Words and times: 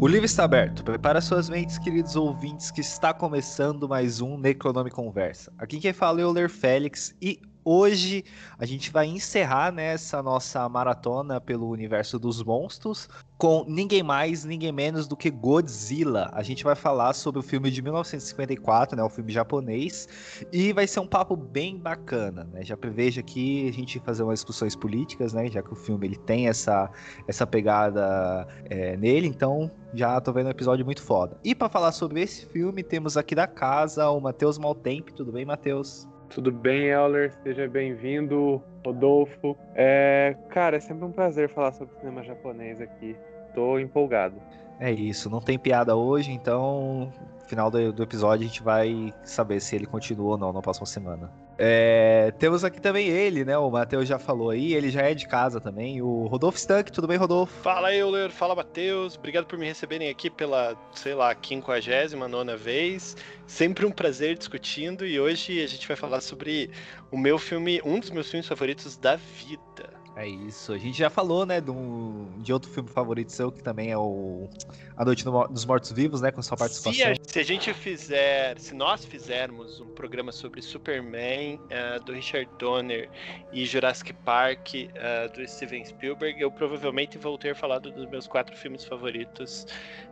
O 0.00 0.08
livro 0.08 0.24
está 0.24 0.44
aberto. 0.44 0.82
Prepara 0.82 1.20
suas 1.20 1.50
mentes, 1.50 1.76
queridos 1.76 2.16
ouvintes, 2.16 2.70
que 2.70 2.80
está 2.80 3.12
começando 3.12 3.86
mais 3.86 4.22
um 4.22 4.38
Necronome 4.38 4.90
Conversa. 4.90 5.52
Aqui 5.58 5.78
quem 5.78 5.92
fala 5.92 6.22
é 6.22 6.24
o 6.24 6.32
Ler 6.32 6.48
Félix 6.48 7.14
e 7.20 7.38
hoje 7.62 8.24
a 8.58 8.64
gente 8.64 8.90
vai 8.90 9.04
encerrar 9.04 9.70
né, 9.70 9.94
nossa 10.24 10.66
maratona 10.70 11.38
pelo 11.38 11.68
universo 11.68 12.18
dos 12.18 12.42
monstros 12.42 13.10
com 13.40 13.64
ninguém 13.66 14.02
mais, 14.02 14.44
ninguém 14.44 14.70
menos 14.70 15.08
do 15.08 15.16
que 15.16 15.30
Godzilla. 15.30 16.28
A 16.34 16.42
gente 16.42 16.62
vai 16.62 16.76
falar 16.76 17.14
sobre 17.14 17.40
o 17.40 17.42
filme 17.42 17.70
de 17.70 17.80
1954, 17.80 18.94
né, 18.94 19.02
o 19.02 19.08
filme 19.08 19.32
japonês, 19.32 20.06
e 20.52 20.74
vai 20.74 20.86
ser 20.86 21.00
um 21.00 21.06
papo 21.06 21.34
bem 21.34 21.78
bacana, 21.78 22.44
né? 22.52 22.62
Já 22.62 22.76
prevejo 22.76 23.18
aqui 23.18 23.66
a 23.66 23.72
gente 23.72 23.98
fazer 24.00 24.24
umas 24.24 24.40
discussões 24.40 24.76
políticas, 24.76 25.32
né, 25.32 25.50
já 25.50 25.62
que 25.62 25.72
o 25.72 25.74
filme 25.74 26.06
ele 26.06 26.18
tem 26.18 26.48
essa, 26.48 26.90
essa 27.26 27.46
pegada 27.46 28.46
é, 28.68 28.94
nele, 28.98 29.26
então 29.26 29.70
já 29.94 30.20
tô 30.20 30.34
vendo 30.34 30.48
um 30.48 30.50
episódio 30.50 30.84
muito 30.84 31.02
foda. 31.02 31.38
E 31.42 31.54
para 31.54 31.70
falar 31.70 31.92
sobre 31.92 32.20
esse 32.20 32.44
filme, 32.44 32.82
temos 32.82 33.16
aqui 33.16 33.34
da 33.34 33.46
casa 33.46 34.10
o 34.10 34.20
Matheus 34.20 34.58
Maltempe. 34.58 35.14
Tudo 35.14 35.32
bem, 35.32 35.46
Matheus? 35.46 36.06
Tudo 36.28 36.52
bem, 36.52 36.88
Euler? 36.88 37.32
Seja 37.42 37.66
bem-vindo, 37.66 38.62
Rodolfo. 38.84 39.56
É, 39.74 40.36
cara, 40.50 40.76
é 40.76 40.80
sempre 40.80 41.06
um 41.06 41.10
prazer 41.10 41.48
falar 41.48 41.72
sobre 41.72 41.94
cinema 41.94 42.22
japonês 42.22 42.80
aqui. 42.80 43.16
Tô 43.54 43.78
empolgado. 43.78 44.36
É 44.78 44.90
isso, 44.90 45.28
não 45.28 45.40
tem 45.40 45.58
piada 45.58 45.94
hoje, 45.94 46.32
então 46.32 47.12
no 47.38 47.46
final 47.46 47.70
do, 47.70 47.92
do 47.92 48.02
episódio 48.02 48.44
a 48.44 48.48
gente 48.48 48.62
vai 48.62 49.12
saber 49.22 49.60
se 49.60 49.76
ele 49.76 49.86
continua 49.86 50.32
ou 50.32 50.38
não 50.38 50.52
na 50.52 50.62
próxima 50.62 50.86
semana. 50.86 51.30
É, 51.62 52.32
temos 52.38 52.64
aqui 52.64 52.80
também 52.80 53.08
ele, 53.08 53.44
né? 53.44 53.58
O 53.58 53.70
Matheus 53.70 54.08
já 54.08 54.18
falou 54.18 54.48
aí, 54.48 54.72
ele 54.72 54.88
já 54.88 55.02
é 55.02 55.12
de 55.12 55.28
casa 55.28 55.60
também. 55.60 56.00
O 56.00 56.26
Rodolfo 56.26 56.56
Stank, 56.56 56.90
tudo 56.90 57.06
bem, 57.06 57.18
Rodolfo? 57.18 57.52
Fala, 57.60 57.94
Euler, 57.94 58.30
fala, 58.30 58.54
Matheus. 58.54 59.14
Obrigado 59.14 59.44
por 59.44 59.58
me 59.58 59.66
receberem 59.66 60.08
aqui 60.08 60.30
pela, 60.30 60.74
sei 60.94 61.14
lá, 61.14 61.36
59 61.38 62.56
vez. 62.56 63.14
Sempre 63.46 63.84
um 63.84 63.90
prazer 63.90 64.38
discutindo 64.38 65.04
e 65.04 65.20
hoje 65.20 65.62
a 65.62 65.66
gente 65.66 65.86
vai 65.86 65.98
falar 65.98 66.22
sobre 66.22 66.70
o 67.12 67.18
meu 67.18 67.38
filme, 67.38 67.78
um 67.84 68.00
dos 68.00 68.08
meus 68.08 68.30
filmes 68.30 68.48
favoritos 68.48 68.96
da 68.96 69.16
vida. 69.16 69.99
É 70.20 70.28
isso. 70.28 70.74
A 70.74 70.76
gente 70.76 70.98
já 70.98 71.08
falou, 71.08 71.46
né, 71.46 71.62
de, 71.62 71.70
um, 71.70 72.28
de 72.42 72.52
outro 72.52 72.70
filme 72.70 72.90
favorito 72.90 73.32
seu, 73.32 73.50
que 73.50 73.62
também 73.62 73.90
é 73.90 73.96
o 73.96 74.50
A 74.94 75.02
Noite 75.02 75.24
dos 75.24 75.64
Mortos-Vivos, 75.64 76.20
né, 76.20 76.30
com 76.30 76.42
sua 76.42 76.58
participação. 76.58 76.92
Se 76.92 77.02
a, 77.02 77.14
se 77.26 77.38
a, 77.38 77.42
gente 77.42 77.72
fizer, 77.72 78.58
se 78.58 78.74
nós 78.74 79.02
fizermos 79.02 79.80
um 79.80 79.86
programa 79.86 80.30
sobre 80.30 80.60
Superman, 80.60 81.54
uh, 81.54 82.04
do 82.04 82.12
Richard 82.12 82.50
Donner, 82.58 83.08
e 83.50 83.64
Jurassic 83.64 84.12
Park, 84.12 84.74
uh, 84.74 85.32
do 85.34 85.48
Steven 85.48 85.86
Spielberg, 85.86 86.38
eu 86.38 86.50
provavelmente 86.50 87.16
vou 87.16 87.38
ter 87.38 87.54
falado 87.54 87.90
dos 87.90 88.04
meus 88.10 88.26
quatro 88.26 88.54
filmes 88.54 88.84
favoritos. 88.84 89.66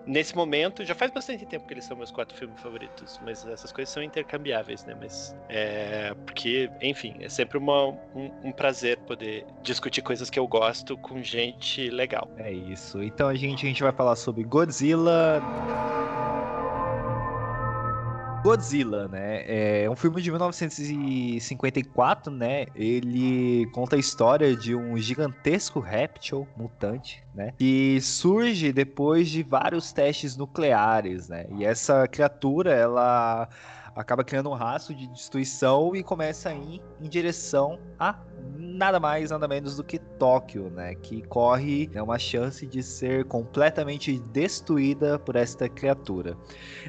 Nesse 0.07 0.35
momento, 0.35 0.87
já 0.87 0.95
faz 0.95 1.11
bastante 1.11 1.45
tempo 1.45 1.67
que 1.67 1.75
eles 1.75 1.85
são 1.85 1.95
meus 1.95 2.11
quatro 2.11 2.35
filmes 2.35 2.59
favoritos, 2.63 3.21
mas 3.23 3.47
essas 3.47 3.71
coisas 3.71 3.93
são 3.93 4.03
intercambiáveis, 4.03 4.87
né, 4.87 4.97
mas 4.99 5.37
é, 5.51 6.15
porque, 6.25 6.71
enfim, 6.81 7.15
é 7.21 7.29
sempre 7.29 7.59
uma, 7.59 7.89
um, 8.15 8.33
um 8.43 8.53
prazer 8.53 8.97
poder 9.01 9.45
discutir 9.63 9.98
discutir 9.99 10.03
coisas 10.03 10.29
que 10.31 10.39
eu 10.39 10.47
gosto 10.47 10.97
com 10.97 11.21
gente 11.23 11.91
legal. 11.91 12.31
É 12.39 12.51
isso. 12.53 13.03
Então 13.03 13.27
a 13.29 13.35
gente, 13.35 13.67
a 13.67 13.69
gente 13.69 13.83
vai 13.83 13.93
falar 13.93 14.17
sobre 14.17 14.43
Godzilla. 14.45 15.43
Godzilla, 18.43 19.07
né? 19.09 19.83
É 19.83 19.91
um 19.91 19.97
filme 19.97 20.23
de 20.23 20.31
1954, 20.31 22.33
né? 22.33 22.65
Ele 22.75 23.67
conta 23.73 23.97
a 23.97 23.99
história 23.99 24.57
de 24.57 24.77
um 24.77 24.97
gigantesco 24.97 25.81
réptil 25.81 26.47
mutante, 26.57 27.23
né? 27.35 27.53
Que 27.59 28.01
surge 28.01 28.73
depois 28.73 29.29
de 29.29 29.43
vários 29.43 29.93
testes 29.93 30.37
nucleares, 30.37 31.29
né? 31.29 31.47
E 31.51 31.65
essa 31.65 32.07
criatura, 32.07 32.73
ela 32.73 33.49
acaba 33.95 34.23
criando 34.23 34.49
um 34.49 34.55
rastro 34.55 34.95
de 34.95 35.09
destruição 35.09 35.97
e 35.97 36.05
começa 36.05 36.51
a 36.51 36.55
ir 36.55 36.81
em 37.01 37.09
direção 37.09 37.81
a 37.99 38.15
nada 38.79 39.01
mais, 39.01 39.31
nada 39.31 39.49
menos 39.49 39.77
do 39.77 39.85
que 39.85 39.99
Tóquio, 39.99 40.71
né? 40.71 40.95
Que 40.95 41.23
corre 41.23 41.91
né, 41.93 42.01
uma 42.01 42.19
chance 42.19 42.67
de 42.67 42.83
ser 42.83 43.25
completamente 43.25 44.19
destruída 44.33 45.19
por 45.19 45.37
esta 45.37 45.69
criatura. 45.69 46.37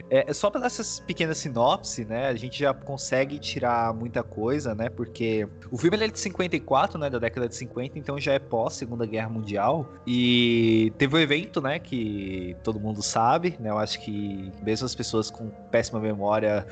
É, 0.10 0.32
só 0.32 0.50
para 0.50 0.66
essas 0.66 1.00
pequenas 1.00 1.40
sinopse, 1.40 2.06
né? 2.06 2.28
A 2.28 2.36
gente 2.36 2.60
já 2.60 2.74
consegue 2.74 3.40
tirar 3.40 3.94
muita 3.94 4.22
coisa, 4.24 4.76
né? 4.76 4.90
Porque 4.90 5.48
o 5.72 5.78
filme 5.78 5.98
é 5.98 6.08
de 6.08 6.20
54, 6.20 7.00
né? 7.00 7.10
Da 7.10 7.18
década 7.18 7.48
de 7.48 7.56
50, 7.56 7.98
então 7.98 8.20
já 8.20 8.34
é 8.34 8.40
pós 8.40 8.74
Segunda 8.74 9.06
Guerra 9.06 9.30
Mundial. 9.30 9.90
E 10.06 10.94
teve 10.98 11.16
um 11.16 11.20
evento, 11.20 11.60
né? 11.60 11.80
Que 11.80 12.56
todo 12.64 12.80
mundo 12.80 13.02
sabe, 13.02 13.58
né? 13.60 13.70
Eu 13.72 13.80
acho 13.80 14.00
que 14.00 14.52
mesmo 14.62 14.86
as 14.86 14.94
pessoas 14.94 15.32
com 15.32 15.50
péssima 15.72 16.00
memória 16.00 16.66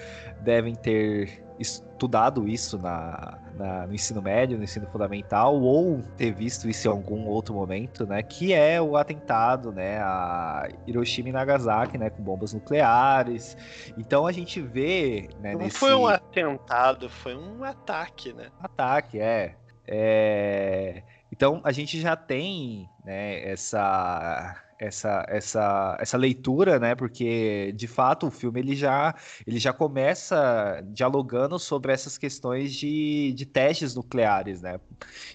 devem 0.44 0.76
ter 0.76 1.47
estudado 1.59 2.47
isso 2.47 2.78
na, 2.78 3.40
na, 3.56 3.88
no 3.88 3.94
ensino 3.94 4.22
médio, 4.22 4.57
no 4.57 4.63
ensino 4.63 4.88
fundamental, 4.88 5.59
ou 5.59 6.01
ter 6.16 6.31
visto 6.31 6.69
isso 6.69 6.88
em 6.88 6.91
algum 6.91 7.28
outro 7.28 7.53
momento, 7.53 8.06
né? 8.06 8.22
Que 8.22 8.53
é 8.53 8.81
o 8.81 8.95
atentado, 8.95 9.72
né? 9.72 10.00
A 10.00 10.67
Hiroshima 10.85 11.29
e 11.29 11.31
Nagasaki, 11.31 11.97
né? 11.97 12.09
Com 12.09 12.23
bombas 12.23 12.53
nucleares. 12.53 13.57
Então 13.97 14.28
a 14.28 14.31
gente 14.31 14.62
vê, 14.62 15.29
né? 15.40 15.53
Não 15.53 15.62
nesse... 15.62 15.78
foi 15.78 15.94
um 15.94 16.07
atentado, 16.07 17.09
foi 17.09 17.35
um 17.35 17.63
ataque, 17.63 18.34
né? 18.34 18.47
Ataque, 18.62 19.19
é. 19.19 19.56
é... 19.88 21.03
Então 21.31 21.62
a 21.63 21.72
gente 21.72 22.00
já 22.00 22.16
tem, 22.16 22.88
né? 23.03 23.44
Essa 23.44 24.66
essa, 24.80 25.26
essa, 25.28 25.98
essa 26.00 26.18
leitura, 26.18 26.80
né? 26.80 26.96
Porque 26.96 27.72
de 27.76 27.88
fato 27.88 28.28
o 28.28 28.32
filme 28.32 28.60
ele 28.60 28.76
já, 28.76 29.16
ele 29.46 29.60
já 29.60 29.74
começa 29.74 30.84
dialogando 30.88 31.58
sobre 31.58 31.92
essas 31.92 32.18
questões 32.18 32.74
de, 32.74 33.34
de 33.34 33.46
testes 33.46 33.96
nucleares, 33.96 34.62
né? 34.62 34.80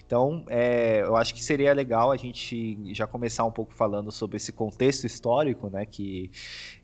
Então 0.05 0.45
é, 0.47 1.01
eu 1.01 1.15
acho 1.15 1.33
que 1.33 1.43
seria 1.43 1.73
legal 1.73 2.11
a 2.11 2.17
gente 2.17 2.77
já 2.93 3.07
começar 3.07 3.43
um 3.45 3.51
pouco 3.51 3.73
falando 3.73 4.11
sobre 4.11 4.37
esse 4.37 4.51
contexto 4.51 5.05
histórico, 5.05 5.69
né? 5.69 5.85
Que 5.85 6.31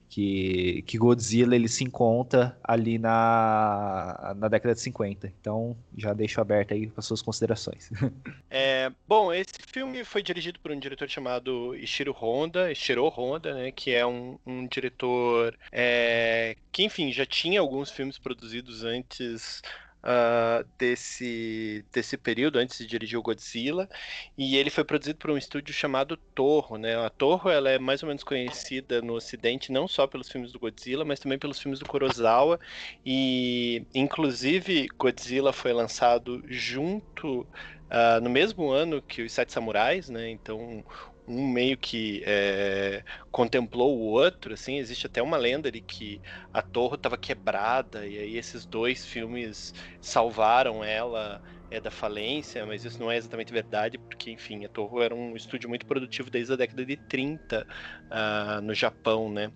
que, 0.09 0.81
que 0.87 0.97
Godzilla 0.97 1.55
ele 1.55 1.67
se 1.67 1.83
encontra 1.83 2.57
ali 2.63 2.97
na, 2.97 4.33
na 4.35 4.47
década 4.47 4.73
de 4.73 4.81
50. 4.81 5.31
Então, 5.39 5.77
já 5.95 6.13
deixo 6.13 6.41
aberto 6.41 6.73
aí 6.73 6.87
para 6.87 7.01
suas 7.01 7.21
considerações. 7.21 7.89
É, 8.51 8.91
bom, 9.07 9.31
esse 9.31 9.53
filme 9.67 10.03
foi 10.03 10.23
dirigido 10.23 10.59
por 10.59 10.71
um 10.71 10.79
diretor 10.79 11.07
chamado 11.07 11.75
Ishiro 11.75 12.11
Honda, 12.11 12.71
Ishiro 12.71 13.07
Honda, 13.07 13.53
né, 13.53 13.71
que 13.71 13.91
é 13.91 14.03
um, 14.03 14.39
um 14.45 14.65
diretor 14.65 15.55
é, 15.71 16.55
que, 16.71 16.83
enfim, 16.83 17.11
já 17.11 17.27
tinha 17.27 17.59
alguns 17.59 17.91
filmes 17.91 18.17
produzidos 18.17 18.83
antes 18.83 19.61
uh, 20.03 20.67
desse, 20.77 21.85
desse 21.91 22.17
período, 22.17 22.59
antes 22.59 22.77
de 22.77 22.87
dirigir 22.87 23.17
o 23.17 23.21
Godzilla, 23.21 23.89
e 24.37 24.57
ele 24.57 24.69
foi 24.69 24.83
produzido 24.83 25.17
por 25.19 25.31
um 25.31 25.37
estúdio 25.37 25.73
chamado 25.73 26.17
Torro, 26.35 26.77
né? 26.77 26.95
A 26.97 27.09
Torro 27.09 27.49
ela 27.49 27.69
é 27.69 27.79
mais 27.79 28.03
ou 28.03 28.07
menos 28.07 28.23
conhecida 28.23 29.01
no 29.01 29.13
Ocidente 29.13 29.71
não 29.71 29.87
só 29.87 30.07
pelos 30.07 30.29
filmes 30.29 30.51
do 30.51 30.59
Godzilla, 30.59 31.05
mas 31.05 31.19
também 31.19 31.39
pelos 31.39 31.59
filmes 31.59 31.79
do 31.79 31.85
Kurosawa, 31.85 32.59
e 33.05 33.85
inclusive 33.93 34.87
Godzilla 34.97 35.53
foi 35.53 35.73
lançado 35.73 36.41
junto 36.47 37.47
Uh, 37.91 38.21
no 38.21 38.29
mesmo 38.29 38.69
ano 38.69 39.01
que 39.01 39.23
os 39.23 39.33
Sete 39.33 39.51
Samurais, 39.51 40.09
né? 40.09 40.29
Então 40.29 40.85
um 41.29 41.47
meio 41.47 41.77
que 41.77 42.23
é, 42.25 43.03
contemplou 43.31 43.95
o 43.97 44.01
outro, 44.01 44.53
assim, 44.53 44.77
existe 44.77 45.05
até 45.05 45.21
uma 45.21 45.37
lenda 45.37 45.71
de 45.71 45.79
que 45.79 46.19
a 46.51 46.61
torre 46.61 46.95
estava 46.95 47.17
quebrada 47.17 48.05
e 48.07 48.17
aí 48.17 48.37
esses 48.37 48.65
dois 48.65 49.05
filmes 49.05 49.73
salvaram 50.01 50.83
ela 50.83 51.41
é, 51.71 51.79
da 51.79 51.91
falência, 51.91 52.65
mas 52.65 52.83
isso 52.83 52.99
não 52.99 53.11
é 53.11 53.17
exatamente 53.17 53.53
verdade, 53.53 53.97
porque, 53.97 54.31
enfim, 54.31 54.65
a 54.65 54.69
Torre 54.69 55.03
era 55.03 55.15
um 55.15 55.35
estúdio 55.35 55.69
muito 55.69 55.85
produtivo 55.85 56.29
desde 56.29 56.53
a 56.53 56.55
década 56.55 56.85
de 56.85 56.97
30 56.97 57.61
uh, 57.61 57.65
ah, 58.09 58.61
no 58.61 58.73
Japão, 58.73 59.31
né? 59.31 59.51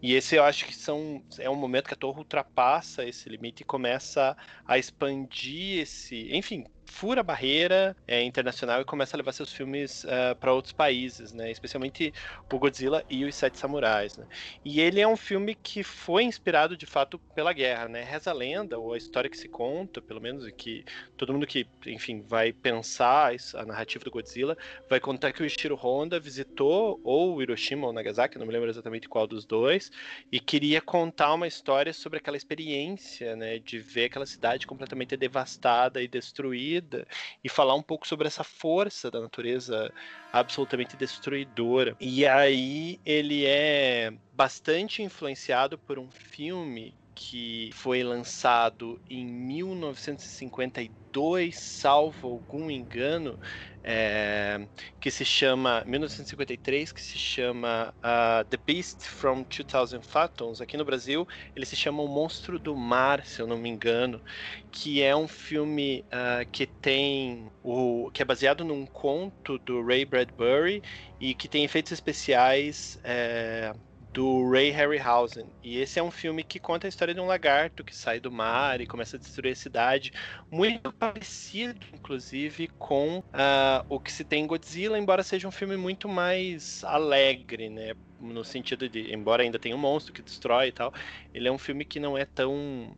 E 0.00 0.14
esse 0.14 0.36
eu 0.36 0.44
acho 0.44 0.64
que 0.64 0.74
são, 0.74 1.24
é 1.38 1.50
um 1.50 1.56
momento 1.56 1.88
que 1.88 1.94
a 1.94 1.96
Torre 1.96 2.18
ultrapassa 2.18 3.04
esse 3.04 3.28
limite 3.28 3.62
e 3.62 3.66
começa 3.66 4.36
a 4.64 4.78
expandir 4.78 5.80
esse, 5.80 6.28
enfim, 6.32 6.64
fura 6.86 7.20
a 7.20 7.24
barreira 7.24 7.96
é, 8.06 8.22
internacional 8.22 8.80
e 8.80 8.84
começa 8.84 9.16
a 9.16 9.18
levar 9.18 9.32
seus 9.32 9.52
filmes 9.52 10.04
uh, 10.04 10.08
eh, 10.08 10.34
para 10.34 10.52
outros 10.52 10.72
países, 10.72 11.32
né? 11.32 11.50
Especialmente 11.50 12.14
o 12.50 12.58
Godzilla 12.58 13.04
e 13.10 13.24
os 13.24 13.34
Sete 13.34 13.58
Samurais, 13.58 14.16
né? 14.16 14.24
E 14.64 14.80
ele 14.80 15.00
é 15.00 15.06
um 15.06 15.16
filme 15.16 15.54
que 15.54 15.82
foi 15.82 16.22
inspirado 16.22 16.76
de 16.76 16.86
fato 16.86 17.18
pela 17.34 17.52
guerra, 17.52 17.88
né? 17.88 18.02
Reza 18.02 18.30
a 18.30 18.32
lenda 18.32 18.78
ou 18.78 18.94
a 18.94 18.96
história 18.96 19.28
que 19.28 19.36
se 19.36 19.48
conta, 19.48 20.00
pelo 20.00 20.20
menos 20.20 20.48
que 20.52 20.84
todo 21.16 21.32
mundo 21.32 21.46
que, 21.46 21.66
enfim, 21.86 22.22
vai 22.26 22.52
pensar 22.52 23.32
a 23.54 23.66
narrativa 23.66 24.04
do 24.04 24.10
Godzilla 24.10 24.56
vai 24.88 25.00
contar 25.00 25.32
que 25.32 25.42
o 25.42 25.46
Ishiro 25.46 25.74
Honda 25.74 26.20
visitou 26.20 27.00
ou 27.02 27.42
Hiroshima 27.42 27.86
ou 27.86 27.92
Nagasaki, 27.92 28.38
não 28.38 28.46
me 28.46 28.52
lembro 28.52 28.70
exatamente 28.70 29.08
qual 29.08 29.26
dos 29.26 29.44
dois, 29.44 29.90
e 30.30 30.38
queria 30.38 30.80
contar 30.80 31.34
uma 31.34 31.46
história 31.46 31.92
sobre 31.92 32.18
aquela 32.18 32.36
experiência, 32.36 33.34
né? 33.36 33.58
De 33.58 33.78
ver 33.78 34.06
aquela 34.06 34.26
cidade 34.26 34.66
completamente 34.66 35.16
devastada 35.16 36.00
e 36.00 36.08
destruída 36.08 36.75
vida 36.80 37.06
e 37.42 37.48
falar 37.48 37.74
um 37.74 37.82
pouco 37.82 38.06
sobre 38.06 38.26
essa 38.26 38.44
força 38.44 39.10
da 39.10 39.20
natureza 39.20 39.92
absolutamente 40.32 40.96
destruidora. 40.96 41.94
E 42.00 42.26
aí 42.26 42.98
ele 43.04 43.44
é 43.46 44.10
bastante 44.32 45.02
influenciado 45.02 45.78
por 45.78 45.98
um 45.98 46.10
filme 46.10 46.96
que 47.16 47.70
foi 47.72 48.04
lançado 48.04 49.00
em 49.08 49.24
1952, 49.24 51.56
salvo 51.58 52.28
algum 52.28 52.70
engano, 52.70 53.40
é, 53.82 54.68
que 55.00 55.10
se 55.10 55.24
chama 55.24 55.82
1953, 55.86 56.92
que 56.92 57.00
se 57.00 57.18
chama 57.18 57.94
uh, 58.04 58.44
The 58.44 58.58
Beast 58.66 59.04
from 59.04 59.44
2000 59.44 60.02
Fathoms. 60.02 60.60
Aqui 60.60 60.76
no 60.76 60.84
Brasil, 60.84 61.26
ele 61.54 61.64
se 61.64 61.74
chama 61.74 62.02
O 62.02 62.08
Monstro 62.08 62.58
do 62.58 62.76
Mar, 62.76 63.24
se 63.24 63.40
eu 63.40 63.46
não 63.46 63.56
me 63.56 63.70
engano, 63.70 64.22
que 64.70 65.02
é 65.02 65.16
um 65.16 65.26
filme 65.26 66.04
uh, 66.12 66.44
que 66.52 66.66
tem 66.66 67.50
o 67.62 68.10
que 68.12 68.20
é 68.20 68.26
baseado 68.26 68.62
num 68.62 68.86
conto 68.86 69.58
do 69.60 69.82
Ray 69.82 70.04
Bradbury 70.04 70.82
e 71.18 71.34
que 71.34 71.48
tem 71.48 71.64
efeitos 71.64 71.92
especiais 71.92 72.98
é, 73.02 73.72
do 74.16 74.50
Ray 74.50 74.70
Harryhausen. 74.70 75.44
E 75.62 75.78
esse 75.78 75.98
é 75.98 76.02
um 76.02 76.10
filme 76.10 76.42
que 76.42 76.58
conta 76.58 76.86
a 76.86 76.88
história 76.88 77.12
de 77.12 77.20
um 77.20 77.26
lagarto 77.26 77.84
que 77.84 77.94
sai 77.94 78.18
do 78.18 78.32
mar 78.32 78.80
e 78.80 78.86
começa 78.86 79.18
a 79.18 79.20
destruir 79.20 79.52
a 79.52 79.54
cidade. 79.54 80.10
Muito 80.50 80.90
parecido, 80.90 81.84
inclusive, 81.92 82.66
com 82.78 83.18
uh, 83.18 83.84
o 83.90 84.00
que 84.00 84.10
se 84.10 84.24
tem 84.24 84.44
em 84.44 84.46
Godzilla, 84.46 84.98
embora 84.98 85.22
seja 85.22 85.46
um 85.46 85.50
filme 85.50 85.76
muito 85.76 86.08
mais 86.08 86.82
alegre, 86.84 87.68
né? 87.68 87.92
No 88.18 88.42
sentido 88.42 88.88
de, 88.88 89.12
embora 89.12 89.42
ainda 89.42 89.58
tenha 89.58 89.76
um 89.76 89.78
monstro 89.78 90.14
que 90.14 90.22
destrói 90.22 90.68
e 90.68 90.72
tal, 90.72 90.94
ele 91.34 91.46
é 91.46 91.52
um 91.52 91.58
filme 91.58 91.84
que 91.84 92.00
não 92.00 92.16
é 92.16 92.24
tão. 92.24 92.96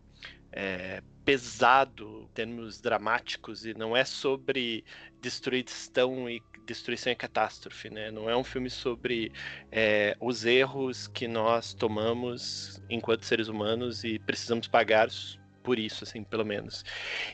É, 0.53 1.03
pesado 1.25 2.23
em 2.23 2.29
termos 2.33 2.81
dramáticos 2.81 3.67
e 3.67 3.75
não 3.75 3.95
é 3.95 4.03
sobre 4.03 4.83
destruição 5.21 6.31
e 6.31 6.41
destruição 6.69 7.11
e 7.11 7.17
catástrofe, 7.17 7.89
né? 7.89 8.11
Não 8.11 8.29
é 8.29 8.37
um 8.37 8.45
filme 8.45 8.69
sobre 8.69 9.33
é, 9.73 10.15
os 10.21 10.45
erros 10.45 11.09
que 11.09 11.27
nós 11.27 11.73
tomamos 11.73 12.81
enquanto 12.91 13.25
seres 13.25 13.49
humanos 13.49 14.05
e 14.05 14.19
precisamos 14.19 14.69
pagar 14.69 15.09
por 15.63 15.79
isso, 15.79 16.05
assim, 16.05 16.23
pelo 16.23 16.45
menos. 16.45 16.85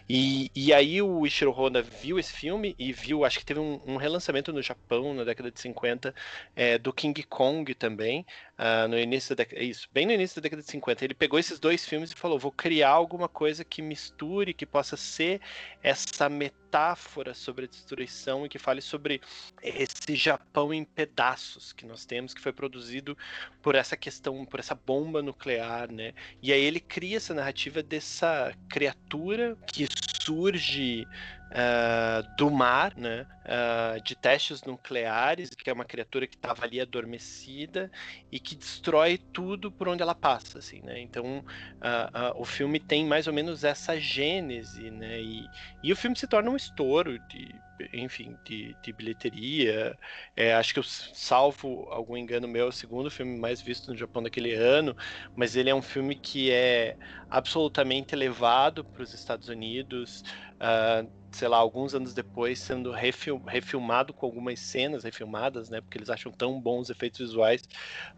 E, 0.09 0.51
e 0.55 0.73
aí 0.73 1.01
o 1.03 1.25
Ishiro 1.27 1.53
Honda 1.53 1.83
viu 1.83 2.19
esse 2.19 2.33
filme 2.33 2.75
e 2.79 2.93
viu, 2.93 3.25
acho 3.25 3.39
que 3.39 3.45
teve 3.45 3.61
um, 3.61 3.81
um 3.87 3.97
relançamento 3.97 4.53
no 4.53 4.63
Japão 4.63 5.15
na 5.15 5.23
década 5.23 5.51
de 5.51 5.61
50 5.61 6.15
é, 6.57 6.79
do 6.79 6.93
King 6.93 7.23
Kong 7.25 7.73
também, 7.75 8.27
uh, 8.59 8.89
no 8.89 8.99
início 8.99 9.35
da 9.35 9.45
isso, 9.57 9.89
bem 9.93 10.07
no 10.07 10.13
início 10.13 10.37
da 10.37 10.43
década 10.43 10.63
de 10.63 10.71
50. 10.71 11.05
Ele 11.05 11.15
pegou 11.15 11.39
esses 11.39 11.59
dois 11.59 11.87
filmes 11.87 12.11
e 12.11 12.15
falou: 12.15 12.39
vou 12.39 12.53
criar 12.53 12.91
alguma 12.91 13.29
coisa 13.29 13.65
que 13.65 13.83
misture, 13.83 14.55
que 14.55 14.67
possa 14.67 14.97
ser 14.97 15.41
essa 15.83 16.29
metáfora 16.29 17.35
sobre 17.35 17.67
a 17.67 17.69
destruição 17.69 18.47
e 18.47 18.49
que 18.49 18.59
fale 18.59 18.81
sobre 18.81 19.21
esse 19.63 20.17
Japão 20.17 20.73
em 20.73 20.85
pedaços 20.85 21.73
que 21.73 21.87
nós 21.87 22.05
temos, 22.05 22.35
que 22.35 22.41
foi 22.41 22.53
produzido 22.53 23.17
por 23.63 23.75
essa 23.75 23.97
questão, 23.97 24.45
por 24.45 24.61
essa 24.61 24.75
bomba 24.75 25.23
nuclear, 25.23 25.91
né? 25.91 26.13
E 26.43 26.53
aí 26.53 26.63
ele 26.63 26.81
cria 26.81 27.17
essa 27.17 27.35
narrativa 27.35 27.83
dessa 27.83 28.53
criatura 28.69 29.57
que 29.67 29.87
surge 30.25 31.07
uh, 31.51 32.37
do 32.37 32.51
mar, 32.51 32.95
né, 32.97 33.27
uh, 33.45 34.03
de 34.03 34.15
testes 34.15 34.63
nucleares, 34.63 35.51
que 35.51 35.71
é 35.71 35.73
uma 35.73 35.85
criatura 35.85 36.27
que 36.27 36.37
estava 36.37 36.65
ali 36.65 36.81
adormecida 36.81 37.91
e 38.31 38.41
que 38.41 38.57
destrói 38.57 39.19
tudo 39.33 39.71
por 39.71 39.89
onde 39.89 40.03
ela 40.03 40.15
passa, 40.15 40.59
assim, 40.59 40.81
né? 40.83 41.01
Então 41.01 41.39
uh, 41.39 42.41
o 42.41 42.45
filme 42.45 42.81
tem 42.81 43.07
mais 43.07 43.27
ou 43.27 43.33
menos 43.33 43.65
essa 43.65 43.99
gênese, 44.01 44.91
né? 44.91 45.21
E, 45.21 45.47
e 45.83 45.93
o 45.93 45.97
filme 45.97 46.17
se 46.17 46.27
torna 46.27 46.51
um 46.51 46.57
estouro 46.57 47.19
de 47.29 47.55
enfim, 47.93 48.39
de, 48.45 48.77
de 48.83 48.93
bilheteria. 48.93 49.99
É, 50.37 50.55
acho 50.55 50.73
que 50.73 50.79
eu 50.79 50.83
salvo 50.85 51.87
algum 51.91 52.17
engano 52.17 52.47
meu, 52.49 52.67
é 52.67 52.69
o 52.69 52.73
segundo 52.73 53.11
filme 53.11 53.39
mais 53.39 53.61
visto 53.63 53.91
no 53.91 53.97
Japão 53.97 54.23
daquele 54.23 54.55
ano, 54.55 54.95
mas 55.35 55.57
ele 55.57 55.71
é 55.71 55.75
um 55.75 55.83
filme 55.83 56.15
que 56.17 56.51
é 56.51 56.97
absolutamente 57.29 58.15
levado 58.17 58.85
para 58.85 59.03
os 59.03 59.13
Estados 59.13 59.49
Unidos. 59.49 60.23
Uh, 60.61 61.11
sei 61.33 61.49
lá, 61.49 61.57
alguns 61.57 61.95
anos 61.95 62.15
depois, 62.15 62.61
sendo 62.61 62.93
refil 62.93 63.43
refilmado 63.49 64.15
com 64.15 64.25
algumas 64.27 64.61
cenas 64.61 65.03
refilmadas, 65.03 65.69
né? 65.69 65.81
Porque 65.81 65.99
eles 65.99 66.09
acham 66.11 66.31
tão 66.33 66.61
bons 66.61 66.83
os 66.83 66.91
efeitos 66.91 67.19
visuais 67.21 67.63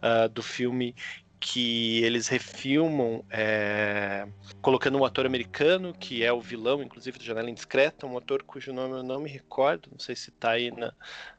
uh, 0.02 0.28
do 0.28 0.42
filme 0.42 0.94
que 1.38 2.02
eles 2.02 2.28
refilmam 2.28 3.24
é, 3.30 4.26
colocando 4.62 4.98
um 4.98 5.04
ator 5.04 5.26
americano, 5.26 5.94
que 5.94 6.24
é 6.24 6.32
o 6.32 6.40
vilão, 6.40 6.82
inclusive, 6.82 7.18
do 7.18 7.24
Janela 7.24 7.50
Indiscreta, 7.50 8.06
um 8.06 8.16
ator 8.16 8.42
cujo 8.42 8.72
nome 8.72 8.94
eu 8.94 9.02
não 9.02 9.20
me 9.20 9.30
recordo, 9.30 9.88
não 9.90 9.98
sei 9.98 10.16
se 10.16 10.30
está 10.30 10.52
aí 10.52 10.70
na, 10.70 10.92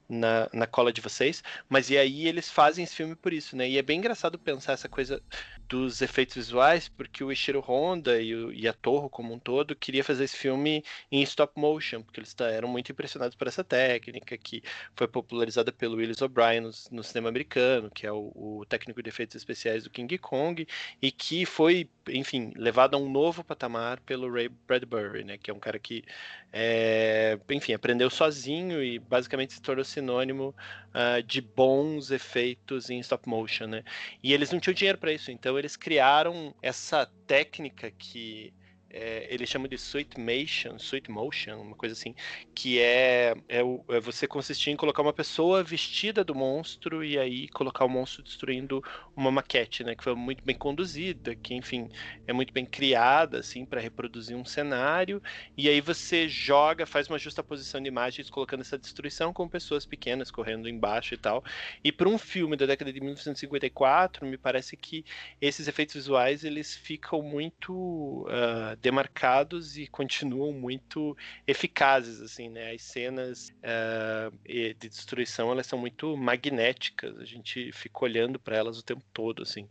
na, 0.08 0.50
na 0.54 0.68
cola 0.68 0.94
de 0.94 1.02
vocês, 1.02 1.44
mas 1.68 1.90
e 1.90 1.98
aí 1.98 2.28
eles 2.28 2.50
fazem 2.50 2.84
esse 2.84 2.96
filme 2.96 3.16
por 3.16 3.34
isso, 3.34 3.56
né? 3.56 3.68
E 3.70 3.78
é 3.78 3.82
bem 3.82 3.98
engraçado 3.98 4.40
pensar 4.40 4.74
essa 4.74 4.88
coisa 4.88 5.22
dos 5.68 6.02
efeitos 6.02 6.36
visuais, 6.36 6.88
porque 6.88 7.24
o 7.24 7.32
Ishiro 7.32 7.60
Honda 7.60 8.22
e, 8.22 8.34
o, 8.34 8.52
e 8.52 8.68
a 8.68 8.74
Torre 8.74 9.10
como 9.10 9.34
um 9.34 9.40
todo 9.40 9.76
queria 9.76 10.04
fazer 10.04 10.24
esse 10.24 10.38
filme 10.38 10.84
em 11.12 11.22
stop 11.24 11.60
motion, 11.60 12.02
porque 12.02 12.20
eles 12.20 12.36
eram 12.40 12.68
muito 12.70 12.92
impressionados 12.92 13.36
por 13.36 13.48
essa 13.48 13.64
técnica 13.64 14.38
que 14.38 14.64
foi 14.96 15.08
popularizada 15.08 15.72
pelo 15.72 15.98
Willis 15.98 16.22
O'Brien 16.22 16.62
no, 16.62 16.72
no, 16.92 17.04
cinema 17.04 17.30
americano, 17.30 17.92
que 17.92 18.08
é 18.08 18.12
o, 18.12 18.32
o, 18.36 18.66
técnico 18.68 19.02
de 19.04 19.10
efeitos 19.10 19.36
especiais 19.36 19.84
do 19.84 19.90
King 19.90 20.18
Kong, 20.18 20.68
e 21.02 21.12
que 21.12 21.46
foi, 21.46 21.90
enfim, 22.10 22.52
levado 22.56 22.96
a 22.96 22.98
um 22.98 23.10
novo 23.10 23.44
patamar 23.44 24.00
pelo 24.02 24.32
Ray 24.32 24.50
Bradbury, 24.50 25.24
né? 25.24 25.38
Que 25.38 25.52
é 25.52 25.54
um 25.54 25.60
cara 25.60 25.80
que, 25.80 26.04
é, 26.52 27.40
enfim, 27.50 27.74
aprendeu 27.74 28.10
sozinho 28.10 28.84
e 28.84 29.00
basicamente 29.00 29.54
se 29.54 29.62
tornou 29.62 29.86
sinônimo 29.86 30.56
uh, 30.90 31.22
de 31.24 31.42
bons 31.42 32.12
efeitos 32.12 32.90
em 32.90 33.00
stop 33.00 33.28
motion, 33.28 33.68
né? 33.68 33.84
E 34.24 34.34
eles 34.34 34.52
não 34.52 34.60
tinham 34.60 34.74
dinheiro 34.74 34.98
para 34.98 35.12
isso, 35.12 35.32
então 35.32 35.58
eles 35.58 35.76
criaram 35.76 36.54
essa 36.62 37.06
técnica 37.26 37.92
que 37.92 38.54
é, 38.98 39.28
eles 39.30 39.48
chamam 39.48 39.68
de 39.68 39.76
sweet 39.76 40.20
motion, 40.20 40.78
sweet 40.78 41.12
motion, 41.12 41.62
uma 41.62 41.76
coisa 41.76 41.94
assim, 41.94 42.16
que 42.56 42.80
é, 42.80 43.36
é, 43.48 43.60
é, 43.60 44.00
você 44.00 44.28
consistir 44.28 44.72
em 44.72 44.76
colocar 44.76 45.04
uma 45.04 45.14
pessoa 45.14 45.64
vestida 45.64 46.24
do 46.24 46.34
monstro 46.34 47.04
e 47.04 47.18
aí 47.18 47.48
colocar 47.50 47.86
o 47.86 47.90
monstro 47.90 48.24
destruindo 48.24 48.84
uma 49.16 49.30
maquete, 49.32 49.84
né, 49.84 49.96
que 49.96 50.04
foi 50.04 50.16
muito 50.16 50.44
bem 50.44 50.58
conduzida, 50.58 51.36
que 51.36 51.54
enfim 51.54 51.90
é 52.26 52.34
muito 52.34 52.52
bem 52.52 52.66
criada 52.66 53.40
assim 53.40 53.66
para 53.66 53.80
reproduzir 53.80 54.36
um 54.36 54.46
cenário 54.46 55.22
e 55.56 55.70
aí 55.70 55.80
você 55.80 56.28
joga, 56.28 56.86
faz 56.86 57.08
uma 57.08 57.20
justa 57.20 57.44
posição 57.44 57.80
de 57.80 57.88
imagens 57.88 58.30
colocando 58.30 58.62
essa 58.62 58.78
destruição 58.78 59.32
com 59.32 59.48
pessoas 59.48 59.86
pequenas 59.86 60.32
correndo 60.32 60.68
embaixo 60.68 61.14
e 61.14 61.18
tal. 61.18 61.44
E 61.84 61.92
para 61.92 62.10
um 62.10 62.18
filme 62.18 62.58
da 62.58 62.66
década 62.66 62.92
de 62.92 63.00
1954, 63.00 64.26
me 64.26 64.38
parece 64.38 64.76
que 64.76 65.06
esses 65.40 65.68
efeitos 65.68 65.96
visuais 65.96 66.44
eles 66.44 66.76
ficam 66.76 67.22
muito 67.22 68.26
uh, 68.28 68.76
demarcados 68.88 69.78
e 69.78 69.86
continuam 69.86 70.54
muito 70.54 71.16
eficazes, 71.46 72.22
assim, 72.22 72.48
né? 72.48 72.72
As 72.72 72.84
cenas 72.84 73.50
uh, 73.58 74.32
de 74.48 74.74
destruição, 74.76 75.52
elas 75.52 75.68
são 75.68 75.78
muito 75.78 76.16
magnéticas, 76.16 77.18
a 77.20 77.26
gente 77.26 77.70
fica 77.74 78.06
olhando 78.06 78.40
para 78.40 78.56
elas 78.56 78.80
o 78.80 78.84
tempo 78.84 79.04
todo, 79.14 79.44
assim. 79.44 79.68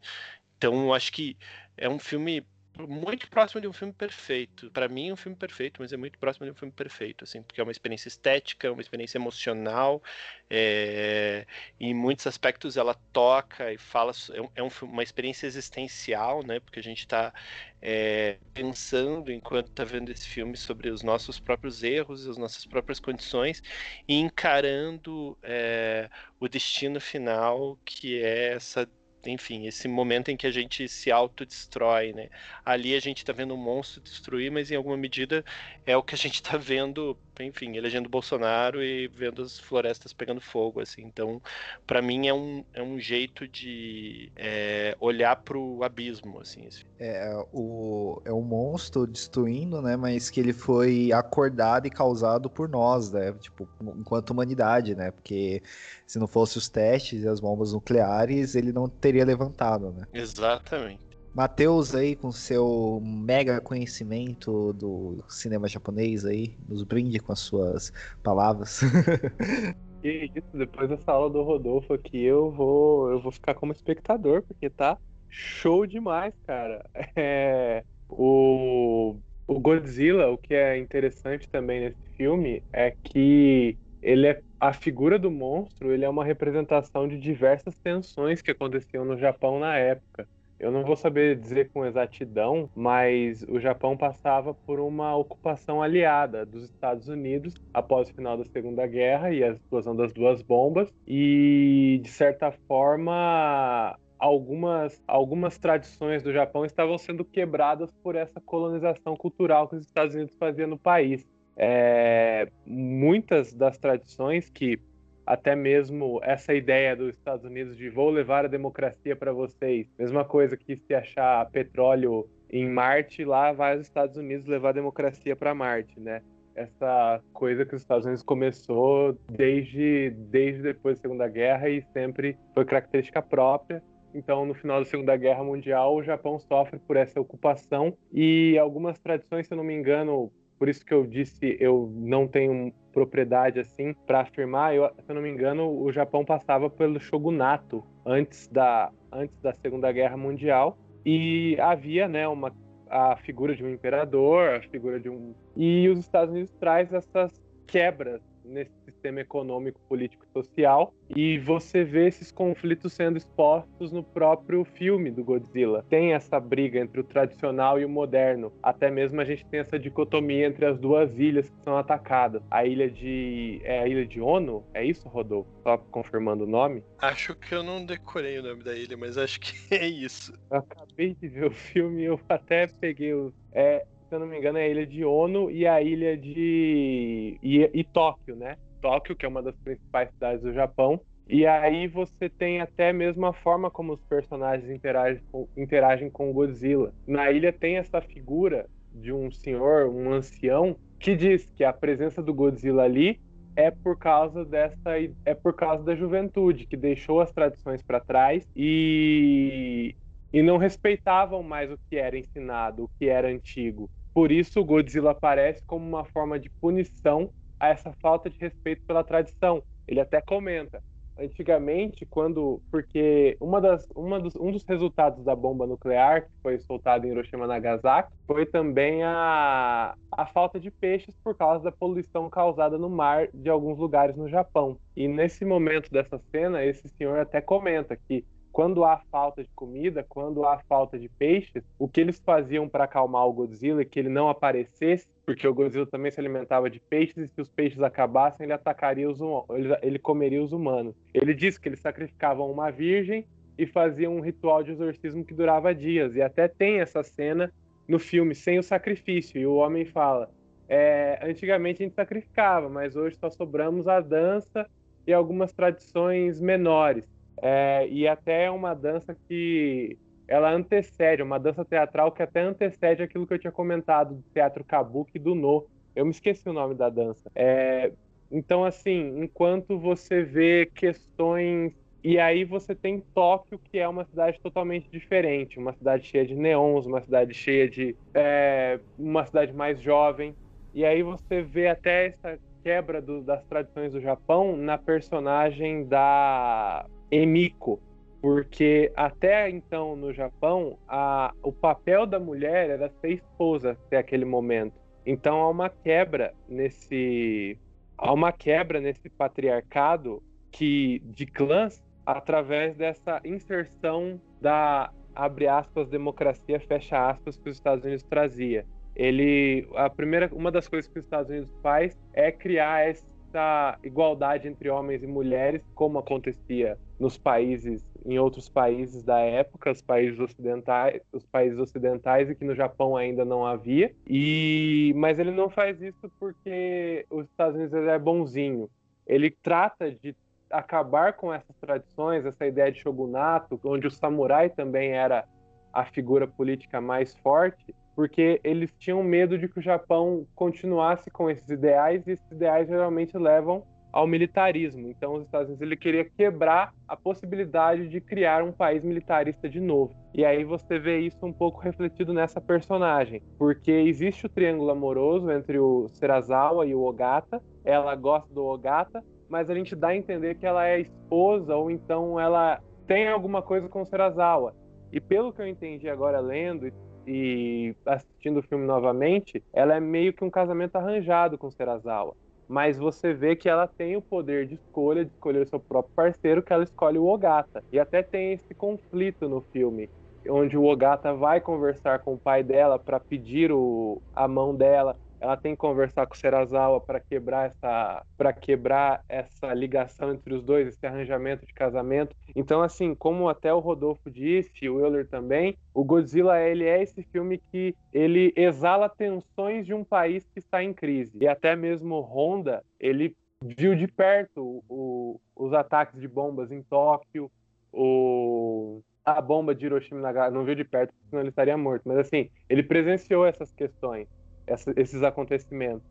Então, 0.59 0.93
acho 0.93 1.11
que 1.13 1.35
é 1.79 1.89
um 1.89 1.99
filme 1.99 2.47
muito 2.79 3.29
próximo 3.31 3.61
de 3.61 3.69
um 3.69 3.73
filme 3.73 3.93
perfeito. 3.93 4.71
Para 4.71 4.89
mim, 4.89 5.13
um 5.13 5.17
filme 5.17 5.37
perfeito, 5.37 5.81
mas 5.81 5.93
é 5.93 5.97
muito 5.97 6.19
próximo 6.19 6.45
de 6.47 6.53
um 6.53 6.55
filme 6.55 6.73
perfeito, 6.73 7.25
assim, 7.25 7.43
porque 7.43 7.61
é 7.61 7.65
uma 7.65 7.73
experiência 7.73 8.09
estética, 8.09 8.71
uma 8.71 8.81
experiência 8.81 9.19
emocional, 9.19 10.03
é... 10.51 11.47
em 11.81 11.95
muitos 11.95 12.27
aspectos 12.27 12.77
ela 12.77 12.95
toca 13.13 13.73
e 13.73 13.79
fala, 13.79 14.13
é, 14.33 14.41
um, 14.41 14.51
é 14.57 14.85
uma 14.85 15.03
experiência 15.03 15.47
existencial, 15.47 16.43
né, 16.45 16.61
porque 16.61 16.79
a 16.79 16.83
gente 16.83 17.01
está 17.01 17.33
é, 17.81 18.39
pensando 18.53 19.31
enquanto 19.31 19.69
está 19.69 19.85
vendo 19.85 20.11
esse 20.11 20.27
filme 20.27 20.57
sobre 20.57 20.91
os 20.91 21.03
nossos 21.03 21.39
próprios 21.39 21.83
erros, 21.83 22.27
as 22.27 22.37
nossas 22.37 22.67
próprias 22.67 22.99
condições 22.99 23.63
e 24.09 24.17
encarando 24.17 25.39
é, 25.43 26.11
o 26.41 26.49
destino 26.49 27.01
final 27.01 27.79
que 27.85 28.21
é 28.23 28.55
essa 28.55 28.89
enfim, 29.27 29.67
esse 29.67 29.89
momento 29.89 30.31
em 30.31 30.37
que 30.37 30.47
a 30.47 30.51
gente 30.51 30.89
se 30.89 31.11
autodestrói, 31.11 32.13
né? 32.13 32.29
Ali 32.65 32.95
a 32.95 33.01
gente 33.01 33.19
está 33.19 33.33
vendo 33.33 33.55
um 33.55 33.57
monstro 33.57 34.01
destruir, 34.03 34.51
mas 34.51 34.71
em 34.71 34.77
alguma 34.77 34.97
medida 34.97 35.45
é 35.85 35.97
o 35.97 36.03
que 36.03 36.15
a 36.15 36.19
gente 36.19 36.37
está 36.37 36.57
vendo, 36.57 37.19
enfim, 37.45 37.77
elegendo 37.77 38.09
Bolsonaro 38.09 38.83
e 38.83 39.09
vendo 39.09 39.43
as 39.43 39.59
florestas 39.59 40.13
pegando 40.13 40.41
fogo, 40.41 40.81
assim. 40.81 41.03
Então, 41.03 41.41
para 41.87 42.03
mim 42.03 42.27
é 42.27 42.35
um, 42.35 42.65
é 42.73 42.83
um 42.83 42.99
jeito 42.99 43.47
de 43.47 44.31
é, 44.37 44.97
olhar 45.01 45.37
para 45.37 45.59
o 45.59 45.83
abismo, 45.83 46.41
assim. 46.41 46.69
É, 46.99 47.33
o, 47.53 48.21
é 48.25 48.33
um 48.33 48.43
monstro 48.43 49.07
destruindo, 49.07 49.81
né? 49.81 49.97
Mas 49.97 50.31
que 50.31 50.41
ele 50.41 50.53
foi 50.53 51.13
acordado 51.13 51.87
e 51.87 51.91
causado 51.91 52.49
por 52.49 52.69
nós, 52.69 53.13
né? 53.13 53.33
Tipo, 53.35 53.69
enquanto 53.81 54.31
humanidade, 54.31 54.95
né? 54.95 55.11
Porque 55.11 55.63
se 56.07 56.19
não 56.19 56.27
fosse 56.27 56.59
os 56.59 56.69
testes 56.69 57.23
e 57.23 57.29
as 57.29 57.41
bombas 57.41 57.73
nucleares, 57.73 58.55
ele 58.55 58.73
não 58.73 58.89
teria 58.89 59.25
levantado, 59.25 59.93
né? 59.93 60.07
Exatamente. 60.13 61.06
Matheus 61.37 61.95
aí, 61.95 62.17
com 62.17 62.33
seu 62.33 62.99
mega 63.05 63.61
conhecimento 63.61 64.73
do 64.73 65.23
cinema 65.29 65.69
japonês 65.69 66.25
aí, 66.25 66.57
nos 66.67 66.83
brinde 66.83 67.19
com 67.19 67.31
as 67.31 67.41
suas 67.41 67.93
palavras. 68.23 68.81
Que 70.03 70.31
isso, 70.35 70.49
depois 70.55 70.89
dessa 70.89 71.13
aula 71.13 71.29
do 71.29 71.43
Rodolfo 71.43 71.93
aqui, 71.93 72.23
eu 72.23 72.51
vou, 72.53 73.11
eu 73.11 73.21
vou 73.21 73.33
ficar 73.33 73.55
como 73.55 73.73
espectador, 73.73 74.43
porque 74.47 74.71
tá 74.71 74.97
show 75.29 75.87
demais, 75.87 76.33
cara. 76.47 76.83
É, 77.17 77.85
o, 78.09 79.19
o 79.47 79.61
Godzilla, 79.61 80.31
o 80.31 80.39
que 80.39 80.55
é 80.55 80.79
interessante 80.79 81.49
também 81.51 81.81
nesse 81.81 81.99
filme 82.17 82.63
é 82.73 82.95
que 83.05 83.77
ele 84.01 84.29
é 84.29 84.43
a 84.61 84.73
figura 84.73 85.19
do 85.19 85.31
monstro, 85.31 85.93
ele 85.93 86.05
é 86.05 86.09
uma 86.09 86.25
representação 86.25 87.07
de 87.09 87.19
diversas 87.19 87.75
tensões 87.83 88.41
que 88.41 88.51
aconteciam 88.51 89.05
no 89.05 89.19
Japão 89.19 89.59
na 89.59 89.77
época. 89.77 90.27
Eu 90.59 90.71
não 90.71 90.85
vou 90.85 90.97
saber 90.97 91.37
dizer 91.37 91.71
com 91.71 91.85
exatidão, 91.85 92.71
mas 92.75 93.45
o 93.47 93.61
Japão 93.61 93.97
passava 93.97 94.55
por 94.55 94.81
uma 94.81 95.15
ocupação 95.15 95.83
aliada 95.83 96.47
dos 96.47 96.65
Estados 96.65 97.09
Unidos 97.09 97.55
após 97.75 98.09
o 98.09 98.15
final 98.15 98.39
da 98.39 98.45
Segunda 98.45 98.87
Guerra 98.87 99.31
e 99.31 99.45
a 99.45 99.51
explosão 99.51 99.95
das 99.95 100.13
duas 100.15 100.41
bombas. 100.41 100.91
E, 101.07 102.01
de 102.03 102.09
certa 102.09 102.51
forma, 102.67 103.99
algumas, 104.19 105.03
algumas 105.07 105.59
tradições 105.59 106.23
do 106.23 106.33
Japão 106.33 106.65
estavam 106.65 106.97
sendo 106.97 107.25
quebradas 107.25 107.91
por 108.03 108.15
essa 108.17 108.41
colonização 108.41 109.15
cultural 109.15 109.69
que 109.69 109.77
os 109.77 109.85
Estados 109.85 110.15
Unidos 110.15 110.35
faziam 110.37 110.69
no 110.69 110.79
país. 110.79 111.25
É, 111.59 112.49
muitas 112.67 113.53
das 113.53 113.79
tradições 113.79 114.51
que 114.51 114.79
até 115.27 115.57
mesmo 115.57 116.21
essa 116.23 116.55
ideia 116.55 116.95
dos 116.95 117.15
Estados 117.15 117.45
Unidos 117.45 117.77
de 117.77 117.91
vou 117.91 118.09
levar 118.11 118.45
a 118.45 118.49
democracia 118.49 119.17
para 119.17 119.33
vocês, 119.33 119.89
mesma 119.99 120.25
coisa 120.25 120.57
que 120.57 120.77
se 120.77 120.95
achar 120.95 121.45
petróleo 121.51 122.29
em 122.49 122.69
Marte, 122.69 123.25
lá 123.25 123.53
vai 123.53 123.77
os 123.77 123.83
Estados 123.83 124.17
Unidos 124.17 124.47
levar 124.47 124.69
a 124.69 124.73
democracia 124.73 125.35
para 125.35 125.55
Marte, 125.55 125.99
né? 125.99 126.23
Essa 126.55 127.21
coisa 127.33 127.67
que 127.67 127.75
os 127.75 127.83
Estados 127.83 128.07
Unidos 128.07 128.23
começou 128.23 129.19
desde, 129.29 130.11
desde 130.11 130.63
depois 130.63 130.97
da 130.97 131.03
Segunda 131.03 131.29
Guerra 131.29 131.69
e 131.69 131.83
sempre 131.93 132.39
foi 132.55 132.65
característica 132.65 133.21
própria. 133.21 133.83
Então, 134.15 134.47
no 134.47 134.55
final 134.55 134.79
da 134.79 134.87
Segunda 134.87 135.15
Guerra 135.17 135.45
Mundial, 135.45 135.95
o 135.95 136.03
Japão 136.03 136.39
sofre 136.39 136.79
por 136.79 136.97
essa 136.97 137.21
ocupação 137.21 137.95
e 138.11 138.57
algumas 138.57 138.99
tradições, 138.99 139.47
se 139.47 139.53
eu 139.53 139.59
não 139.59 139.65
me 139.65 139.75
engano, 139.75 140.33
por 140.59 140.69
isso 140.69 140.85
que 140.85 140.95
eu 140.95 141.07
disse 141.07 141.57
eu 141.61 141.93
não 141.95 142.27
tenho 142.27 142.73
propriedade 142.93 143.61
assim 143.61 143.93
para 144.07 144.23
afirmar. 144.23 144.75
Eu, 144.75 144.89
se 144.99 145.11
eu 145.11 145.15
não 145.15 145.23
me 145.23 145.29
engano, 145.29 145.69
o 145.69 145.93
Japão 145.93 146.25
passava 146.25 146.71
pelo 146.71 146.99
shogunato 146.99 147.85
antes 148.05 148.49
da 148.49 148.91
antes 149.13 149.39
da 149.41 149.53
Segunda 149.53 149.93
Guerra 149.93 150.17
Mundial 150.17 150.79
e 151.05 151.57
havia, 151.61 152.09
né, 152.09 152.27
uma 152.27 152.53
a 152.89 153.17
figura 153.17 153.55
de 153.55 153.65
um 153.65 153.69
imperador, 153.69 154.55
a 154.55 154.63
figura 154.63 154.99
de 154.99 155.09
um 155.09 155.35
e 155.57 155.89
os 155.89 155.99
Estados 155.99 156.33
Unidos 156.33 156.53
traz 156.59 156.93
essas 156.93 157.33
quebras 157.67 158.23
nesse 158.47 158.73
sistema 158.85 159.21
econômico, 159.21 159.81
político 159.89 160.25
e 160.29 160.33
social. 160.33 160.95
E 161.15 161.39
você 161.39 161.85
vê 161.85 162.07
esses 162.07 162.31
conflitos 162.33 162.93
sendo 162.93 163.19
expostos 163.19 163.93
no 163.93 164.03
próprio 164.03 164.65
filme 164.65 165.11
do 165.11 165.25
Godzilla. 165.25 165.85
Tem 165.89 166.15
essa 166.15 166.39
briga 166.41 166.79
entre 166.79 167.01
o 167.01 167.05
tradicional 167.05 167.81
e 167.81 167.85
o 167.85 167.89
moderno. 167.89 168.53
Até 168.63 168.91
mesmo 168.91 169.21
a 169.21 169.25
gente 169.25 169.45
tem 169.47 169.61
essa 169.61 169.79
dicotomia 169.79 170.47
entre 170.47 170.67
as 170.67 170.79
duas 170.79 171.19
ilhas 171.19 171.49
que 171.49 171.63
são 171.63 171.77
atacadas. 171.77 172.43
A 172.51 172.65
ilha 172.65 172.91
de. 172.91 173.61
É 173.65 173.81
a 173.81 173.89
ilha 173.89 174.07
de 174.07 174.21
Ono? 174.21 174.65
É 174.75 174.85
isso, 174.85 175.09
Rodolfo? 175.09 175.51
Só 175.63 175.77
confirmando 175.79 176.45
o 176.45 176.47
nome? 176.47 176.83
Acho 176.99 177.35
que 177.35 177.55
eu 177.55 177.63
não 177.63 177.85
decorei 177.85 178.39
o 178.39 178.43
nome 178.43 178.63
da 178.63 178.75
ilha, 178.75 178.97
mas 178.97 179.19
acho 179.19 179.41
que 179.41 179.53
é 179.75 179.87
isso. 179.87 180.33
Eu 180.51 180.59
acabei 180.59 181.15
de 181.15 181.29
ver 181.29 181.47
o 181.47 181.51
filme 181.51 182.03
e 182.03 182.07
eu 182.07 182.21
até 182.29 182.67
peguei 182.67 183.13
o. 183.15 183.33
É, 183.53 183.87
eu 184.17 184.21
não 184.21 184.27
me 184.27 184.39
engano, 184.39 184.59
é 184.59 184.65
a 184.65 184.69
ilha 184.69 184.87
de 184.87 185.05
Ono 185.05 185.51
e 185.51 185.67
a 185.67 185.81
ilha 185.81 186.17
de. 186.17 187.39
e, 187.43 187.71
e 187.73 187.85
Tóquio, 187.85 188.35
né? 188.37 188.57
Tóquio, 188.81 189.17
que 189.17 189.25
é 189.25 189.29
uma 189.29 189.43
das 189.43 189.57
principais 189.57 190.11
cidades 190.11 190.43
do 190.43 190.53
Japão. 190.53 191.01
E 191.29 191.45
aí 191.45 191.89
você 191.89 192.29
tem 192.29 192.61
até 192.61 192.93
mesmo 192.93 193.27
a 193.27 193.33
forma 193.33 193.71
como 193.71 193.93
os 193.93 194.03
personagens 194.05 194.71
interagem 194.71 195.23
com, 195.31 195.49
interagem 195.57 196.09
com 196.09 196.33
Godzilla. 196.33 196.95
Na 197.07 197.31
ilha 197.31 197.53
tem 197.53 197.79
essa 197.79 198.01
figura 198.01 198.67
de 198.93 199.13
um 199.13 199.31
senhor, 199.31 199.89
um 199.89 200.13
ancião, 200.13 200.77
que 201.01 201.17
diz 201.17 201.45
que 201.57 201.65
a 201.65 201.73
presença 201.73 202.23
do 202.23 202.33
Godzilla 202.33 202.85
ali 202.85 203.21
é 203.57 203.71
por 203.71 203.99
causa 203.99 204.45
dessa 204.45 204.93
é 205.25 205.35
por 205.35 205.55
causa 205.55 205.83
da 205.83 205.97
juventude 205.97 206.67
que 206.67 206.77
deixou 206.77 207.21
as 207.21 207.33
tradições 207.33 207.83
para 207.83 208.01
trás 208.01 208.47
e 208.55 209.95
e 210.33 210.43
não 210.43 210.59
respeitavam 210.59 211.43
mais 211.43 211.71
o 211.71 211.79
que 211.89 211.97
era 211.97 212.19
ensinado, 212.19 212.85
o 212.85 212.91
que 212.99 213.09
era 213.09 213.29
antigo. 213.29 213.89
Por 214.17 214.33
isso, 214.33 214.61
o 214.61 214.65
Godzilla 214.65 215.11
aparece 215.11 215.63
como 215.67 215.87
uma 215.87 216.03
forma 216.03 216.41
de 216.41 216.49
punição 216.49 217.31
a 217.61 217.69
essa 217.69 217.93
falta 218.01 218.31
de 218.31 218.39
respeito 218.39 218.83
pela 218.87 219.05
tradição. 219.05 219.63
Ele 219.87 220.01
até 220.01 220.23
comenta. 220.23 220.83
Antigamente, 221.19 222.07
quando. 222.07 222.63
Porque 222.71 223.37
uma 223.39 223.61
das, 223.61 223.87
uma 223.95 224.19
dos, 224.19 224.35
um 224.37 224.51
dos 224.51 224.65
resultados 224.65 225.23
da 225.23 225.37
bomba 225.37 225.67
nuclear 225.67 226.23
que 226.23 226.31
foi 226.43 226.59
soltada 226.61 227.07
em 227.07 227.11
Hiroshima 227.11 227.45
e 227.45 227.49
Nagasaki 227.49 228.11
foi 228.27 228.47
também 228.47 229.03
a, 229.03 229.95
a 230.11 230.27
falta 230.29 230.59
de 230.59 230.71
peixes 230.71 231.15
por 231.23 231.37
causa 231.37 231.65
da 231.65 231.71
poluição 231.71 232.31
causada 232.31 232.79
no 232.79 232.89
mar 232.89 233.29
de 233.35 233.51
alguns 233.51 233.77
lugares 233.77 234.17
no 234.17 234.31
Japão. 234.31 234.79
E 234.97 235.07
nesse 235.07 235.45
momento 235.45 235.91
dessa 235.91 236.19
cena, 236.31 236.65
esse 236.65 236.89
senhor 236.89 237.19
até 237.19 237.43
comenta 237.43 237.95
que 237.95 238.25
quando 238.57 238.87
há 238.87 238.97
falta 239.13 239.45
de 239.45 239.51
comida, 239.55 240.03
quando 240.03 240.47
há 240.47 240.59
falta 240.61 240.99
de 240.99 241.11
peixes, 241.11 241.63
o 241.79 241.87
que 241.87 242.01
eles 242.01 242.19
faziam 242.19 242.67
para 242.67 242.85
acalmar 242.85 243.27
o 243.27 243.33
Godzilla 243.35 243.83
e 243.83 243.85
que 243.85 243.99
ele 243.99 244.09
não 244.09 244.31
aparecesse, 244.31 245.07
porque 245.27 245.47
o 245.47 245.53
Godzilla 245.53 245.85
também 245.85 246.11
se 246.11 246.19
alimentava 246.19 246.71
de 246.71 246.81
peixes 246.81 247.19
e 247.19 247.29
se 247.29 247.39
os 247.39 247.51
peixes 247.51 247.83
acabassem, 247.83 248.45
ele 248.45 248.55
atacaria 248.55 249.11
os 249.11 249.21
ele, 249.51 249.77
ele 249.83 249.99
comeria 249.99 250.43
os 250.43 250.55
humanos. 250.55 250.95
Ele 251.13 251.35
disse 251.35 251.61
que 251.61 251.69
eles 251.69 251.81
sacrificavam 251.81 252.51
uma 252.51 252.71
virgem 252.71 253.27
e 253.59 253.67
faziam 253.67 254.17
um 254.17 254.21
ritual 254.21 254.63
de 254.63 254.71
exorcismo 254.71 255.23
que 255.23 255.35
durava 255.35 255.75
dias. 255.75 256.17
E 256.17 256.23
até 256.23 256.49
tem 256.49 256.81
essa 256.81 257.03
cena 257.03 257.53
no 257.87 257.99
filme 257.99 258.35
sem 258.35 258.59
o 258.59 258.63
sacrifício. 258.63 259.39
E 259.39 259.47
o 259.47 259.57
homem 259.57 259.85
fala: 259.85 260.31
é, 260.67 261.19
antigamente 261.23 261.83
a 261.83 261.85
gente 261.85 261.95
sacrificava, 261.95 262.71
mas 262.71 262.97
hoje 262.97 263.17
só 263.17 263.29
sobramos 263.29 263.87
a 263.87 264.01
dança 264.01 264.67
e 265.07 265.13
algumas 265.13 265.53
tradições 265.53 266.41
menores. 266.41 267.16
É, 267.43 267.87
e 267.89 268.09
até 268.09 268.45
é 268.45 268.51
uma 268.51 268.75
dança 268.75 269.17
que 269.29 269.99
ela 270.29 270.51
antecede, 270.53 271.23
uma 271.23 271.39
dança 271.39 271.65
teatral 271.65 272.11
que 272.11 272.23
até 272.23 272.41
antecede 272.41 273.03
aquilo 273.03 273.27
que 273.27 273.35
eu 273.35 273.39
tinha 273.39 273.53
comentado 273.53 274.15
do 274.15 274.25
teatro 274.33 274.65
kabuki 274.65 275.19
do 275.19 275.35
No. 275.35 275.67
Eu 275.95 276.05
me 276.05 276.11
esqueci 276.11 276.49
o 276.49 276.53
nome 276.53 276.75
da 276.75 276.89
dança. 276.89 277.31
É, 277.35 277.93
então, 278.31 278.65
assim, 278.65 279.23
enquanto 279.23 279.79
você 279.79 280.23
vê 280.23 280.67
questões. 280.75 281.73
E 282.03 282.19
aí 282.19 282.45
você 282.45 282.75
tem 282.75 283.03
Tóquio, 283.15 283.59
que 283.59 283.79
é 283.79 283.89
uma 283.89 284.05
cidade 284.05 284.39
totalmente 284.41 284.89
diferente, 284.91 285.59
uma 285.59 285.73
cidade 285.73 286.07
cheia 286.07 286.25
de 286.25 286.37
neons, 286.37 286.87
uma 286.87 287.01
cidade 287.01 287.35
cheia 287.35 287.69
de. 287.69 287.97
É, 288.15 288.79
uma 288.99 289.25
cidade 289.25 289.53
mais 289.53 289.81
jovem. 289.81 290.35
E 290.75 290.85
aí 290.85 291.03
você 291.03 291.41
vê 291.41 291.69
até 291.69 292.09
essa 292.09 292.39
quebra 292.63 293.01
do, 293.01 293.23
das 293.23 293.43
tradições 293.45 293.93
do 293.93 294.01
Japão 294.01 294.57
na 294.57 294.77
personagem 294.77 295.87
da 295.87 296.85
Emiko, 297.11 297.81
porque 298.21 298.93
até 298.97 299.49
então 299.49 299.95
no 299.95 300.13
Japão 300.13 300.79
a, 300.89 301.33
o 301.43 301.53
papel 301.53 302.07
da 302.07 302.19
mulher 302.19 302.71
era 302.71 302.91
ser 303.01 303.13
esposa 303.13 303.73
até 303.73 303.99
aquele 303.99 304.25
momento. 304.25 304.75
Então 305.05 305.41
há 305.41 305.51
uma 305.51 305.71
quebra 305.71 306.35
nesse 306.49 307.59
há 307.97 308.13
uma 308.13 308.33
quebra 308.33 308.81
nesse 308.81 309.09
patriarcado 309.09 310.23
que 310.51 311.01
de 311.05 311.27
clãs 311.27 311.83
através 312.05 312.77
dessa 312.77 313.21
inserção 313.25 314.21
da 314.41 314.91
abre 315.15 315.47
aspas 315.47 315.89
democracia 315.89 316.61
fecha 316.61 317.09
aspas 317.09 317.37
que 317.37 317.49
os 317.49 317.57
Estados 317.57 317.85
Unidos 317.85 318.03
trazia. 318.03 318.67
Ele 318.95 319.69
a 319.77 319.89
primeira 319.89 320.29
uma 320.33 320.51
das 320.51 320.67
coisas 320.67 320.91
que 320.91 320.99
os 320.99 321.05
Estados 321.05 321.31
Unidos 321.31 321.53
faz 321.63 321.97
é 322.13 322.33
criar 322.33 322.89
essa 322.89 323.79
igualdade 323.85 324.49
entre 324.49 324.69
homens 324.69 325.03
e 325.03 325.07
mulheres, 325.07 325.63
como 325.75 325.99
acontecia 325.99 326.77
nos 326.99 327.19
países, 327.19 327.85
em 328.05 328.19
outros 328.19 328.49
países 328.49 329.03
da 329.03 329.19
época, 329.19 329.71
os 329.71 329.83
países 329.83 330.19
ocidentais, 330.19 331.01
os 331.13 331.27
países 331.27 331.59
ocidentais 331.59 332.31
e 332.31 332.35
que 332.35 332.45
no 332.45 332.55
Japão 332.55 332.97
ainda 332.97 333.25
não 333.25 333.45
havia. 333.45 333.95
E 334.07 334.93
mas 334.97 335.19
ele 335.19 335.31
não 335.31 335.51
faz 335.51 335.81
isso 335.81 336.11
porque 336.19 337.07
os 337.11 337.27
Estados 337.27 337.57
Unidos 337.57 337.75
é 337.75 337.99
bonzinho. 337.99 338.71
Ele 339.07 339.31
trata 339.31 339.91
de 339.91 340.17
acabar 340.51 341.13
com 341.15 341.33
essas 341.33 341.57
tradições, 341.61 342.25
essa 342.25 342.47
ideia 342.47 342.73
de 342.73 342.81
shogunato, 342.81 343.61
onde 343.65 343.87
o 343.87 343.91
samurai 343.91 344.49
também 344.49 344.93
era 344.93 345.27
a 345.73 345.85
figura 345.85 346.27
política 346.27 346.81
mais 346.81 347.15
forte 347.17 347.75
porque 347.97 348.39
eles 348.45 348.71
tinham 348.79 349.03
medo 349.03 349.39
de 349.39 349.49
que 349.49 349.59
o 349.59 349.63
Japão 349.63 350.27
continuasse 350.35 351.11
com 351.11 351.31
esses 351.31 351.49
ideais, 351.49 352.07
e 352.07 352.11
esses 352.13 352.31
ideais 352.31 352.69
geralmente 352.69 353.17
levam 353.17 353.65
ao 353.97 354.07
militarismo. 354.07 354.91
Então, 354.91 355.15
os 355.15 355.25
Estados 355.25 355.49
Unidos 355.49 355.63
ele 355.63 355.75
queria 355.75 356.05
quebrar 356.05 356.75
a 356.87 356.95
possibilidade 356.95 357.89
de 357.89 357.99
criar 357.99 358.43
um 358.43 358.53
país 358.53 358.85
militarista 358.85 359.49
de 359.49 359.59
novo. 359.59 359.95
E 360.13 360.23
aí 360.23 360.45
você 360.45 360.79
vê 360.79 360.99
isso 360.99 361.25
um 361.25 361.33
pouco 361.33 361.63
refletido 361.63 362.13
nessa 362.13 362.39
personagem, 362.39 363.23
porque 363.39 363.73
existe 363.73 364.27
o 364.27 364.29
triângulo 364.29 364.71
amoroso 364.71 365.31
entre 365.31 365.59
o 365.59 365.89
Serazawa 365.89 366.67
e 366.67 366.75
o 366.75 366.83
Ogata. 366.83 367.43
Ela 367.65 367.95
gosta 367.95 368.33
do 368.35 368.45
Ogata, 368.45 369.03
mas 369.31 369.49
a 369.49 369.55
gente 369.55 369.75
dá 369.75 369.89
a 369.89 369.97
entender 369.97 370.35
que 370.35 370.45
ela 370.45 370.69
é 370.69 370.79
esposa 370.79 371.57
ou 371.57 371.71
então 371.71 372.21
ela 372.21 372.61
tem 372.87 373.09
alguma 373.09 373.41
coisa 373.41 373.67
com 373.67 373.81
o 373.81 373.87
Serazawa. 373.87 374.55
E 374.93 375.01
pelo 375.01 375.33
que 375.33 375.41
eu 375.41 375.49
entendi 375.49 375.89
agora 375.89 376.21
lendo 376.21 376.71
e 377.07 377.75
assistindo 377.87 378.41
o 378.41 378.43
filme 378.43 378.67
novamente, 378.67 379.43
ela 379.55 379.75
é 379.75 379.81
meio 379.81 380.13
que 380.13 380.23
um 380.23 380.31
casamento 380.31 380.77
arranjado 380.77 381.39
com 381.39 381.47
o 381.47 381.51
Serazawa. 381.53 382.15
Mas 382.49 382.79
você 382.79 383.13
vê 383.13 383.35
que 383.35 383.49
ela 383.49 383.67
tem 383.67 383.97
o 383.97 384.03
poder 384.03 384.47
de 384.47 384.55
escolha, 384.55 385.05
de 385.05 385.11
escolher 385.11 385.43
o 385.43 385.49
seu 385.49 385.59
próprio 385.59 385.93
parceiro, 385.95 386.43
que 386.43 386.53
ela 386.53 386.65
escolhe 386.65 386.99
o 386.99 387.07
Ogata. 387.07 387.65
E 387.73 387.79
até 387.79 388.03
tem 388.03 388.33
esse 388.33 388.55
conflito 388.55 389.29
no 389.29 389.41
filme, 389.53 389.91
onde 390.29 390.57
o 390.57 390.65
Ogata 390.65 391.13
vai 391.15 391.41
conversar 391.41 392.01
com 392.01 392.15
o 392.15 392.19
pai 392.19 392.43
dela 392.43 392.79
para 392.79 393.01
pedir 393.01 393.51
o, 393.51 394.01
a 394.15 394.29
mão 394.29 394.55
dela 394.55 394.97
ela 395.27 395.37
tem 395.37 395.53
que 395.53 395.59
conversar 395.59 396.07
com 396.07 396.15
o 396.15 396.17
Serazawa 396.17 396.81
para 396.81 397.01
quebrar 397.01 397.47
essa 397.47 398.07
para 398.17 398.33
quebrar 398.33 399.05
essa 399.09 399.53
ligação 399.53 400.13
entre 400.13 400.35
os 400.35 400.43
dois, 400.43 400.69
esse 400.69 400.87
arranjamento 400.87 401.45
de 401.45 401.53
casamento. 401.53 402.15
Então 402.35 402.63
assim, 402.63 402.95
como 402.95 403.29
até 403.29 403.53
o 403.53 403.59
Rodolfo 403.59 404.11
disse, 404.11 404.69
o 404.69 404.81
Euler 404.81 405.07
também, 405.09 405.57
o 405.75 405.85
Godzilla 405.85 406.41
ele 406.41 406.65
é 406.65 406.83
esse 406.83 407.03
filme 407.03 407.39
que 407.39 407.75
ele 407.93 408.33
exala 408.37 408.89
tensões 408.89 409.67
de 409.67 409.75
um 409.75 409.85
país 409.85 410.25
que 410.33 410.39
está 410.39 410.63
em 410.63 410.73
crise. 410.73 411.19
E 411.21 411.27
até 411.27 411.57
mesmo 411.57 412.01
Honda, 412.01 412.63
ele 412.79 413.17
viu 413.43 413.75
de 413.75 413.87
perto 413.89 414.63
o, 414.69 415.21
os 415.35 415.53
ataques 415.53 416.01
de 416.01 416.07
bombas 416.07 416.53
em 416.53 416.63
Tóquio, 416.63 417.31
o 417.73 418.81
a 419.05 419.21
bomba 419.21 419.55
de 419.55 419.65
Hiroshima 419.65 420.01
e 420.01 420.03
Nagasaki, 420.03 420.35
não 420.35 420.45
viu 420.45 420.57
de 420.57 420.65
perto, 420.65 420.93
senão 421.09 421.23
ele 421.23 421.29
estaria 421.29 421.57
morto. 421.57 421.83
Mas 421.87 421.99
assim, 421.99 422.29
ele 422.49 422.65
presenciou 422.65 423.25
essas 423.25 423.53
questões 423.53 424.09
essa, 424.47 424.73
esses 424.77 425.03
acontecimentos. 425.03 425.83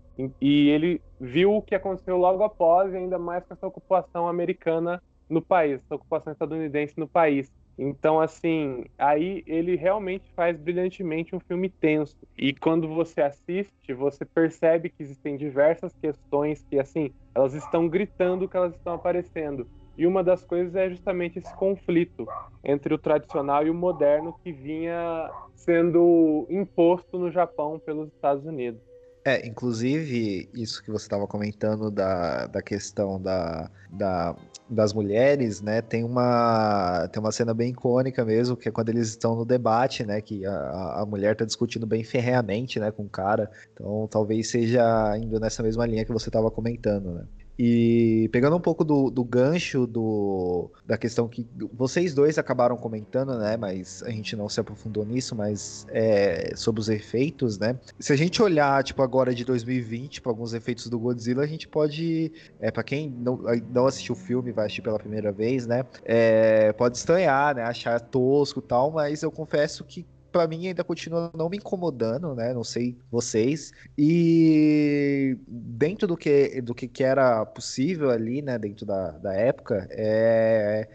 E 0.41 0.69
ele 0.69 1.01
viu 1.19 1.55
o 1.55 1.62
que 1.62 1.75
aconteceu 1.75 2.17
logo 2.17 2.43
após, 2.43 2.93
e 2.93 2.97
ainda 2.97 3.19
mais 3.19 3.43
com 3.45 3.53
essa 3.53 3.67
ocupação 3.67 4.27
americana 4.27 5.01
no 5.29 5.41
país, 5.41 5.81
essa 5.81 5.95
ocupação 5.95 6.31
estadunidense 6.31 6.93
no 6.97 7.07
país. 7.07 7.51
Então, 7.77 8.21
assim, 8.21 8.85
aí 8.97 9.43
ele 9.45 9.75
realmente 9.75 10.31
faz 10.33 10.57
brilhantemente 10.57 11.35
um 11.35 11.39
filme 11.41 11.69
tenso. 11.69 12.15
E 12.38 12.53
quando 12.53 12.88
você 12.88 13.21
assiste, 13.21 13.93
você 13.93 14.24
percebe 14.24 14.89
que 14.89 15.03
existem 15.03 15.35
diversas 15.35 15.93
questões 16.01 16.65
que, 16.69 16.79
assim, 16.79 17.12
elas 17.33 17.53
estão 17.53 17.88
gritando 17.89 18.47
que 18.47 18.55
elas 18.55 18.74
estão 18.74 18.93
aparecendo. 18.93 19.67
E 19.98 20.06
uma 20.06 20.24
das 20.24 20.44
coisas 20.44 20.75
é 20.75 20.90
justamente 20.90 21.40
esse 21.40 21.54
conflito 21.56 22.28
entre 22.64 22.94
o 22.94 22.98
tradicional 22.98 23.66
e 23.66 23.70
o 23.70 23.74
moderno 23.74 24.36
que 24.44 24.52
vinha 24.52 25.30
sendo 25.56 26.46
imposto 26.50 27.18
no 27.18 27.32
Japão 27.32 27.80
pelos 27.80 28.10
Estados 28.10 28.46
Unidos. 28.46 28.82
É, 29.28 29.44
inclusive, 29.48 30.48
isso 30.54 30.84
que 30.84 30.92
você 30.92 31.06
estava 31.06 31.25
comentando 31.25 31.90
da, 31.90 32.46
da 32.46 32.62
questão 32.62 33.20
da, 33.20 33.72
da, 33.90 34.36
das 34.70 34.94
mulheres, 34.94 35.62
né? 35.62 35.82
Tem 35.82 36.04
uma, 36.04 37.08
tem 37.08 37.20
uma 37.20 37.32
cena 37.32 37.52
bem 37.52 37.72
icônica 37.72 38.24
mesmo, 38.24 38.56
que 38.56 38.70
é 38.70 38.72
quando 38.72 38.90
eles 38.90 39.08
estão 39.08 39.36
no 39.36 39.44
debate, 39.44 40.06
né? 40.06 40.22
Que 40.22 40.46
a, 40.46 41.02
a 41.02 41.06
mulher 41.08 41.32
está 41.32 41.44
discutindo 41.44 41.88
bem 41.88 42.04
ferreamente, 42.04 42.80
né, 42.80 42.92
com 42.92 43.02
o 43.02 43.10
cara. 43.10 43.50
Então, 43.74 44.08
talvez 44.12 44.52
seja 44.52 45.18
indo 45.18 45.40
nessa 45.40 45.64
mesma 45.64 45.88
linha 45.88 46.06
que 46.06 46.14
você 46.14 46.30
estava 46.30 46.52
comentando, 46.52 47.16
né? 47.16 47.25
E 47.57 48.29
pegando 48.31 48.55
um 48.55 48.59
pouco 48.59 48.83
do, 48.83 49.09
do 49.09 49.24
gancho 49.24 49.88
do, 49.88 50.69
da 50.85 50.97
questão 50.97 51.27
que 51.27 51.47
vocês 51.74 52.13
dois 52.13 52.38
acabaram 52.38 52.75
comentando, 52.75 53.38
né? 53.38 53.55
Mas 53.55 54.03
a 54.03 54.09
gente 54.09 54.35
não 54.35 54.50
se 54.50 54.59
aprofundou 54.59 55.05
nisso, 55.05 55.35
mas 55.35 55.85
é, 55.89 56.53
sobre 56.55 56.81
os 56.81 56.89
efeitos, 56.89 57.57
né? 57.57 57.79
Se 58.00 58.12
a 58.12 58.15
gente 58.15 58.41
olhar, 58.41 58.83
tipo, 58.83 59.01
agora 59.01 59.33
de 59.33 59.45
2020, 59.45 60.21
para 60.21 60.31
alguns 60.31 60.53
efeitos 60.53 60.89
do 60.89 61.00
Godzilla, 61.00 61.43
a 61.43 61.47
gente 61.47 61.67
pode. 61.67 62.31
É, 62.59 62.69
para 62.69 62.83
quem 62.83 63.09
não, 63.09 63.39
não 63.74 63.88
assistiu 63.88 64.13
o 64.13 64.17
filme, 64.17 64.51
vai 64.51 64.65
assistir 64.65 64.81
pela 64.81 65.00
primeira 65.00 65.31
vez, 65.31 65.65
né? 65.65 65.85
É, 66.03 66.74
pode 66.74 66.98
estranhar, 66.98 67.55
né? 67.55 67.63
Achar 67.63 68.00
tosco 68.01 68.59
e 68.59 68.63
tal, 68.63 68.91
mas 68.91 69.24
eu 69.24 69.31
confesso 69.31 69.83
que 69.85 70.05
para 70.35 70.50
mim 70.50 70.67
ainda 70.67 70.83
continua 70.83 71.31
não 71.33 71.48
me 71.48 71.55
incomodando, 71.55 72.35
né? 72.35 72.53
Não 72.53 72.63
sei 72.63 72.98
vocês. 73.09 73.71
E 73.98 75.37
dentro 75.48 76.05
do 76.05 76.17
que, 76.17 76.61
do 76.61 76.75
que, 76.75 77.01
era 77.01 77.45
possível 77.45 78.09
ali, 78.09 78.41
né? 78.41 78.59
Dentro 78.59 78.85
da, 78.85 79.11
da 79.11 79.33
época, 79.33 79.87
é... 79.91 80.89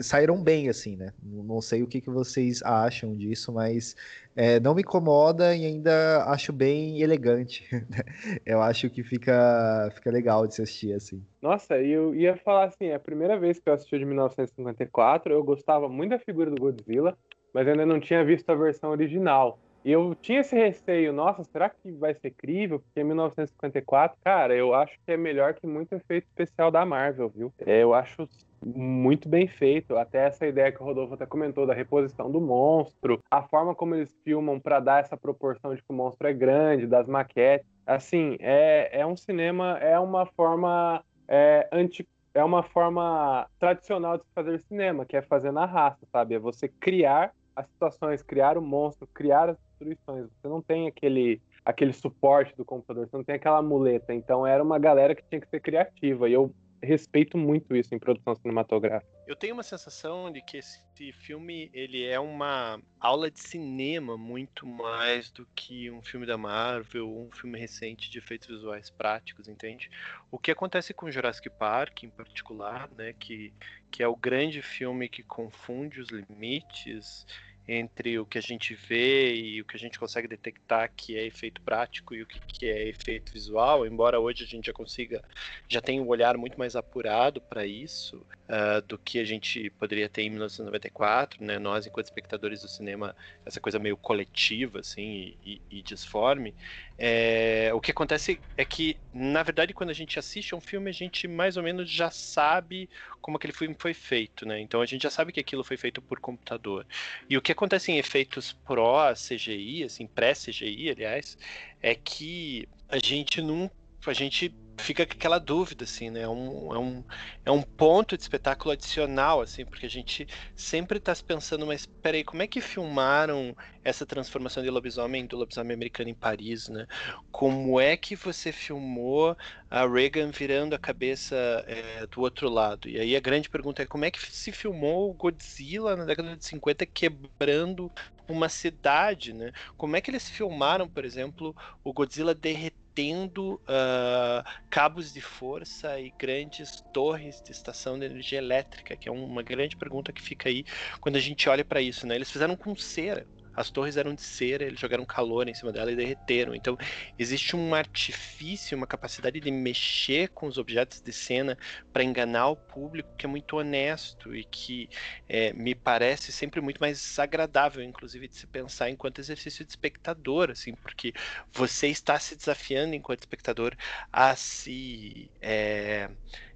saíram 0.00 0.42
bem, 0.42 0.68
assim, 0.68 0.96
né? 0.96 1.12
Não 1.22 1.60
sei 1.60 1.84
o 1.84 1.86
que, 1.86 2.00
que 2.00 2.10
vocês 2.10 2.60
acham 2.64 3.16
disso, 3.16 3.52
mas 3.52 3.94
é, 4.34 4.58
não 4.58 4.74
me 4.74 4.82
incomoda 4.82 5.54
e 5.54 5.64
ainda 5.64 6.24
acho 6.24 6.52
bem 6.52 7.00
elegante. 7.00 7.64
eu 8.44 8.60
acho 8.60 8.90
que 8.90 9.04
fica, 9.04 9.92
fica 9.94 10.10
legal 10.10 10.44
de 10.44 10.56
se 10.56 10.62
assistir, 10.62 10.92
assim. 10.92 11.24
Nossa, 11.40 11.78
eu 11.78 12.16
ia 12.16 12.36
falar 12.36 12.64
assim, 12.64 12.86
é 12.86 12.96
a 12.96 13.00
primeira 13.00 13.38
vez 13.38 13.60
que 13.60 13.68
eu 13.68 13.74
assisti 13.74 13.96
de 13.96 14.04
1954, 14.04 15.32
eu 15.32 15.44
gostava 15.44 15.88
muito 15.88 16.10
da 16.10 16.18
figura 16.18 16.50
do 16.50 16.60
Godzilla, 16.60 17.16
mas 17.52 17.66
ainda 17.68 17.86
não 17.86 18.00
tinha 18.00 18.24
visto 18.24 18.48
a 18.50 18.54
versão 18.54 18.90
original. 18.90 19.58
E 19.84 19.90
eu 19.90 20.14
tinha 20.14 20.40
esse 20.40 20.54
receio, 20.54 21.12
nossa, 21.12 21.42
será 21.42 21.68
que 21.68 21.90
vai 21.92 22.14
ser 22.14 22.30
crível? 22.30 22.78
Porque 22.78 23.02
1954, 23.02 24.16
cara, 24.22 24.54
eu 24.54 24.72
acho 24.74 24.96
que 25.04 25.10
é 25.10 25.16
melhor 25.16 25.54
que 25.54 25.66
muito 25.66 25.92
efeito 25.92 26.24
especial 26.28 26.70
da 26.70 26.86
Marvel, 26.86 27.28
viu? 27.28 27.52
É, 27.66 27.82
eu 27.82 27.92
acho 27.92 28.28
muito 28.64 29.28
bem 29.28 29.48
feito. 29.48 29.96
Até 29.96 30.26
essa 30.26 30.46
ideia 30.46 30.70
que 30.70 30.80
o 30.80 30.84
Rodolfo 30.84 31.14
até 31.14 31.26
comentou 31.26 31.66
da 31.66 31.74
reposição 31.74 32.30
do 32.30 32.40
monstro, 32.40 33.20
a 33.28 33.42
forma 33.42 33.74
como 33.74 33.96
eles 33.96 34.14
filmam 34.22 34.60
para 34.60 34.78
dar 34.78 35.00
essa 35.00 35.16
proporção 35.16 35.74
de 35.74 35.82
que 35.82 35.90
o 35.90 35.94
monstro 35.94 36.28
é 36.28 36.32
grande, 36.32 36.86
das 36.86 37.08
maquetes. 37.08 37.66
Assim, 37.84 38.36
é, 38.38 39.00
é 39.00 39.04
um 39.04 39.16
cinema, 39.16 39.78
é 39.78 39.98
uma 39.98 40.26
forma 40.26 41.02
é, 41.26 41.68
anti, 41.72 42.06
é 42.32 42.44
uma 42.44 42.62
forma 42.62 43.48
tradicional 43.58 44.16
de 44.16 44.24
fazer 44.32 44.60
cinema, 44.60 45.04
que 45.04 45.16
é 45.16 45.22
fazer 45.22 45.50
na 45.50 45.66
raça, 45.66 46.06
sabe? 46.12 46.36
É 46.36 46.38
você 46.38 46.68
criar 46.68 47.32
as 47.54 47.66
situações, 47.66 48.22
criar 48.22 48.56
o 48.56 48.62
monstro, 48.62 49.06
criar 49.12 49.50
as 49.50 49.56
destruições. 49.58 50.28
Você 50.30 50.48
não 50.48 50.62
tem 50.62 50.86
aquele 50.86 51.40
aquele 51.64 51.92
suporte 51.92 52.56
do 52.56 52.64
computador, 52.64 53.06
você 53.06 53.16
não 53.16 53.24
tem 53.24 53.36
aquela 53.36 53.62
muleta. 53.62 54.12
Então 54.12 54.46
era 54.46 54.62
uma 54.62 54.78
galera 54.78 55.14
que 55.14 55.22
tinha 55.28 55.40
que 55.40 55.48
ser 55.48 55.60
criativa. 55.60 56.28
E 56.28 56.32
eu 56.32 56.52
respeito 56.82 57.38
muito 57.38 57.76
isso 57.76 57.94
em 57.94 57.98
produção 57.98 58.34
cinematográfica. 58.34 59.10
Eu 59.26 59.36
tenho 59.36 59.54
uma 59.54 59.62
sensação 59.62 60.30
de 60.30 60.42
que 60.42 60.58
esse 60.58 60.82
filme 61.12 61.70
ele 61.72 62.04
é 62.04 62.18
uma 62.18 62.80
aula 63.00 63.30
de 63.30 63.40
cinema 63.40 64.16
muito 64.16 64.66
mais 64.66 65.30
do 65.30 65.46
que 65.54 65.90
um 65.90 66.02
filme 66.02 66.26
da 66.26 66.36
Marvel 66.36 67.08
um 67.08 67.30
filme 67.30 67.58
recente 67.58 68.10
de 68.10 68.18
efeitos 68.18 68.48
visuais 68.48 68.90
práticos, 68.90 69.48
entende? 69.48 69.90
O 70.30 70.38
que 70.38 70.50
acontece 70.50 70.92
com 70.92 71.10
Jurassic 71.10 71.48
Park, 71.50 72.02
em 72.02 72.10
particular, 72.10 72.90
né, 72.96 73.12
que, 73.12 73.52
que 73.90 74.02
é 74.02 74.08
o 74.08 74.16
grande 74.16 74.60
filme 74.60 75.08
que 75.08 75.22
confunde 75.22 76.00
os 76.00 76.08
limites 76.08 77.26
entre 77.66 78.18
o 78.18 78.26
que 78.26 78.38
a 78.38 78.40
gente 78.40 78.74
vê 78.74 79.34
e 79.34 79.60
o 79.60 79.64
que 79.64 79.76
a 79.76 79.78
gente 79.78 79.98
consegue 79.98 80.26
detectar 80.26 80.90
que 80.96 81.16
é 81.16 81.24
efeito 81.24 81.60
prático 81.60 82.14
e 82.14 82.22
o 82.22 82.26
que 82.26 82.66
é 82.66 82.88
efeito 82.88 83.32
visual, 83.32 83.86
embora 83.86 84.18
hoje 84.18 84.44
a 84.44 84.46
gente 84.46 84.66
já 84.66 84.72
consiga, 84.72 85.22
já 85.68 85.80
tenha 85.80 86.02
um 86.02 86.08
olhar 86.08 86.36
muito 86.36 86.58
mais 86.58 86.74
apurado 86.74 87.40
para 87.40 87.64
isso 87.64 88.26
uh, 88.48 88.82
do 88.86 88.98
que 88.98 89.18
a 89.18 89.24
gente 89.24 89.70
poderia 89.70 90.08
ter 90.08 90.22
em 90.22 90.30
1994, 90.30 91.44
né? 91.44 91.58
Nós, 91.58 91.86
enquanto 91.86 92.06
espectadores 92.06 92.62
do 92.62 92.68
cinema, 92.68 93.14
essa 93.46 93.60
coisa 93.60 93.78
meio 93.78 93.96
coletiva, 93.96 94.80
assim, 94.80 95.36
e, 95.44 95.60
e, 95.70 95.78
e 95.78 95.82
disforme, 95.82 96.54
é, 96.98 97.70
o 97.74 97.80
que 97.80 97.90
acontece 97.90 98.40
é 98.56 98.64
que, 98.64 98.96
na 99.12 99.42
verdade, 99.42 99.74
quando 99.74 99.90
a 99.90 99.94
gente 99.94 100.18
assiste 100.18 100.54
a 100.54 100.56
um 100.56 100.60
filme, 100.60 100.90
a 100.90 100.92
gente 100.92 101.26
mais 101.26 101.56
ou 101.56 101.62
menos 101.62 101.90
já 101.90 102.10
sabe 102.10 102.88
como 103.20 103.36
aquele 103.36 103.52
filme 103.52 103.74
foi 103.78 103.94
feito, 103.94 104.46
né? 104.46 104.60
Então 104.60 104.80
a 104.80 104.86
gente 104.86 105.02
já 105.02 105.10
sabe 105.10 105.32
que 105.32 105.40
aquilo 105.40 105.64
foi 105.64 105.76
feito 105.76 106.00
por 106.02 106.20
computador. 106.20 106.86
E 107.28 107.36
o 107.36 107.42
que 107.42 107.52
acontece 107.52 107.90
em 107.90 107.98
efeitos 107.98 108.52
pró-CGI, 108.52 109.84
assim, 109.84 110.06
pré-CGI, 110.06 110.90
aliás, 110.90 111.36
é 111.80 111.94
que 111.94 112.68
a 112.88 112.98
gente 112.98 113.40
não. 113.40 113.70
A 114.06 114.12
gente 114.12 114.52
fica 114.78 115.02
aquela 115.02 115.38
dúvida, 115.38 115.84
assim, 115.84 116.10
né? 116.10 116.22
É 116.22 116.28
um, 116.28 116.74
é, 116.74 116.78
um, 116.78 117.04
é 117.46 117.50
um 117.50 117.62
ponto 117.62 118.16
de 118.16 118.22
espetáculo 118.22 118.72
adicional, 118.72 119.40
assim, 119.40 119.64
porque 119.64 119.86
a 119.86 119.90
gente 119.90 120.26
sempre 120.56 120.98
está 120.98 121.14
pensando, 121.16 121.66
mas 121.66 121.86
peraí, 121.86 122.24
como 122.24 122.42
é 122.42 122.46
que 122.46 122.60
filmaram 122.60 123.56
essa 123.84 124.06
transformação 124.06 124.62
de 124.62 124.70
lobisomem 124.70 125.26
do 125.26 125.36
lobisomem 125.36 125.74
americano 125.74 126.10
em 126.10 126.14
Paris, 126.14 126.68
né? 126.68 126.86
Como 127.30 127.80
é 127.80 127.96
que 127.96 128.16
você 128.16 128.52
filmou 128.52 129.36
a 129.70 129.86
Reagan 129.86 130.30
virando 130.30 130.74
a 130.74 130.78
cabeça 130.78 131.36
é, 131.66 132.06
do 132.06 132.20
outro 132.20 132.48
lado? 132.48 132.88
E 132.88 132.98
aí 132.98 133.16
a 133.16 133.20
grande 133.20 133.48
pergunta 133.48 133.82
é 133.82 133.86
como 133.86 134.04
é 134.04 134.10
que 134.10 134.20
se 134.20 134.52
filmou 134.52 135.10
o 135.10 135.14
Godzilla 135.14 135.96
na 135.96 136.04
década 136.04 136.36
de 136.36 136.44
50 136.44 136.86
quebrando 136.86 137.90
uma 138.28 138.48
cidade, 138.48 139.32
né? 139.32 139.52
Como 139.76 139.96
é 139.96 140.00
que 140.00 140.10
eles 140.10 140.28
filmaram, 140.28 140.88
por 140.88 141.04
exemplo, 141.04 141.54
o 141.84 141.92
Godzilla 141.92 142.34
derretendo 142.34 142.81
tendo 142.94 143.54
uh, 143.68 144.42
cabos 144.70 145.12
de 145.12 145.20
força 145.20 145.98
e 146.00 146.12
grandes 146.18 146.82
torres 146.92 147.40
de 147.42 147.52
estação 147.52 147.98
de 147.98 148.06
energia 148.06 148.38
elétrica, 148.38 148.96
que 148.96 149.08
é 149.08 149.12
uma 149.12 149.42
grande 149.42 149.76
pergunta 149.76 150.12
que 150.12 150.22
fica 150.22 150.48
aí 150.48 150.64
quando 151.00 151.16
a 151.16 151.20
gente 151.20 151.48
olha 151.48 151.64
para 151.64 151.80
isso, 151.80 152.06
né? 152.06 152.14
Eles 152.16 152.30
fizeram 152.30 152.56
com 152.56 152.74
cera 152.76 153.26
as 153.54 153.70
torres 153.70 153.96
eram 153.96 154.14
de 154.14 154.22
cera, 154.22 154.64
eles 154.64 154.80
jogaram 154.80 155.04
calor 155.04 155.48
em 155.48 155.54
cima 155.54 155.72
dela 155.72 155.92
e 155.92 155.96
derreteram. 155.96 156.54
Então, 156.54 156.76
existe 157.18 157.56
um 157.56 157.74
artifício, 157.74 158.76
uma 158.76 158.86
capacidade 158.86 159.40
de 159.40 159.50
mexer 159.50 160.28
com 160.28 160.46
os 160.46 160.58
objetos 160.58 161.00
de 161.00 161.12
cena 161.12 161.56
para 161.92 162.02
enganar 162.04 162.48
o 162.48 162.56
público 162.56 163.10
que 163.16 163.26
é 163.26 163.28
muito 163.28 163.56
honesto 163.56 164.34
e 164.34 164.44
que 164.44 164.88
é, 165.28 165.52
me 165.52 165.74
parece 165.74 166.32
sempre 166.32 166.60
muito 166.60 166.78
mais 166.78 167.18
agradável, 167.18 167.82
inclusive, 167.82 168.28
de 168.28 168.36
se 168.36 168.46
pensar 168.46 168.90
enquanto 168.90 169.18
exercício 169.20 169.64
de 169.64 169.70
espectador, 169.72 170.50
assim, 170.50 170.74
porque 170.74 171.12
você 171.52 171.88
está 171.88 172.18
se 172.18 172.36
desafiando 172.36 172.94
enquanto 172.94 173.20
espectador 173.20 173.74
a 174.12 174.34
se. 174.36 175.30
É, 175.40 176.08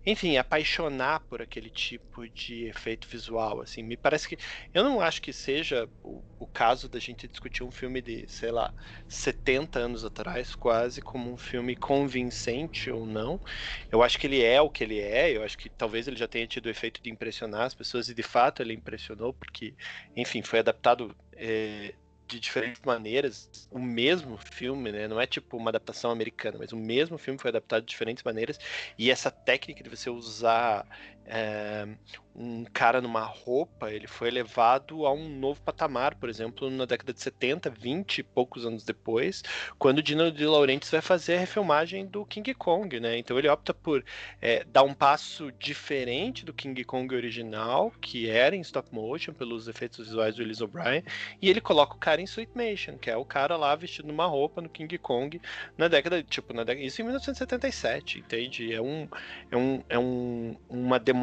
enfim, 0.07 0.37
apaixonar 0.37 1.21
por 1.29 1.43
aquele 1.43 1.69
tipo 1.69 2.29
de 2.29 2.67
efeito 2.67 3.09
visual, 3.09 3.61
assim, 3.61 3.83
me 3.83 3.97
parece 3.97 4.29
que 4.29 4.39
eu 4.73 4.85
não 4.85 5.01
acho 5.01 5.21
que 5.21 5.33
seja 5.33 5.89
o, 6.03 6.23
o, 6.39 6.47
caso 6.47 6.89
da 6.89 7.01
gente 7.01 7.27
discutir 7.27 7.65
um 7.65 7.73
filme 7.73 8.01
de, 8.01 8.25
sei 8.29 8.53
lá, 8.53 8.73
70 9.09 9.81
anos 9.81 10.05
atrás, 10.05 10.55
quase 10.55 11.03
como 11.03 11.33
um 11.33 11.37
filme 11.37 11.75
convincente 11.75 12.89
ou 12.89 13.05
não. 13.05 13.41
Eu 13.91 14.01
acho 14.01 14.17
que 14.19 14.29
ele 14.29 14.43
é 14.43 14.61
o 14.61 14.71
que 14.71 14.85
ele 14.85 15.01
é, 15.01 15.37
eu 15.37 15.43
acho 15.43 15.59
que 15.59 15.69
talvez 15.69 16.07
ele 16.07 16.17
já 16.17 16.29
tenha 16.29 16.47
tido 16.47 16.67
o 16.67 16.71
efeito 16.71 17.03
de 17.03 17.11
impressionar 17.11 17.63
as 17.63 17.75
pessoas 17.75 18.09
e 18.09 18.15
de 18.15 18.23
fato 18.23 18.63
ele 18.63 18.75
impressionou 18.75 19.35
porque, 19.35 19.75
enfim, 20.15 20.41
foi 20.41 20.61
adaptado 20.61 21.17
é, 21.35 21.95
de 22.29 22.41
diferentes 22.41 22.83
maneiras 22.85 23.49
o 23.71 23.79
mesmo 23.79 24.37
filme, 24.37 24.93
né? 24.93 25.09
Não 25.09 25.21
é 25.21 25.27
tipo 25.27 25.57
uma 25.57 25.71
adaptação 25.71 26.11
americana, 26.11 26.59
mas 26.59 26.73
o 26.73 26.77
mesmo 26.77 27.19
filme 27.19 27.39
foi 27.39 27.51
adaptado 27.51 27.83
de 27.83 27.89
diferentes 27.89 28.25
maneiras. 28.25 28.59
E 28.99 29.11
essa 29.11 29.31
técnica 29.31 29.83
de 29.83 29.91
você 29.91 30.11
usar 30.11 30.87
é, 31.27 31.87
um 32.37 32.65
cara 32.65 33.01
numa 33.01 33.23
roupa, 33.23 33.91
ele 33.91 34.07
foi 34.07 34.31
levado 34.31 35.07
a 35.07 35.13
um 35.13 35.29
novo 35.29 35.61
patamar, 35.63 36.15
por 36.15 36.29
exemplo, 36.29 36.69
na 36.69 36.85
década 36.85 37.13
de 37.13 37.21
70, 37.21 37.71
20 37.71 38.19
e 38.19 38.23
poucos 38.23 38.67
anos 38.67 38.85
depois, 38.85 39.43
quando 39.79 39.99
o 39.99 40.03
Dino 40.03 40.31
de 40.31 40.45
Laurentiis 40.45 40.91
vai 40.91 41.01
fazer 41.01 41.37
a 41.37 41.41
refilmagem 41.41 42.07
do 42.07 42.27
King 42.27 42.53
Kong, 42.55 43.01
né? 43.01 43.19
Então 43.19 43.39
ele 43.39 43.49
opta 43.49 43.73
por 43.73 44.05
é, 44.41 44.65
dar 44.65 44.83
um 44.83 44.93
passo 44.93 45.51
diferente 45.53 46.45
do 46.45 46.53
King 46.53 46.85
Kong 46.85 47.15
original, 47.15 47.91
que 48.01 48.29
era 48.29 48.55
em 48.55 48.61
stop 48.61 48.95
motion, 48.95 49.33
pelos 49.33 49.67
efeitos 49.67 49.99
visuais 50.07 50.37
do 50.37 50.43
Ellis 50.43 50.61
O'Brien, 50.61 51.03
e 51.41 51.49
ele 51.49 51.61
coloca 51.61 51.95
o 51.95 51.99
cara 51.99 52.21
em 52.21 52.25
sweet 52.25 52.53
motion, 52.55 52.99
que 52.99 53.11
é 53.11 53.17
o 53.17 53.25
cara 53.25 53.57
lá 53.57 53.75
vestido 53.75 54.09
numa 54.09 54.27
roupa 54.27 54.61
no 54.61 54.69
King 54.69 54.99
Kong 54.99 55.41
na 55.77 55.89
década, 55.89 56.23
tipo, 56.23 56.53
na 56.53 56.65
década, 56.65 56.85
isso 56.85 57.01
em 57.01 57.05
1977, 57.05 58.19
entende? 58.19 58.75
É 58.75 58.81
um, 58.81 59.09
é 59.51 59.57
um, 59.57 59.85
é 59.89 59.99
um, 59.99 60.57
uma 60.69 60.99
demonstração 60.99 61.16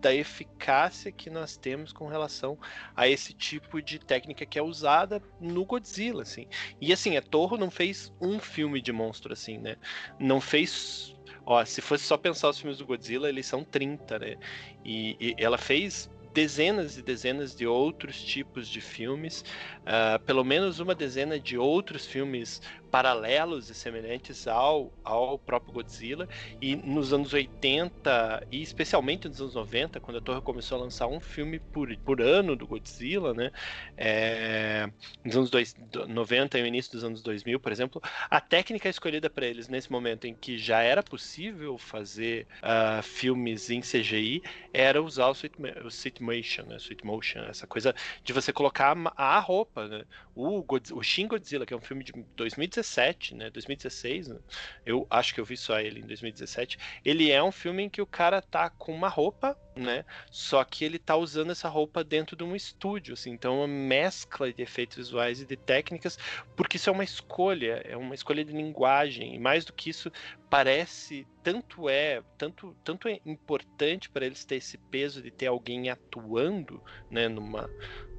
da 0.00 0.14
eficácia 0.14 1.10
que 1.10 1.30
nós 1.30 1.56
temos 1.56 1.92
com 1.92 2.06
relação 2.06 2.58
a 2.94 3.08
esse 3.08 3.32
tipo 3.32 3.80
de 3.80 3.98
técnica 3.98 4.44
que 4.44 4.58
é 4.58 4.62
usada 4.62 5.22
no 5.40 5.64
Godzilla, 5.64 6.22
assim. 6.22 6.46
E 6.80 6.92
assim, 6.92 7.16
a 7.16 7.22
Torre 7.22 7.56
não 7.56 7.70
fez 7.70 8.12
um 8.20 8.38
filme 8.38 8.82
de 8.82 8.92
monstro 8.92 9.32
assim, 9.32 9.58
né? 9.58 9.76
Não 10.18 10.40
fez 10.40 11.14
Ó, 11.46 11.62
se 11.64 11.80
fosse 11.82 12.04
só 12.04 12.16
pensar 12.16 12.48
os 12.48 12.58
filmes 12.58 12.78
do 12.78 12.86
Godzilla, 12.86 13.28
eles 13.28 13.46
são 13.46 13.62
30, 13.62 14.18
né? 14.18 14.36
E, 14.84 15.16
e 15.20 15.34
ela 15.38 15.58
fez 15.58 16.10
dezenas 16.34 16.98
e 16.98 17.02
dezenas 17.02 17.54
de 17.54 17.64
outros 17.64 18.20
tipos 18.20 18.68
de 18.68 18.80
filmes, 18.80 19.44
uh, 19.82 20.18
pelo 20.24 20.42
menos 20.42 20.80
uma 20.80 20.94
dezena 20.94 21.38
de 21.38 21.56
outros 21.56 22.06
filmes 22.06 22.60
paralelos 22.94 23.68
e 23.70 23.74
semelhantes 23.74 24.46
ao, 24.46 24.92
ao 25.02 25.36
próprio 25.36 25.72
Godzilla. 25.72 26.28
E 26.62 26.76
nos 26.76 27.12
anos 27.12 27.32
80 27.32 28.46
e 28.52 28.62
especialmente 28.62 29.26
nos 29.26 29.40
anos 29.40 29.54
90, 29.56 29.98
quando 29.98 30.18
a 30.18 30.20
Torre 30.20 30.40
começou 30.40 30.78
a 30.78 30.82
lançar 30.82 31.08
um 31.08 31.18
filme 31.18 31.58
por, 31.58 31.92
por 31.96 32.22
ano 32.22 32.54
do 32.54 32.68
Godzilla, 32.68 33.34
né? 33.34 33.50
É, 33.96 34.88
nos 35.24 35.36
anos 35.36 35.50
dois, 35.50 35.74
90 36.06 36.56
e 36.56 36.62
no 36.62 36.68
início 36.68 36.92
dos 36.92 37.02
anos 37.02 37.20
2000, 37.20 37.58
por 37.58 37.72
exemplo, 37.72 38.00
a 38.30 38.40
técnica 38.40 38.88
escolhida 38.88 39.28
para 39.28 39.44
eles 39.44 39.66
nesse 39.66 39.90
momento 39.90 40.28
em 40.28 40.32
que 40.34 40.56
já 40.56 40.80
era 40.80 41.02
possível 41.02 41.76
fazer 41.76 42.46
uh, 42.62 43.02
filmes 43.02 43.70
em 43.70 43.80
CGI 43.80 44.40
era 44.72 45.02
usar 45.02 45.26
o 45.30 45.32
Sweet, 45.32 45.56
o 45.84 45.88
sweet 45.88 46.22
Motion, 46.22 46.62
né? 46.66 46.76
Sweet 46.76 47.04
Motion, 47.04 47.40
essa 47.40 47.66
coisa 47.66 47.92
de 48.22 48.32
você 48.32 48.52
colocar 48.52 48.96
a 49.16 49.40
roupa, 49.40 49.88
né? 49.88 50.04
O, 50.32 50.62
God, 50.62 50.92
o 50.92 51.02
Shin 51.02 51.26
Godzilla, 51.26 51.66
que 51.66 51.74
é 51.74 51.76
um 51.76 51.80
filme 51.80 52.04
de 52.04 52.12
2017 52.36 52.83
2017, 52.84 53.34
né? 53.34 53.50
2016, 53.50 54.28
né? 54.28 54.38
eu 54.84 55.06
acho 55.10 55.34
que 55.34 55.40
eu 55.40 55.44
vi 55.44 55.56
só 55.56 55.80
ele 55.80 56.00
em 56.00 56.06
2017. 56.06 56.78
Ele 57.04 57.30
é 57.30 57.42
um 57.42 57.50
filme 57.50 57.84
em 57.84 57.88
que 57.88 58.02
o 58.02 58.06
cara 58.06 58.42
tá 58.42 58.68
com 58.70 58.92
uma 58.92 59.08
roupa, 59.08 59.58
né? 59.74 60.04
Só 60.30 60.62
que 60.62 60.84
ele 60.84 60.98
tá 60.98 61.16
usando 61.16 61.50
essa 61.50 61.68
roupa 61.68 62.04
dentro 62.04 62.36
de 62.36 62.44
um 62.44 62.54
estúdio, 62.54 63.14
assim. 63.14 63.30
Então, 63.30 63.58
uma 63.58 63.68
mescla 63.68 64.52
de 64.52 64.62
efeitos 64.62 64.96
visuais 64.96 65.40
e 65.40 65.46
de 65.46 65.56
técnicas, 65.56 66.18
porque 66.54 66.76
isso 66.76 66.90
é 66.90 66.92
uma 66.92 67.04
escolha, 67.04 67.82
é 67.84 67.96
uma 67.96 68.14
escolha 68.14 68.44
de 68.44 68.52
linguagem. 68.52 69.34
E 69.34 69.38
mais 69.38 69.64
do 69.64 69.72
que 69.72 69.90
isso, 69.90 70.12
parece 70.48 71.26
tanto 71.42 71.88
é 71.88 72.22
tanto 72.38 72.76
tanto 72.84 73.08
é 73.08 73.20
importante 73.26 74.08
para 74.08 74.24
eles 74.24 74.44
ter 74.44 74.56
esse 74.56 74.78
peso 74.78 75.20
de 75.20 75.30
ter 75.30 75.46
alguém 75.46 75.90
atuando 75.90 76.80
né 77.10 77.28
numa 77.28 77.68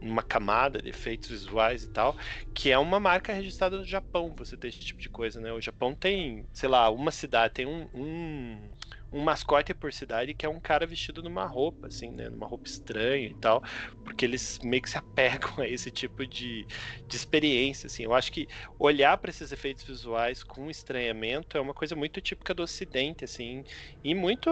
numa 0.05 0.23
camada 0.23 0.81
de 0.81 0.89
efeitos 0.89 1.29
visuais 1.29 1.83
e 1.83 1.87
tal, 1.89 2.15
que 2.53 2.71
é 2.71 2.77
uma 2.77 2.99
marca 2.99 3.33
registrada 3.33 3.77
do 3.77 3.85
Japão, 3.85 4.35
você 4.35 4.57
ter 4.57 4.67
esse 4.69 4.79
tipo 4.79 5.01
de 5.01 5.09
coisa, 5.09 5.39
né? 5.41 5.51
O 5.53 5.61
Japão 5.61 5.95
tem, 5.95 6.47
sei 6.53 6.69
lá, 6.69 6.89
uma 6.89 7.11
cidade, 7.11 7.53
tem 7.53 7.65
um, 7.65 7.87
um 7.93 8.71
um 9.11 9.21
mascote 9.23 9.73
por 9.73 9.93
cidade 9.93 10.33
que 10.33 10.45
é 10.45 10.49
um 10.49 10.59
cara 10.59 10.85
vestido 10.85 11.23
numa 11.23 11.45
roupa, 11.45 11.87
assim, 11.87 12.11
né? 12.11 12.29
Numa 12.29 12.45
roupa 12.47 12.67
estranha 12.67 13.27
e 13.29 13.35
tal, 13.35 13.61
porque 14.03 14.25
eles 14.25 14.57
meio 14.63 14.81
que 14.81 14.89
se 14.89 14.97
apegam 14.99 15.51
a 15.59 15.67
esse 15.67 15.91
tipo 15.91 16.25
de, 16.27 16.65
de 17.09 17.15
experiência, 17.15 17.87
assim. 17.87 18.03
Eu 18.03 18.13
acho 18.13 18.31
que 18.31 18.47
olhar 18.77 19.17
para 19.17 19.29
esses 19.29 19.51
efeitos 19.51 19.85
visuais 19.85 20.43
com 20.43 20.69
estranhamento 20.69 21.57
é 21.57 21.61
uma 21.61 21.73
coisa 21.73 21.95
muito 21.95 22.21
típica 22.21 22.53
do 22.53 22.63
Ocidente, 22.63 23.23
assim, 23.23 23.63
e 24.03 24.13
muito 24.15 24.49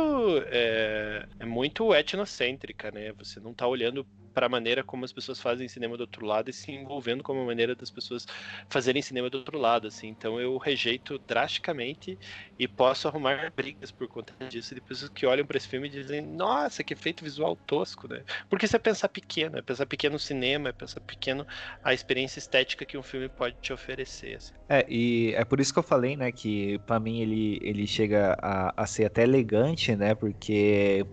é, 0.48 1.28
é 1.40 1.46
muito 1.46 1.94
etnocêntrica, 1.94 2.92
né? 2.92 3.12
Você 3.14 3.40
não 3.40 3.54
tá 3.54 3.68
olhando 3.68 4.08
para 4.34 4.46
a 4.48 4.50
maneira 4.50 4.84
como 4.84 5.06
as 5.06 5.14
pessoas 5.14 5.40
fazem 5.40 5.68
cinema 5.68 5.98
do 5.98 6.02
outro 6.02 6.26
lado 6.26 6.50
e 6.50 6.54
se 6.54 6.72
envolvendo 6.72 7.24
com 7.24 7.40
a 7.42 7.46
maneira 7.46 7.76
das 7.76 7.92
pessoas 7.92 8.26
fazerem 8.72 9.02
cinema 9.02 9.30
do 9.30 9.38
outro 9.40 9.58
lado, 9.58 9.88
assim. 9.88 10.08
Então 10.08 10.40
eu 10.40 10.58
rejeito 10.58 11.20
drasticamente 11.28 12.18
e 12.58 12.68
posso 12.68 13.08
arrumar 13.08 13.52
brigas 13.56 13.92
por 13.92 14.08
conta 14.08 14.36
disso 14.50 14.76
de 14.76 14.82
pessoas 14.82 15.10
que 15.10 15.26
olham 15.26 15.46
para 15.46 15.58
esse 15.58 15.68
filme 15.68 15.88
e 15.88 15.92
dizem: 15.92 16.22
"Nossa, 16.22 16.84
que 16.84 16.94
efeito 16.94 17.24
visual 17.24 17.56
tosco", 17.66 18.08
né? 18.08 18.24
Porque 18.50 18.66
isso 18.66 18.76
é 18.76 18.80
pensar 18.80 19.10
pequeno, 19.10 19.58
é 19.58 19.62
pensar 19.62 19.86
pequeno 19.86 20.14
no 20.14 20.20
cinema, 20.20 20.70
é 20.70 20.74
pensar 20.74 21.02
pequeno 21.02 21.46
a 21.84 21.94
experiência 21.94 22.40
estética 22.40 22.86
que 22.86 22.98
um 22.98 23.04
filme 23.04 23.30
pode 23.30 23.58
te 23.62 23.74
oferecer. 23.74 24.36
Assim. 24.36 24.54
É, 24.70 24.86
e 24.90 25.34
é 25.36 25.44
por 25.44 25.60
isso 25.60 25.74
que 25.74 25.80
eu 25.80 25.84
falei, 25.84 26.16
né, 26.16 26.32
que 26.32 26.80
para 26.80 26.98
mim 27.00 27.20
ele, 27.22 27.60
ele 27.62 27.86
chega 27.86 28.34
a, 28.42 28.74
a 28.84 28.88
ser 28.88 29.06
até 29.06 29.24
elegante, 29.24 29.94
né? 29.96 30.16
Porque 30.16 31.06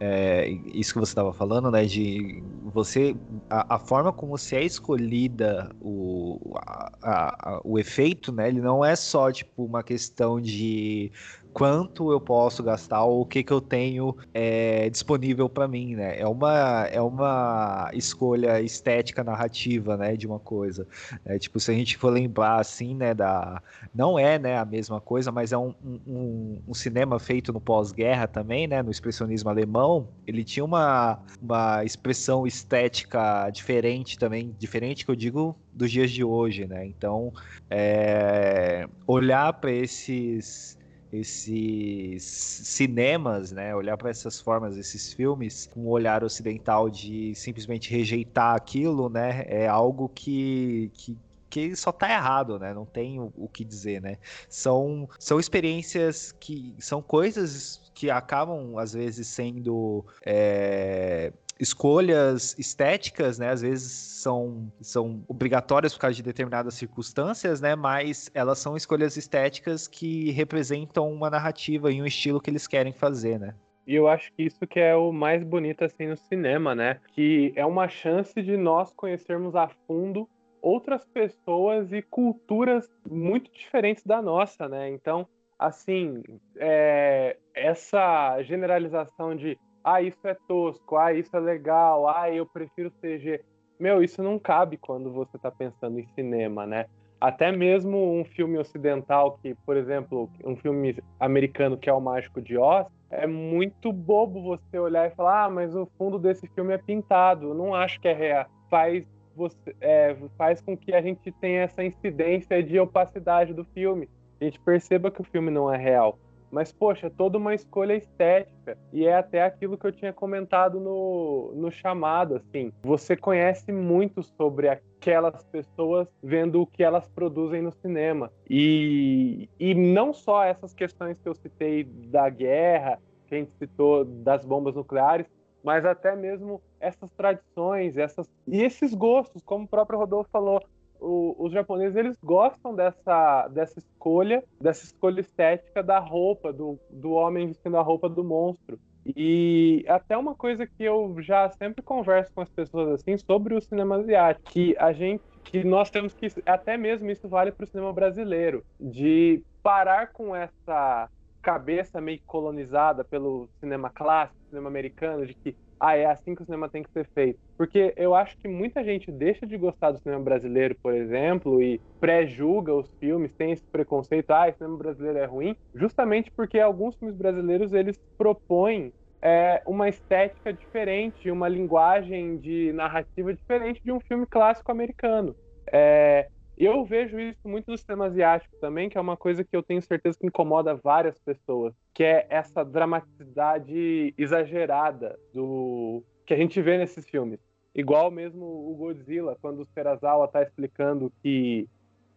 é, 0.00 0.48
isso 0.74 0.92
que 0.92 0.98
você 0.98 1.12
estava 1.12 1.32
falando, 1.32 1.70
né? 1.70 1.84
De 1.84 2.42
você. 2.64 3.16
A, 3.48 3.76
a, 3.76 3.78
forma 3.78 4.12
como 4.12 4.36
você 4.36 4.56
é 4.56 4.64
escolhida, 4.64 5.70
o, 5.80 6.54
a, 6.56 6.90
a, 7.02 7.60
o 7.64 7.78
efeito, 7.78 8.32
né? 8.32 8.48
Ele 8.48 8.60
não 8.60 8.84
é 8.84 8.96
só 8.96 9.30
tipo 9.30 9.64
uma 9.64 9.82
questão 9.82 10.40
de 10.40 11.12
quanto 11.52 12.10
eu 12.10 12.20
posso 12.20 12.62
gastar 12.62 13.04
ou 13.04 13.22
o 13.22 13.26
que, 13.26 13.42
que 13.42 13.52
eu 13.52 13.60
tenho 13.60 14.16
é, 14.32 14.88
disponível 14.90 15.48
para 15.48 15.68
mim, 15.68 15.94
né? 15.94 16.18
É 16.18 16.26
uma, 16.26 16.86
é 16.86 17.00
uma 17.00 17.90
escolha 17.92 18.60
estética 18.60 19.22
narrativa, 19.22 19.96
né, 19.96 20.16
de 20.16 20.26
uma 20.26 20.38
coisa. 20.38 20.86
É, 21.24 21.38
tipo, 21.38 21.60
se 21.60 21.70
a 21.70 21.74
gente 21.74 21.96
for 21.96 22.10
lembrar, 22.10 22.60
assim, 22.60 22.94
né, 22.94 23.14
da... 23.14 23.62
Não 23.94 24.18
é, 24.18 24.38
né, 24.38 24.58
a 24.58 24.64
mesma 24.64 25.00
coisa, 25.00 25.30
mas 25.30 25.52
é 25.52 25.58
um, 25.58 25.74
um, 26.06 26.58
um 26.68 26.74
cinema 26.74 27.18
feito 27.18 27.52
no 27.52 27.60
pós-guerra 27.60 28.26
também, 28.26 28.66
né, 28.66 28.82
no 28.82 28.90
expressionismo 28.90 29.50
alemão. 29.50 30.08
Ele 30.26 30.44
tinha 30.44 30.64
uma, 30.64 31.18
uma 31.40 31.84
expressão 31.84 32.46
estética 32.46 33.50
diferente 33.50 34.18
também, 34.18 34.54
diferente 34.58 35.04
que 35.04 35.10
eu 35.10 35.16
digo 35.16 35.56
dos 35.72 35.90
dias 35.90 36.10
de 36.10 36.22
hoje, 36.22 36.66
né? 36.66 36.86
Então, 36.86 37.32
é, 37.70 38.86
olhar 39.06 39.52
para 39.54 39.72
esses 39.72 40.78
esses 41.12 42.22
cinemas, 42.22 43.52
né, 43.52 43.74
olhar 43.76 43.96
para 43.96 44.10
essas 44.10 44.40
formas, 44.40 44.76
esses 44.76 45.12
filmes, 45.12 45.66
com 45.66 45.82
um 45.82 45.88
olhar 45.88 46.24
ocidental 46.24 46.88
de 46.88 47.34
simplesmente 47.34 47.90
rejeitar 47.90 48.54
aquilo, 48.56 49.08
né, 49.10 49.44
é 49.46 49.68
algo 49.68 50.08
que, 50.08 50.90
que 50.94 51.16
que 51.52 51.76
só 51.76 51.92
tá 51.92 52.10
errado, 52.10 52.58
né? 52.58 52.72
Não 52.72 52.86
tem 52.86 53.20
o, 53.20 53.30
o, 53.36 53.46
que 53.46 53.62
dizer, 53.62 54.00
né? 54.00 54.16
São, 54.48 55.06
são 55.18 55.38
experiências 55.38 56.32
que 56.32 56.74
são 56.78 57.02
coisas 57.02 57.81
que 57.94 58.10
acabam 58.10 58.78
às 58.78 58.92
vezes 58.92 59.28
sendo 59.28 60.04
é, 60.24 61.32
escolhas 61.58 62.58
estéticas, 62.58 63.38
né? 63.38 63.50
Às 63.50 63.62
vezes 63.62 63.92
são, 63.92 64.72
são 64.80 65.24
obrigatórias 65.28 65.94
por 65.94 66.00
causa 66.00 66.16
de 66.16 66.22
determinadas 66.22 66.74
circunstâncias, 66.74 67.60
né? 67.60 67.76
Mas 67.76 68.30
elas 68.34 68.58
são 68.58 68.76
escolhas 68.76 69.16
estéticas 69.16 69.86
que 69.86 70.30
representam 70.32 71.10
uma 71.10 71.30
narrativa 71.30 71.92
e 71.92 72.02
um 72.02 72.06
estilo 72.06 72.40
que 72.40 72.50
eles 72.50 72.66
querem 72.66 72.92
fazer, 72.92 73.38
né? 73.38 73.54
E 73.86 73.94
eu 73.94 74.06
acho 74.08 74.32
que 74.32 74.44
isso 74.44 74.66
que 74.66 74.78
é 74.78 74.94
o 74.94 75.12
mais 75.12 75.42
bonito 75.42 75.84
assim 75.84 76.06
no 76.06 76.16
cinema, 76.16 76.74
né? 76.74 77.00
Que 77.14 77.52
é 77.56 77.66
uma 77.66 77.88
chance 77.88 78.40
de 78.40 78.56
nós 78.56 78.92
conhecermos 78.92 79.54
a 79.54 79.68
fundo 79.86 80.28
outras 80.60 81.04
pessoas 81.04 81.92
e 81.92 82.00
culturas 82.00 82.88
muito 83.08 83.50
diferentes 83.52 84.04
da 84.04 84.22
nossa, 84.22 84.68
né? 84.68 84.88
Então, 84.88 85.26
assim, 85.66 86.22
é, 86.56 87.36
essa 87.54 88.42
generalização 88.42 89.36
de 89.36 89.58
ah, 89.84 90.00
isso 90.00 90.26
é 90.26 90.36
tosco, 90.46 90.96
ah, 90.96 91.12
isso 91.12 91.36
é 91.36 91.40
legal, 91.40 92.08
ah, 92.08 92.30
eu 92.30 92.46
prefiro 92.46 92.90
CG. 93.00 93.40
Meu, 93.78 94.02
isso 94.02 94.22
não 94.22 94.38
cabe 94.38 94.76
quando 94.76 95.12
você 95.12 95.36
está 95.36 95.50
pensando 95.50 95.98
em 95.98 96.06
cinema, 96.14 96.66
né? 96.66 96.86
Até 97.20 97.52
mesmo 97.52 98.12
um 98.12 98.24
filme 98.24 98.58
ocidental 98.58 99.38
que, 99.40 99.54
por 99.66 99.76
exemplo, 99.76 100.28
um 100.44 100.56
filme 100.56 100.96
americano 101.18 101.76
que 101.76 101.88
é 101.88 101.92
o 101.92 102.00
Mágico 102.00 102.40
de 102.40 102.56
Oz, 102.56 102.86
é 103.10 103.26
muito 103.26 103.92
bobo 103.92 104.42
você 104.42 104.78
olhar 104.78 105.06
e 105.06 105.14
falar, 105.14 105.44
ah, 105.44 105.50
mas 105.50 105.74
o 105.74 105.86
fundo 105.98 106.18
desse 106.18 106.48
filme 106.48 106.74
é 106.74 106.78
pintado. 106.78 107.50
Eu 107.50 107.54
não 107.54 107.74
acho 107.74 108.00
que 108.00 108.08
é 108.08 108.12
real. 108.12 108.46
Faz, 108.68 109.04
você, 109.36 109.76
é, 109.80 110.16
faz 110.36 110.60
com 110.60 110.76
que 110.76 110.92
a 110.92 111.02
gente 111.02 111.30
tenha 111.32 111.62
essa 111.62 111.84
incidência 111.84 112.62
de 112.62 112.78
opacidade 112.80 113.52
do 113.54 113.64
filme. 113.66 114.08
A 114.42 114.44
gente 114.44 114.58
perceba 114.58 115.08
que 115.08 115.20
o 115.20 115.24
filme 115.24 115.52
não 115.52 115.72
é 115.72 115.76
real. 115.76 116.18
Mas, 116.50 116.72
poxa, 116.72 117.06
é 117.06 117.10
toda 117.10 117.38
uma 117.38 117.54
escolha 117.54 117.94
estética. 117.94 118.76
E 118.92 119.06
é 119.06 119.14
até 119.14 119.40
aquilo 119.40 119.78
que 119.78 119.86
eu 119.86 119.92
tinha 119.92 120.12
comentado 120.12 120.80
no, 120.80 121.52
no 121.54 121.70
chamado, 121.70 122.34
assim. 122.34 122.72
Você 122.82 123.16
conhece 123.16 123.70
muito 123.70 124.20
sobre 124.20 124.68
aquelas 124.68 125.44
pessoas 125.44 126.08
vendo 126.20 126.60
o 126.60 126.66
que 126.66 126.82
elas 126.82 127.08
produzem 127.08 127.62
no 127.62 127.70
cinema. 127.70 128.32
E, 128.50 129.48
e 129.60 129.74
não 129.74 130.12
só 130.12 130.42
essas 130.42 130.74
questões 130.74 131.16
que 131.20 131.28
eu 131.28 131.34
citei 131.34 131.84
da 131.84 132.28
guerra, 132.28 132.98
que 133.28 133.36
a 133.36 133.38
gente 133.38 133.52
citou 133.52 134.04
das 134.04 134.44
bombas 134.44 134.74
nucleares, 134.74 135.26
mas 135.62 135.84
até 135.84 136.16
mesmo 136.16 136.60
essas 136.80 137.08
tradições, 137.12 137.96
essas 137.96 138.28
e 138.46 138.60
esses 138.60 138.92
gostos, 138.92 139.40
como 139.44 139.64
o 139.64 139.68
próprio 139.68 140.00
Rodolfo 140.00 140.28
falou, 140.30 140.60
o, 141.02 141.34
os 141.38 141.52
japoneses 141.52 141.96
eles 141.96 142.16
gostam 142.22 142.74
dessa, 142.74 143.48
dessa 143.48 143.78
escolha, 143.78 144.42
dessa 144.60 144.84
escolha 144.84 145.20
estética 145.20 145.82
da 145.82 145.98
roupa, 145.98 146.52
do, 146.52 146.78
do 146.90 147.12
homem 147.12 147.48
vestindo 147.48 147.76
a 147.76 147.82
roupa 147.82 148.08
do 148.08 148.22
monstro. 148.22 148.78
E 149.04 149.84
até 149.88 150.16
uma 150.16 150.34
coisa 150.34 150.64
que 150.64 150.84
eu 150.84 151.16
já 151.20 151.48
sempre 151.50 151.82
converso 151.82 152.32
com 152.32 152.40
as 152.40 152.48
pessoas 152.48 152.88
assim 152.88 153.16
sobre 153.18 153.54
o 153.54 153.60
cinema 153.60 153.96
asiático, 153.96 154.50
que 154.50 154.76
a 154.78 154.92
gente 154.92 155.22
que 155.44 155.64
nós 155.64 155.90
temos 155.90 156.14
que 156.14 156.28
até 156.46 156.76
mesmo 156.76 157.10
isso 157.10 157.28
vale 157.28 157.50
para 157.50 157.64
o 157.64 157.66
cinema 157.66 157.92
brasileiro, 157.92 158.64
de 158.80 159.42
parar 159.60 160.12
com 160.12 160.34
essa 160.34 161.08
cabeça 161.42 162.00
meio 162.00 162.20
colonizada 162.26 163.04
pelo 163.04 163.48
cinema 163.60 163.90
clássico, 163.90 164.38
cinema 164.48 164.68
americano, 164.68 165.26
de 165.26 165.34
que 165.34 165.56
ah, 165.78 165.96
é 165.96 166.06
assim 166.06 166.34
que 166.34 166.42
o 166.42 166.44
cinema 166.44 166.68
tem 166.68 166.82
que 166.84 166.92
ser 166.92 167.08
feito. 167.12 167.40
Porque 167.58 167.92
eu 167.96 168.14
acho 168.14 168.36
que 168.38 168.46
muita 168.46 168.84
gente 168.84 169.10
deixa 169.10 169.44
de 169.44 169.58
gostar 169.58 169.90
do 169.90 169.98
cinema 169.98 170.22
brasileiro, 170.22 170.76
por 170.80 170.94
exemplo, 170.94 171.60
e 171.60 171.80
pré-julga 171.98 172.72
os 172.72 172.88
filmes, 173.00 173.34
tem 173.34 173.50
esse 173.50 173.64
preconceito, 173.72 174.30
ah, 174.30 174.48
o 174.48 174.54
cinema 174.56 174.78
brasileiro 174.78 175.18
é 175.18 175.24
ruim, 175.24 175.56
justamente 175.74 176.30
porque 176.36 176.60
alguns 176.60 176.94
filmes 176.96 177.16
brasileiros 177.16 177.72
eles 177.72 177.98
propõem 178.16 178.92
é, 179.20 179.60
uma 179.66 179.88
estética 179.88 180.52
diferente, 180.52 181.30
uma 181.30 181.48
linguagem 181.48 182.38
de 182.38 182.72
narrativa 182.72 183.34
diferente 183.34 183.80
de 183.84 183.90
um 183.92 184.00
filme 184.00 184.26
clássico 184.26 184.70
americano. 184.70 185.34
É, 185.72 186.28
eu 186.56 186.84
vejo 186.84 187.18
isso 187.18 187.48
muito 187.48 187.70
no 187.70 187.78
cinema 187.78 188.06
asiático 188.06 188.56
também, 188.60 188.88
que 188.88 188.98
é 188.98 189.00
uma 189.00 189.16
coisa 189.16 189.42
que 189.42 189.56
eu 189.56 189.62
tenho 189.62 189.80
certeza 189.82 190.18
que 190.18 190.26
incomoda 190.26 190.74
várias 190.74 191.18
pessoas, 191.18 191.74
que 191.94 192.04
é 192.04 192.26
essa 192.28 192.64
dramaticidade 192.64 194.14
exagerada 194.16 195.18
do 195.32 196.02
que 196.26 196.34
a 196.34 196.36
gente 196.36 196.60
vê 196.60 196.78
nesses 196.78 197.08
filmes. 197.08 197.40
Igual 197.74 198.10
mesmo 198.10 198.44
o 198.44 198.74
Godzilla, 198.76 199.36
quando 199.40 199.62
o 199.62 199.66
Serazawa 199.66 200.26
está 200.26 200.42
explicando 200.42 201.12
que 201.22 201.66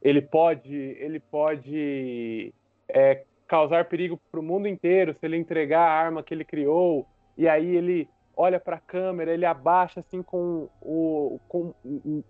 ele 0.01 0.21
pode, 0.21 0.75
ele 0.75 1.19
pode 1.19 2.53
é, 2.89 3.23
causar 3.47 3.85
perigo 3.85 4.19
para 4.29 4.39
o 4.39 4.43
mundo 4.43 4.67
inteiro 4.67 5.13
se 5.13 5.25
ele 5.25 5.37
entregar 5.37 5.81
a 5.81 5.93
arma 5.93 6.21
que 6.21 6.33
ele 6.33 6.43
criou, 6.43 7.07
e 7.37 7.47
aí 7.47 7.75
ele 7.75 8.07
olha 8.35 8.59
para 8.59 8.77
a 8.77 8.79
câmera, 8.79 9.33
ele 9.33 9.45
abaixa 9.45 9.99
assim 9.99 10.21
com 10.21 10.69
o 10.81 11.39
com, 11.47 11.73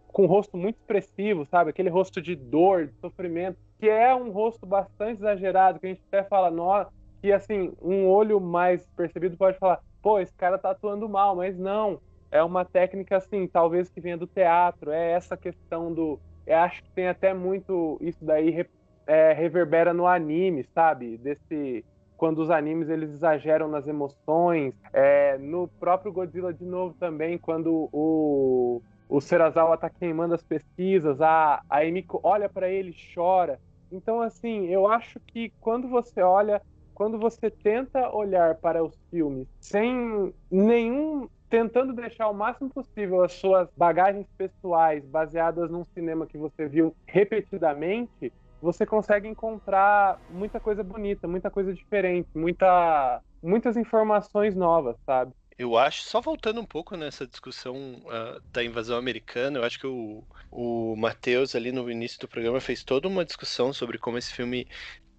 com 0.07 0.23
um 0.23 0.27
rosto 0.27 0.57
muito 0.57 0.77
expressivo, 0.77 1.45
sabe? 1.45 1.69
Aquele 1.69 1.89
rosto 1.89 2.21
de 2.21 2.35
dor, 2.35 2.87
de 2.87 2.93
sofrimento, 2.99 3.57
que 3.79 3.89
é 3.89 4.13
um 4.15 4.31
rosto 4.31 4.65
bastante 4.65 5.19
exagerado, 5.19 5.79
que 5.79 5.85
a 5.87 5.89
gente 5.89 6.03
até 6.07 6.23
fala, 6.23 6.49
nossa, 6.49 6.91
que 7.21 7.31
assim, 7.31 7.73
um 7.81 8.07
olho 8.07 8.39
mais 8.39 8.85
percebido 8.95 9.35
pode 9.37 9.57
falar, 9.57 9.81
pô, 10.01 10.19
esse 10.19 10.33
cara 10.35 10.57
tá 10.57 10.71
atuando 10.71 11.09
mal, 11.09 11.35
mas 11.35 11.57
não. 11.57 11.99
É 12.31 12.43
uma 12.43 12.65
técnica 12.65 13.17
assim, 13.17 13.47
talvez 13.47 13.89
que 13.89 14.01
venha 14.01 14.17
do 14.17 14.27
teatro, 14.27 14.91
é 14.91 15.11
essa 15.11 15.37
questão 15.37 15.93
do. 15.93 16.19
Eu 16.45 16.57
acho 16.57 16.83
que 16.83 16.91
tem 16.91 17.07
até 17.07 17.33
muito 17.33 17.97
isso 18.01 18.23
daí 18.23 18.67
é, 19.07 19.33
reverbera 19.33 19.93
no 19.93 20.05
anime, 20.05 20.63
sabe? 20.73 21.17
Desse 21.17 21.83
quando 22.17 22.39
os 22.39 22.49
animes 22.49 22.89
eles 22.89 23.09
exageram 23.11 23.67
nas 23.67 23.87
emoções. 23.87 24.73
É, 24.93 25.37
no 25.37 25.67
próprio 25.67 26.11
Godzilla 26.11 26.53
de 26.53 26.65
novo 26.65 26.95
também, 26.99 27.37
quando 27.37 27.89
o, 27.91 28.81
o 29.09 29.21
Serazawa 29.21 29.77
tá 29.77 29.89
queimando 29.89 30.33
as 30.33 30.43
pesquisas, 30.43 31.21
a, 31.21 31.61
a 31.69 31.85
Emiko 31.85 32.19
olha 32.23 32.49
para 32.49 32.69
ele 32.69 32.95
chora. 33.13 33.59
Então, 33.91 34.21
assim, 34.21 34.67
eu 34.67 34.87
acho 34.87 35.19
que 35.19 35.51
quando 35.61 35.87
você 35.87 36.21
olha, 36.21 36.61
quando 36.93 37.17
você 37.17 37.49
tenta 37.49 38.09
olhar 38.09 38.55
para 38.55 38.83
os 38.83 38.95
filmes 39.09 39.47
sem 39.59 40.33
nenhum. 40.49 41.29
tentando 41.49 41.93
deixar 41.93 42.27
o 42.27 42.33
máximo 42.33 42.69
possível 42.69 43.23
as 43.23 43.33
suas 43.33 43.69
bagagens 43.77 44.27
pessoais 44.37 45.05
baseadas 45.05 45.69
num 45.69 45.85
cinema 45.85 46.25
que 46.25 46.37
você 46.37 46.67
viu 46.67 46.95
repetidamente, 47.05 48.33
você 48.65 48.85
consegue 48.85 49.27
encontrar 49.27 50.17
muita 50.27 50.59
coisa 50.59 50.83
bonita, 50.83 51.27
muita 51.27 51.51
coisa 51.51 51.73
diferente, 51.73 52.27
muita, 52.33 53.21
muitas 53.41 53.77
informações 53.77 54.55
novas, 54.55 54.97
sabe? 55.05 55.31
Eu 55.57 55.77
acho, 55.77 56.03
só 56.03 56.19
voltando 56.19 56.59
um 56.59 56.65
pouco 56.65 56.97
nessa 56.97 57.25
discussão 57.25 58.01
uh, 58.05 58.41
da 58.51 58.61
invasão 58.61 58.97
americana, 58.97 59.59
eu 59.59 59.63
acho 59.63 59.79
que 59.79 59.87
o, 59.87 60.21
o 60.51 60.95
Matheus 60.97 61.55
ali 61.55 61.71
no 61.71 61.89
início 61.89 62.19
do 62.19 62.27
programa 62.27 62.59
fez 62.59 62.83
toda 62.83 63.07
uma 63.07 63.23
discussão 63.23 63.71
sobre 63.71 63.97
como 63.97 64.17
esse 64.17 64.33
filme 64.33 64.67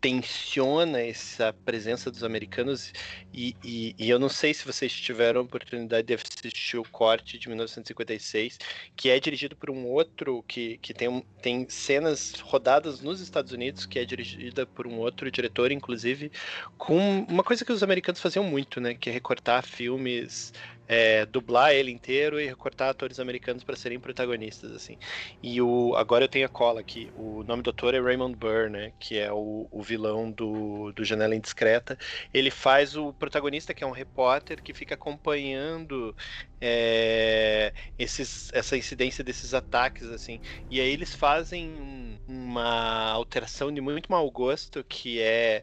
tensiona 0.07 1.01
essa 1.01 1.53
presença 1.65 2.13
dos 2.13 2.23
americanos 2.23 2.93
e, 3.35 3.57
e, 3.65 3.93
e, 3.99 4.09
eu 4.09 4.21
não 4.21 4.29
sei 4.29 4.55
se 4.55 4.65
vocês 4.65 4.93
tiveram 4.93 5.41
a 5.41 5.43
oportunidade 5.43 6.07
de 6.07 6.15
assistir 6.15 6.79
o 6.79 6.85
corte 6.85 7.37
de 7.37 7.49
1956 7.49 8.57
que 8.95 9.11
é 9.11 9.19
dirigido 9.19 9.57
por 9.57 9.69
um 9.69 9.85
outro 9.85 10.45
que, 10.47 10.79
que 10.79 10.95
tem, 10.95 11.25
tem 11.43 11.69
cenas 11.69 12.35
rodadas 12.35 13.01
nos 13.01 13.21
Estados 13.21 13.51
Unidos 13.51 13.85
que 13.85 13.99
é 13.99 14.05
dirigida 14.05 14.65
por 14.65 14.87
um 14.87 14.97
outro 14.99 15.29
diretor 15.29 15.73
inclusive 15.73 16.31
com 16.79 17.27
uma 17.29 17.43
coisa 17.43 17.65
que 17.65 17.73
os 17.73 17.83
americanos 17.83 18.21
faziam 18.21 18.45
muito 18.45 18.81
né 18.81 18.95
que 18.95 19.11
é 19.11 19.13
recortar 19.13 19.67
filmes 19.67 20.53
é, 20.89 21.27
dublar 21.27 21.73
ele 21.73 21.91
inteiro 21.91 22.41
e 22.41 22.47
recortar 22.47 22.89
atores 22.89 23.19
americanos 23.19 23.65
para 23.65 23.77
serem 23.77 23.99
protagonistas, 23.99 24.73
assim. 24.73 24.97
E 25.43 25.61
o 25.61 25.95
agora 25.97 26.25
eu 26.25 26.29
tenho 26.29 26.47
a 26.47 26.49
cola 26.49 26.81
aqui. 26.81 27.11
O 27.17 27.43
nome 27.43 27.63
do 27.63 27.71
ator 27.71 27.95
é 27.95 28.01
Raymond 28.01 28.37
Burr, 28.37 28.71
né? 28.71 28.93
Que 28.99 29.19
é 29.19 29.33
o, 29.33 29.67
o 29.71 29.83
vilão 29.83 30.31
do, 30.31 30.93
do 30.93 31.05
Janela 31.05 31.35
Indiscreta. 31.35 31.99
Ele 32.33 32.51
faz 32.51 32.97
o 32.97 33.13
protagonista, 33.13 33.75
que 33.75 33.83
é 33.83 33.87
um 33.87 33.91
repórter 33.91 34.63
que 34.63 34.73
fica 34.73 34.95
acompanhando 34.95 36.15
é, 36.61 37.73
esses, 37.99 38.51
essa 38.53 38.77
incidência 38.77 39.25
desses 39.25 39.55
ataques, 39.55 40.09
assim. 40.09 40.41
E 40.71 40.81
aí 40.81 40.93
eles 40.93 41.15
fazem 41.15 42.19
uma 42.29 43.11
alteração 43.11 43.73
de 43.73 43.81
muito 43.81 44.11
mau 44.11 44.31
gosto, 44.31 44.85
que 44.85 45.21
é 45.21 45.63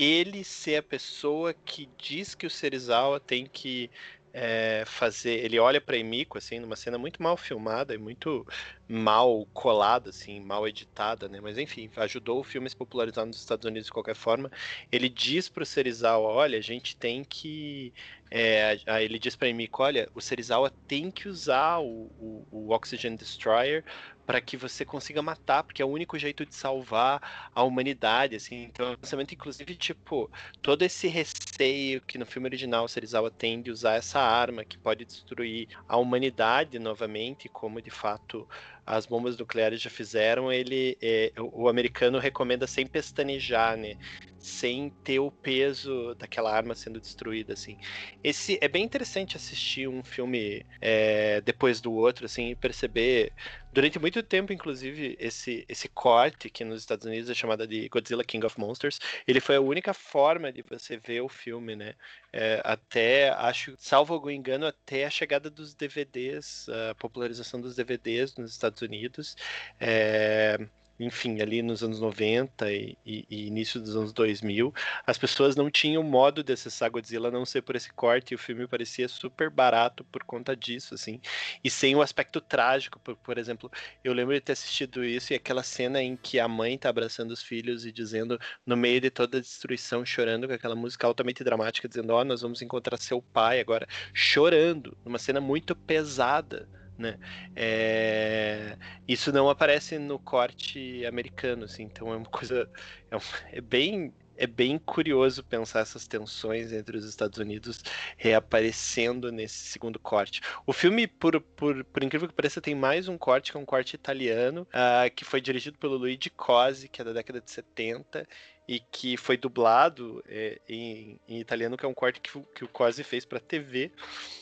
ele 0.00 0.42
ser 0.44 0.76
a 0.76 0.82
pessoa 0.82 1.52
que 1.52 1.86
diz 1.98 2.34
que 2.34 2.46
o 2.46 2.50
Serizawa 2.50 3.20
tem 3.20 3.44
que 3.44 3.90
é, 4.32 4.84
fazer. 4.86 5.44
Ele 5.44 5.58
olha 5.58 5.80
para 5.80 5.96
Emiko, 5.96 6.38
assim, 6.38 6.58
numa 6.58 6.76
cena 6.76 6.98
muito 6.98 7.22
mal 7.22 7.36
filmada 7.36 7.94
e 7.94 7.98
muito 7.98 8.46
mal 8.90 9.46
colada, 9.52 10.10
assim, 10.10 10.40
mal 10.40 10.66
editada, 10.66 11.28
né? 11.28 11.40
Mas 11.40 11.56
enfim, 11.56 11.88
ajudou 11.96 12.40
o 12.40 12.44
filme 12.44 12.66
a 12.66 12.70
se 12.70 12.76
popularizar 12.76 13.24
nos 13.24 13.38
Estados 13.38 13.64
Unidos 13.64 13.86
de 13.86 13.92
qualquer 13.92 14.16
forma. 14.16 14.50
Ele 14.90 15.08
diz 15.08 15.48
pro 15.48 15.64
Serizawa, 15.64 16.28
olha, 16.28 16.58
a 16.58 16.62
gente 16.62 16.96
tem 16.96 17.22
que 17.22 17.92
é, 18.30 18.78
ele 19.02 19.18
diz 19.18 19.34
para 19.34 19.52
mim, 19.52 19.68
olha, 19.72 20.08
o 20.14 20.20
Serizawa 20.20 20.70
tem 20.86 21.10
que 21.10 21.28
usar 21.28 21.78
o, 21.78 22.10
o, 22.18 22.46
o 22.50 22.72
Oxygen 22.72 23.16
Destroyer 23.16 23.84
para 24.24 24.40
que 24.40 24.56
você 24.56 24.84
consiga 24.84 25.20
matar, 25.20 25.64
porque 25.64 25.82
é 25.82 25.84
o 25.84 25.88
único 25.88 26.16
jeito 26.16 26.46
de 26.46 26.54
salvar 26.54 27.50
a 27.52 27.64
humanidade, 27.64 28.36
assim. 28.36 28.62
Então, 28.62 28.92
o 28.92 28.98
pensamento, 28.98 29.34
inclusive, 29.34 29.74
tipo, 29.74 30.30
todo 30.62 30.82
esse 30.82 31.08
receio 31.08 32.00
que 32.02 32.16
no 32.16 32.24
filme 32.24 32.46
original 32.46 32.84
o 32.84 32.88
Serizawa 32.88 33.28
tem 33.28 33.60
de 33.60 33.72
usar 33.72 33.94
essa 33.94 34.20
arma 34.20 34.64
que 34.64 34.78
pode 34.78 35.04
destruir 35.04 35.68
a 35.88 35.96
humanidade 35.96 36.78
novamente, 36.78 37.48
como 37.48 37.82
de 37.82 37.90
fato 37.90 38.48
as 38.86 39.06
bombas 39.06 39.36
nucleares 39.36 39.80
já 39.80 39.90
fizeram, 39.90 40.52
ele 40.52 40.96
é, 41.00 41.32
o, 41.38 41.68
americano 41.68 42.18
recomenda 42.18 42.66
sem 42.66 42.86
pestanejar, 42.86 43.76
né? 43.76 43.96
Sem 44.38 44.90
ter 45.04 45.18
o 45.18 45.30
peso 45.30 46.14
daquela 46.14 46.54
arma 46.54 46.74
sendo 46.74 47.00
destruída, 47.00 47.52
assim. 47.52 47.78
Esse 48.24 48.58
é 48.60 48.68
bem 48.68 48.84
interessante 48.84 49.36
assistir 49.36 49.88
um 49.88 50.02
filme 50.02 50.64
é, 50.80 51.40
depois 51.42 51.80
do 51.80 51.92
outro, 51.92 52.24
assim, 52.24 52.50
e 52.50 52.54
perceber 52.54 53.32
durante 53.72 53.98
muito 53.98 54.22
tempo, 54.22 54.52
inclusive, 54.52 55.16
esse, 55.20 55.64
esse 55.68 55.88
corte 55.88 56.50
que 56.50 56.64
nos 56.64 56.80
Estados 56.80 57.06
Unidos 57.06 57.30
é 57.30 57.34
chamado 57.34 57.66
de 57.66 57.88
Godzilla 57.88 58.24
King 58.24 58.44
of 58.46 58.58
Monsters, 58.58 58.98
ele 59.26 59.40
foi 59.40 59.56
a 59.56 59.60
única 59.60 59.94
forma 59.94 60.52
de 60.52 60.62
você 60.62 60.96
ver 60.96 61.20
o 61.20 61.28
filme, 61.28 61.76
né? 61.76 61.94
É, 62.32 62.60
até, 62.64 63.30
acho, 63.30 63.74
salvo 63.78 64.14
algum 64.14 64.30
engano, 64.30 64.66
até 64.66 65.04
a 65.04 65.10
chegada 65.10 65.50
dos 65.50 65.74
DVDs, 65.74 66.68
a 66.90 66.94
popularização 66.94 67.60
dos 67.60 67.76
DVDs 67.76 68.36
nos 68.36 68.52
Estados 68.52 68.82
Unidos. 68.82 69.36
É, 69.78 70.58
enfim, 71.00 71.40
ali 71.40 71.62
nos 71.62 71.82
anos 71.82 71.98
90 71.98 72.70
e, 72.70 72.96
e, 73.06 73.26
e, 73.30 73.46
início 73.46 73.80
dos 73.80 73.96
anos 73.96 74.12
2000, 74.12 74.72
as 75.06 75.16
pessoas 75.16 75.56
não 75.56 75.70
tinham 75.70 76.02
modo 76.02 76.44
de 76.44 76.52
acessar 76.52 76.90
Godzilla 76.90 77.28
a 77.28 77.30
não 77.30 77.46
ser 77.46 77.62
por 77.62 77.74
esse 77.74 77.90
corte, 77.92 78.32
e 78.32 78.34
o 78.34 78.38
filme 78.38 78.66
parecia 78.66 79.08
super 79.08 79.48
barato 79.48 80.04
por 80.04 80.22
conta 80.24 80.54
disso, 80.54 80.94
assim, 80.94 81.18
e 81.64 81.70
sem 81.70 81.96
o 81.96 82.02
aspecto 82.02 82.40
trágico, 82.40 83.00
por, 83.00 83.16
por 83.16 83.38
exemplo, 83.38 83.70
eu 84.04 84.12
lembro 84.12 84.34
de 84.34 84.40
ter 84.42 84.52
assistido 84.52 85.02
isso 85.02 85.32
e 85.32 85.36
aquela 85.36 85.62
cena 85.62 86.02
em 86.02 86.16
que 86.16 86.38
a 86.38 86.46
mãe 86.46 86.76
tá 86.76 86.90
abraçando 86.90 87.30
os 87.30 87.42
filhos 87.42 87.86
e 87.86 87.92
dizendo, 87.92 88.38
no 88.66 88.76
meio 88.76 89.00
de 89.00 89.10
toda 89.10 89.38
a 89.38 89.40
destruição, 89.40 90.04
chorando 90.04 90.46
com 90.46 90.52
aquela 90.52 90.76
música 90.76 91.06
altamente 91.06 91.42
dramática, 91.42 91.88
dizendo, 91.88 92.12
ó, 92.12 92.20
oh, 92.20 92.24
nós 92.24 92.42
vamos 92.42 92.60
encontrar 92.60 92.98
seu 92.98 93.22
pai 93.22 93.58
agora, 93.58 93.86
chorando, 94.12 94.96
numa 95.04 95.18
cena 95.18 95.40
muito 95.40 95.74
pesada, 95.74 96.68
né? 97.00 97.18
É... 97.56 98.76
Isso 99.08 99.32
não 99.32 99.48
aparece 99.48 99.98
no 99.98 100.18
corte 100.18 101.04
americano, 101.06 101.64
assim, 101.64 101.84
então 101.84 102.12
é 102.12 102.16
uma 102.16 102.26
coisa 102.26 102.68
é, 103.10 103.16
um... 103.16 103.20
é 103.52 103.60
bem 103.60 104.12
é 104.40 104.46
bem 104.46 104.78
curioso 104.78 105.44
pensar 105.44 105.80
essas 105.80 106.06
tensões 106.06 106.72
entre 106.72 106.96
os 106.96 107.04
Estados 107.04 107.38
Unidos 107.38 107.84
reaparecendo 108.16 109.30
nesse 109.30 109.68
segundo 109.68 109.98
corte. 109.98 110.40
O 110.66 110.72
filme, 110.72 111.06
por, 111.06 111.38
por, 111.42 111.84
por 111.84 112.02
incrível 112.02 112.26
que 112.26 112.32
pareça, 112.34 112.58
tem 112.58 112.74
mais 112.74 113.06
um 113.06 113.18
corte, 113.18 113.52
que 113.52 113.58
é 113.58 113.60
um 113.60 113.66
corte 113.66 113.92
italiano, 113.92 114.66
uh, 114.72 115.14
que 115.14 115.26
foi 115.26 115.42
dirigido 115.42 115.76
pelo 115.76 115.98
Luigi 115.98 116.30
Cosi, 116.30 116.88
que 116.88 117.02
é 117.02 117.04
da 117.04 117.12
década 117.12 117.38
de 117.38 117.50
70, 117.50 118.26
e 118.70 118.78
que 118.78 119.16
foi 119.16 119.36
dublado 119.36 120.22
é, 120.28 120.60
em, 120.68 121.18
em, 121.28 121.40
italiano, 121.40 121.76
que 121.76 121.84
é 121.84 121.88
um 121.88 121.92
corte 121.92 122.20
que, 122.20 122.30
que 122.54 122.62
o 122.62 122.68
Cosi 122.68 123.02
fez 123.02 123.24
para 123.24 123.40
TV, 123.40 123.90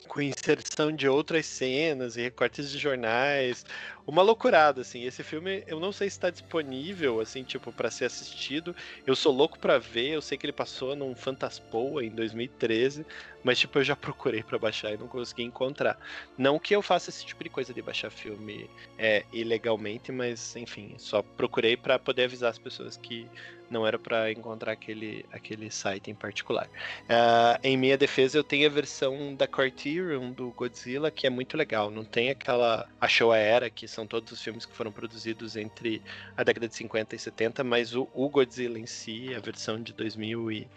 com 0.06 0.20
inserção 0.20 0.92
de 0.92 1.08
outras 1.08 1.46
cenas 1.46 2.18
e 2.18 2.20
recortes 2.20 2.70
de 2.70 2.76
jornais. 2.76 3.64
Uma 4.06 4.20
loucurada, 4.20 4.82
assim. 4.82 5.02
Esse 5.04 5.22
filme, 5.22 5.64
eu 5.66 5.80
não 5.80 5.92
sei 5.92 6.10
se 6.10 6.16
está 6.16 6.28
disponível, 6.28 7.20
assim, 7.20 7.42
tipo, 7.42 7.72
para 7.72 7.90
ser 7.90 8.04
assistido. 8.04 8.76
Eu 9.06 9.16
sou 9.16 9.32
louco 9.32 9.58
para 9.58 9.78
ver, 9.78 10.10
eu 10.10 10.20
sei 10.20 10.36
que 10.36 10.44
ele 10.44 10.52
passou 10.52 10.94
num 10.94 11.14
Fantaspoa 11.14 12.04
em 12.04 12.10
2013, 12.10 13.06
mas, 13.42 13.58
tipo, 13.58 13.78
eu 13.78 13.84
já 13.84 13.96
procurei 13.96 14.42
para 14.42 14.58
baixar 14.58 14.92
e 14.92 14.98
não 14.98 15.08
consegui 15.08 15.42
encontrar. 15.42 15.98
Não 16.36 16.58
que 16.58 16.76
eu 16.76 16.82
faça 16.82 17.08
esse 17.08 17.24
tipo 17.24 17.42
de 17.42 17.48
coisa 17.48 17.72
de 17.72 17.80
baixar 17.80 18.10
filme 18.10 18.68
é, 18.98 19.24
ilegalmente, 19.32 20.12
mas, 20.12 20.54
enfim, 20.54 20.96
só 20.98 21.22
procurei 21.22 21.78
para 21.78 21.98
poder 21.98 22.24
avisar 22.24 22.50
as 22.50 22.58
pessoas 22.58 22.98
que 22.98 23.26
não 23.70 23.86
era 23.86 23.98
para 23.98 24.30
encontrar 24.32 24.72
aquele, 24.72 25.24
aquele 25.32 25.70
site 25.70 26.10
em 26.10 26.14
particular. 26.14 26.66
Uh, 27.04 27.58
em 27.62 27.76
minha 27.76 27.96
defesa, 27.96 28.38
eu 28.38 28.44
tenho 28.44 28.66
a 28.66 28.72
versão 28.72 29.34
da 29.34 29.46
Criterion 29.46 30.30
do 30.30 30.50
Godzilla, 30.50 31.10
que 31.10 31.26
é 31.26 31.30
muito 31.30 31.56
legal. 31.56 31.90
Não 31.90 32.04
tem 32.04 32.30
aquela 32.30 32.88
a 33.00 33.08
Showa 33.08 33.36
Era, 33.36 33.70
que 33.70 33.86
são 33.86 34.06
todos 34.06 34.32
os 34.32 34.42
filmes 34.42 34.64
que 34.64 34.74
foram 34.74 34.92
produzidos 34.92 35.56
entre 35.56 36.02
a 36.36 36.42
década 36.42 36.68
de 36.68 36.74
50 36.74 37.14
e 37.14 37.18
70, 37.18 37.64
mas 37.64 37.94
o, 37.94 38.08
o 38.14 38.28
Godzilla 38.28 38.78
em 38.78 38.86
si, 38.86 39.34
a 39.34 39.40
versão 39.40 39.82
de 39.82 39.92
2000 39.92 40.52
e 40.52 40.68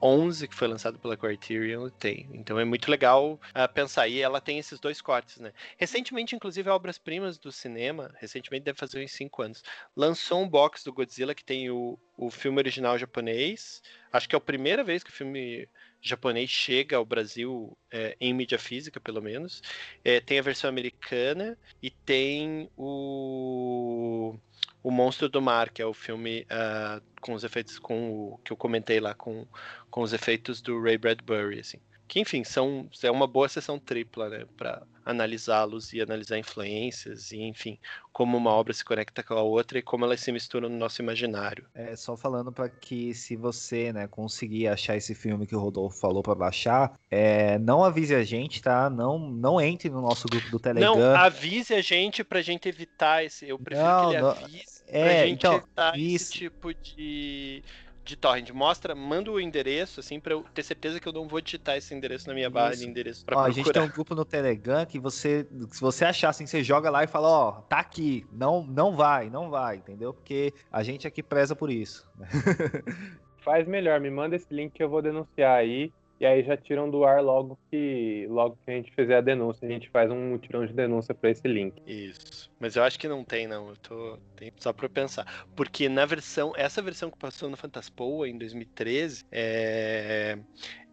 11 0.00 0.48
que 0.48 0.54
foi 0.54 0.68
lançado 0.68 0.98
pela 0.98 1.16
Criterion 1.16 1.88
tem. 1.88 2.28
Então 2.32 2.58
é 2.58 2.64
muito 2.64 2.90
legal 2.90 3.34
uh, 3.34 3.72
pensar. 3.72 4.08
E 4.08 4.20
ela 4.20 4.40
tem 4.40 4.58
esses 4.58 4.78
dois 4.78 5.00
cortes, 5.00 5.38
né? 5.38 5.52
Recentemente, 5.76 6.36
inclusive, 6.36 6.68
Obras 6.68 6.98
Primas 6.98 7.38
do 7.38 7.50
Cinema, 7.50 8.14
recentemente 8.18 8.64
deve 8.64 8.78
fazer 8.78 9.02
uns 9.02 9.12
5 9.12 9.42
anos, 9.42 9.64
lançou 9.96 10.42
um 10.42 10.48
box 10.48 10.84
do 10.84 10.92
Godzilla 10.92 11.34
que 11.34 11.44
tem 11.44 11.70
o, 11.70 11.98
o 12.16 12.30
filme 12.30 12.58
original 12.58 12.98
japonês. 12.98 13.82
Acho 14.12 14.28
que 14.28 14.36
é 14.36 14.38
a 14.38 14.40
primeira 14.40 14.84
vez 14.84 15.02
que 15.02 15.10
o 15.10 15.12
filme 15.12 15.68
japonês 16.00 16.48
chega 16.48 16.96
ao 16.96 17.04
Brasil 17.04 17.76
é, 17.90 18.16
em 18.20 18.32
mídia 18.32 18.58
física, 18.58 19.00
pelo 19.00 19.20
menos. 19.20 19.62
É, 20.04 20.20
tem 20.20 20.38
a 20.38 20.42
versão 20.42 20.68
americana 20.68 21.58
e 21.82 21.90
tem 21.90 22.70
o 22.76 24.38
o 24.86 24.90
Monstro 24.92 25.28
do 25.28 25.42
Mar, 25.42 25.70
que 25.70 25.82
é 25.82 25.84
o 25.84 25.92
filme 25.92 26.42
uh, 26.42 27.02
com 27.20 27.32
os 27.32 27.42
efeitos 27.42 27.76
com 27.76 28.08
o 28.08 28.38
que 28.44 28.52
eu 28.52 28.56
comentei 28.56 29.00
lá 29.00 29.14
com, 29.14 29.44
com 29.90 30.00
os 30.00 30.12
efeitos 30.12 30.62
do 30.62 30.80
Ray 30.80 30.96
Bradbury, 30.96 31.58
assim. 31.58 31.78
Que 32.06 32.20
enfim, 32.20 32.44
são 32.44 32.88
é 33.02 33.10
uma 33.10 33.26
boa 33.26 33.48
sessão 33.48 33.80
tripla, 33.80 34.28
né, 34.28 34.44
para 34.56 34.84
analisá-los 35.04 35.92
e 35.92 36.00
analisar 36.00 36.38
influências 36.38 37.32
e 37.32 37.42
enfim, 37.42 37.80
como 38.12 38.36
uma 38.36 38.50
obra 38.52 38.72
se 38.72 38.84
conecta 38.84 39.24
com 39.24 39.34
a 39.34 39.42
outra 39.42 39.76
e 39.76 39.82
como 39.82 40.04
elas 40.04 40.20
se 40.20 40.30
misturam 40.30 40.68
no 40.68 40.78
nosso 40.78 41.02
imaginário. 41.02 41.66
É 41.74 41.96
só 41.96 42.16
falando 42.16 42.52
para 42.52 42.68
que 42.68 43.12
se 43.12 43.34
você, 43.34 43.92
né, 43.92 44.06
conseguir 44.06 44.68
achar 44.68 44.96
esse 44.96 45.16
filme 45.16 45.48
que 45.48 45.56
o 45.56 45.58
Rodolfo 45.58 45.98
falou 45.98 46.22
para 46.22 46.36
baixar, 46.36 46.96
é, 47.10 47.58
não 47.58 47.82
avise 47.82 48.14
a 48.14 48.22
gente, 48.22 48.62
tá? 48.62 48.88
Não 48.88 49.18
não 49.18 49.60
entre 49.60 49.90
no 49.90 50.00
nosso 50.00 50.28
grupo 50.28 50.48
do 50.48 50.60
Telegram. 50.60 50.96
Não, 50.96 51.16
avise 51.16 51.74
a 51.74 51.82
gente 51.82 52.22
pra 52.22 52.40
gente 52.40 52.68
evitar 52.68 53.24
esse, 53.24 53.48
eu 53.48 53.58
prefiro 53.58 53.84
não, 53.88 54.10
que 54.10 54.16
ele 54.16 54.26
avise 54.26 54.75
é, 54.88 55.02
pra 55.02 55.26
gente 55.26 55.46
então, 55.46 55.62
isso... 55.94 56.14
esse 56.14 56.32
tipo 56.32 56.74
de, 56.74 57.62
de 58.04 58.16
torrent. 58.16 58.50
Mostra, 58.50 58.94
manda 58.94 59.30
o 59.30 59.40
endereço, 59.40 60.00
assim, 60.00 60.20
pra 60.20 60.34
eu 60.34 60.44
ter 60.54 60.62
certeza 60.62 61.00
que 61.00 61.08
eu 61.08 61.12
não 61.12 61.26
vou 61.26 61.40
digitar 61.40 61.76
esse 61.76 61.94
endereço 61.94 62.28
na 62.28 62.34
minha 62.34 62.48
barra 62.48 62.72
Isso. 62.72 62.82
de 62.82 62.88
endereço 62.88 63.24
pra 63.24 63.36
ó, 63.36 63.42
procurar. 63.42 63.60
A 63.60 63.64
gente 63.64 63.72
tem 63.72 63.82
um 63.82 63.92
grupo 63.92 64.14
no 64.14 64.24
Telegram 64.24 64.86
que 64.86 64.98
você, 64.98 65.46
se 65.70 65.80
você 65.80 66.04
achar 66.04 66.30
assim, 66.30 66.46
você 66.46 66.62
joga 66.62 66.88
lá 66.88 67.04
e 67.04 67.06
fala, 67.06 67.28
ó, 67.28 67.52
tá 67.62 67.78
aqui. 67.78 68.26
Não, 68.32 68.64
não 68.64 68.96
vai, 68.96 69.28
não 69.28 69.50
vai, 69.50 69.76
entendeu? 69.76 70.14
Porque 70.14 70.54
a 70.70 70.82
gente 70.82 71.06
aqui 71.06 71.22
preza 71.22 71.54
por 71.56 71.70
isso. 71.70 72.08
Faz 73.44 73.66
melhor, 73.66 74.00
me 74.00 74.10
manda 74.10 74.34
esse 74.34 74.52
link 74.52 74.72
que 74.72 74.82
eu 74.82 74.88
vou 74.88 75.02
denunciar 75.02 75.58
aí. 75.58 75.92
E 76.18 76.24
aí 76.24 76.42
já 76.42 76.56
tiram 76.56 76.90
do 76.90 77.04
ar 77.04 77.22
logo 77.22 77.58
que 77.70 78.26
logo 78.30 78.56
que 78.64 78.70
a 78.70 78.74
gente 78.74 78.90
fizer 78.94 79.18
a 79.18 79.20
denúncia, 79.20 79.68
a 79.68 79.70
gente 79.70 79.90
faz 79.90 80.10
um 80.10 80.30
mutirão 80.30 80.64
de 80.64 80.72
denúncia 80.72 81.14
para 81.14 81.30
esse 81.30 81.46
link. 81.46 81.74
Isso. 81.86 82.50
Mas 82.58 82.76
eu 82.76 82.82
acho 82.82 82.98
que 82.98 83.08
não 83.08 83.24
tem 83.24 83.46
não, 83.46 83.68
eu 83.68 83.76
tô 83.76 84.18
tem 84.34 84.52
só 84.58 84.72
para 84.72 84.88
pensar, 84.88 85.46
porque 85.54 85.88
na 85.88 86.04
versão, 86.04 86.52
essa 86.56 86.82
versão 86.82 87.10
que 87.10 87.18
passou 87.18 87.48
no 87.48 87.56
Fantaspoa 87.56 88.28
em 88.28 88.36
2013, 88.36 89.24
é 89.30 90.38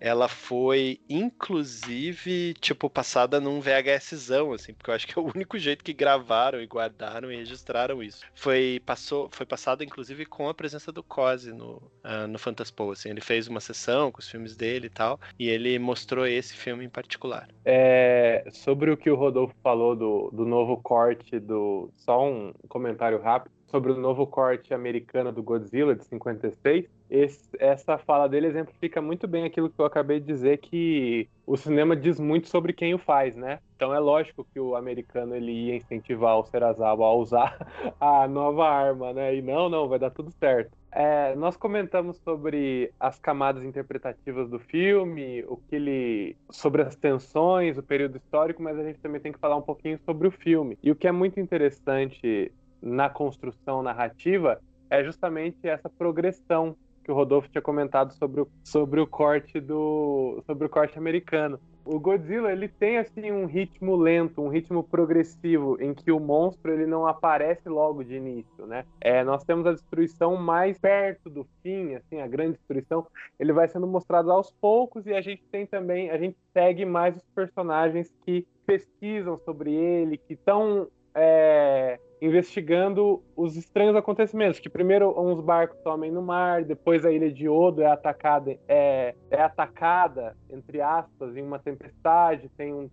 ela 0.04 0.28
foi 0.28 1.00
inclusive 1.10 2.54
tipo 2.56 2.90
passada 2.90 3.40
num 3.40 3.62
VHSzão 3.62 4.52
assim, 4.52 4.74
porque 4.74 4.90
eu 4.90 4.94
acho 4.96 5.08
que 5.08 5.18
é 5.18 5.22
o 5.22 5.32
único 5.34 5.58
jeito 5.58 5.82
que 5.82 5.94
gravaram 5.94 6.62
e 6.62 6.68
guardaram 6.68 7.32
e 7.32 7.38
registraram 7.38 8.04
isso. 8.04 8.20
Foi 8.36 8.82
passou, 8.86 9.30
foi 9.32 9.46
passado 9.46 9.82
inclusive 9.82 10.26
com 10.26 10.50
a 10.50 10.54
presença 10.54 10.92
do 10.92 11.02
Cosi 11.02 11.54
no 11.54 11.78
uh, 12.04 12.28
no 12.28 12.38
Fantaspoa, 12.38 12.94
assim, 12.94 13.10
ele 13.10 13.22
fez 13.22 13.48
uma 13.48 13.62
sessão 13.62 14.12
com 14.12 14.20
os 14.20 14.28
filmes 14.28 14.58
dele 14.58 14.88
e 14.88 14.90
tal, 14.90 15.18
e 15.40 15.48
ele 15.48 15.80
mostrou 15.80 16.28
esse 16.28 16.54
filme 16.54 16.84
em 16.84 16.90
particular. 16.90 17.48
É, 17.64 18.44
sobre 18.52 18.92
o 18.92 18.98
que 18.98 19.10
o 19.10 19.16
Rodolfo 19.16 19.56
falou 19.64 19.96
do, 19.96 20.30
do 20.34 20.46
novo 20.46 20.78
corte 20.82 21.40
do 21.40 21.53
só 21.98 22.26
um 22.26 22.54
comentário 22.68 23.22
rápido 23.22 23.52
sobre 23.68 23.92
o 23.92 23.98
novo 23.98 24.28
corte 24.28 24.74
americano 24.74 25.32
do 25.32 25.42
Godzilla 25.42 25.96
de 25.96 26.06
56 26.06 26.88
esse, 27.14 27.48
essa 27.60 27.96
fala 27.96 28.28
dele 28.28 28.48
exemplifica 28.48 29.00
muito 29.00 29.28
bem 29.28 29.44
aquilo 29.44 29.70
que 29.70 29.80
eu 29.80 29.86
acabei 29.86 30.20
de 30.20 30.26
dizer, 30.26 30.58
que 30.58 31.30
o 31.46 31.56
cinema 31.56 31.96
diz 31.96 32.20
muito 32.20 32.48
sobre 32.50 32.74
quem 32.74 32.96
o 32.96 32.98
faz, 32.98 33.36
né? 33.36 33.60
Então 33.76 33.94
é 33.94 34.00
lógico 34.00 34.44
que 34.52 34.60
o 34.60 34.76
americano 34.76 35.36
ele 35.36 35.52
ia 35.52 35.76
incentivar 35.76 36.40
o 36.40 36.44
Serazawa 36.44 37.06
a 37.06 37.14
usar 37.14 37.56
a 38.02 38.28
nova 38.28 38.68
arma, 38.68 39.14
né? 39.14 39.36
E 39.36 39.44
não, 39.44 39.70
não, 39.70 39.88
vai 39.88 40.00
dar 40.00 40.10
tudo 40.10 40.32
certo. 40.32 40.76
É, 40.96 41.36
nós 41.36 41.58
comentamos 41.58 42.18
sobre 42.18 42.92
as 43.00 43.20
camadas 43.20 43.64
interpretativas 43.64 44.50
do 44.50 44.60
filme, 44.60 45.44
o 45.48 45.58
que 45.58 45.76
ele. 45.76 46.38
sobre 46.50 46.84
as 46.84 46.96
tensões, 46.96 47.78
o 47.78 47.84
período 47.84 48.18
histórico, 48.18 48.62
mas 48.62 48.78
a 48.78 48.84
gente 48.84 49.00
também 49.00 49.20
tem 49.20 49.32
que 49.32 49.40
falar 49.40 49.56
um 49.56 49.62
pouquinho 49.62 50.00
sobre 50.06 50.28
o 50.28 50.32
filme. 50.32 50.78
E 50.84 50.92
o 50.92 50.96
que 50.96 51.08
é 51.08 51.12
muito 51.12 51.40
interessante 51.40 52.52
na 52.82 53.10
construção 53.10 53.82
narrativa 53.82 54.62
é 54.90 55.04
justamente 55.04 55.68
essa 55.68 55.90
progressão 55.90 56.76
que 57.04 57.12
o 57.12 57.16
Rodolfo 57.16 57.50
tinha 57.50 57.62
comentado 57.62 58.14
sobre 58.14 58.42
o, 58.42 58.48
sobre 58.64 59.02
o 59.02 59.08
corte 59.08 59.60
do 59.60 60.42
sobre 60.46 60.66
o 60.68 60.70
corte 60.70 60.98
americano. 60.98 61.60
O 61.86 62.00
Godzilla 62.00 62.52
ele 62.52 62.70
tem 62.70 62.98
assim 62.98 63.30
um 63.30 63.46
ritmo 63.46 63.96
lento, 63.98 64.42
um 64.42 64.48
ritmo 64.48 64.84
progressivo, 64.84 65.78
em 65.82 65.94
que 65.94 66.14
o 66.14 66.20
monstro 66.20 66.72
ele 66.72 66.86
não 66.86 67.06
aparece 67.06 67.68
logo 67.68 68.04
de 68.04 68.16
início, 68.16 68.66
né? 68.66 68.86
É, 69.02 69.22
nós 69.24 69.44
temos 69.44 69.66
a 69.66 69.74
destruição 69.74 70.38
mais 70.38 70.80
perto 70.80 71.30
do 71.30 71.46
fim, 71.62 71.96
assim, 71.96 72.22
a 72.22 72.28
grande 72.28 72.54
destruição, 72.54 73.06
ele 73.38 73.52
vai 73.52 73.68
sendo 73.68 73.86
mostrado 73.86 74.32
aos 74.32 74.50
poucos 74.50 75.06
e 75.06 75.14
a 75.14 75.20
gente 75.20 75.44
tem 75.52 75.66
também, 75.66 76.10
a 76.10 76.18
gente 76.18 76.38
segue 76.54 76.86
mais 76.86 77.18
os 77.18 77.26
personagens 77.36 78.10
que 78.26 78.48
pesquisam 78.66 79.38
sobre 79.40 79.74
ele, 79.74 80.18
que 80.18 80.36
estão 80.36 80.88
é, 81.14 82.00
investigando 82.26 83.22
os 83.36 83.58
estranhos 83.58 83.98
acontecimentos, 83.98 84.58
que 84.58 84.70
primeiro 84.70 85.14
uns 85.20 85.42
barcos 85.42 85.78
somem 85.84 86.10
no 86.10 86.22
mar, 86.22 86.64
depois 86.64 87.06
a 87.06 87.12
ilha 87.12 87.30
de 87.30 87.50
Odo 87.50 87.82
é 87.82 87.92
atacada, 87.92 88.58
é, 88.66 89.14
é 89.30 89.42
atacada 89.42 90.34
entre 90.50 90.80
aspas 90.80 91.36
em 91.36 91.42
uma 91.42 91.60
tempestade, 91.60 92.50
tem 92.58 92.74
um 92.74 92.90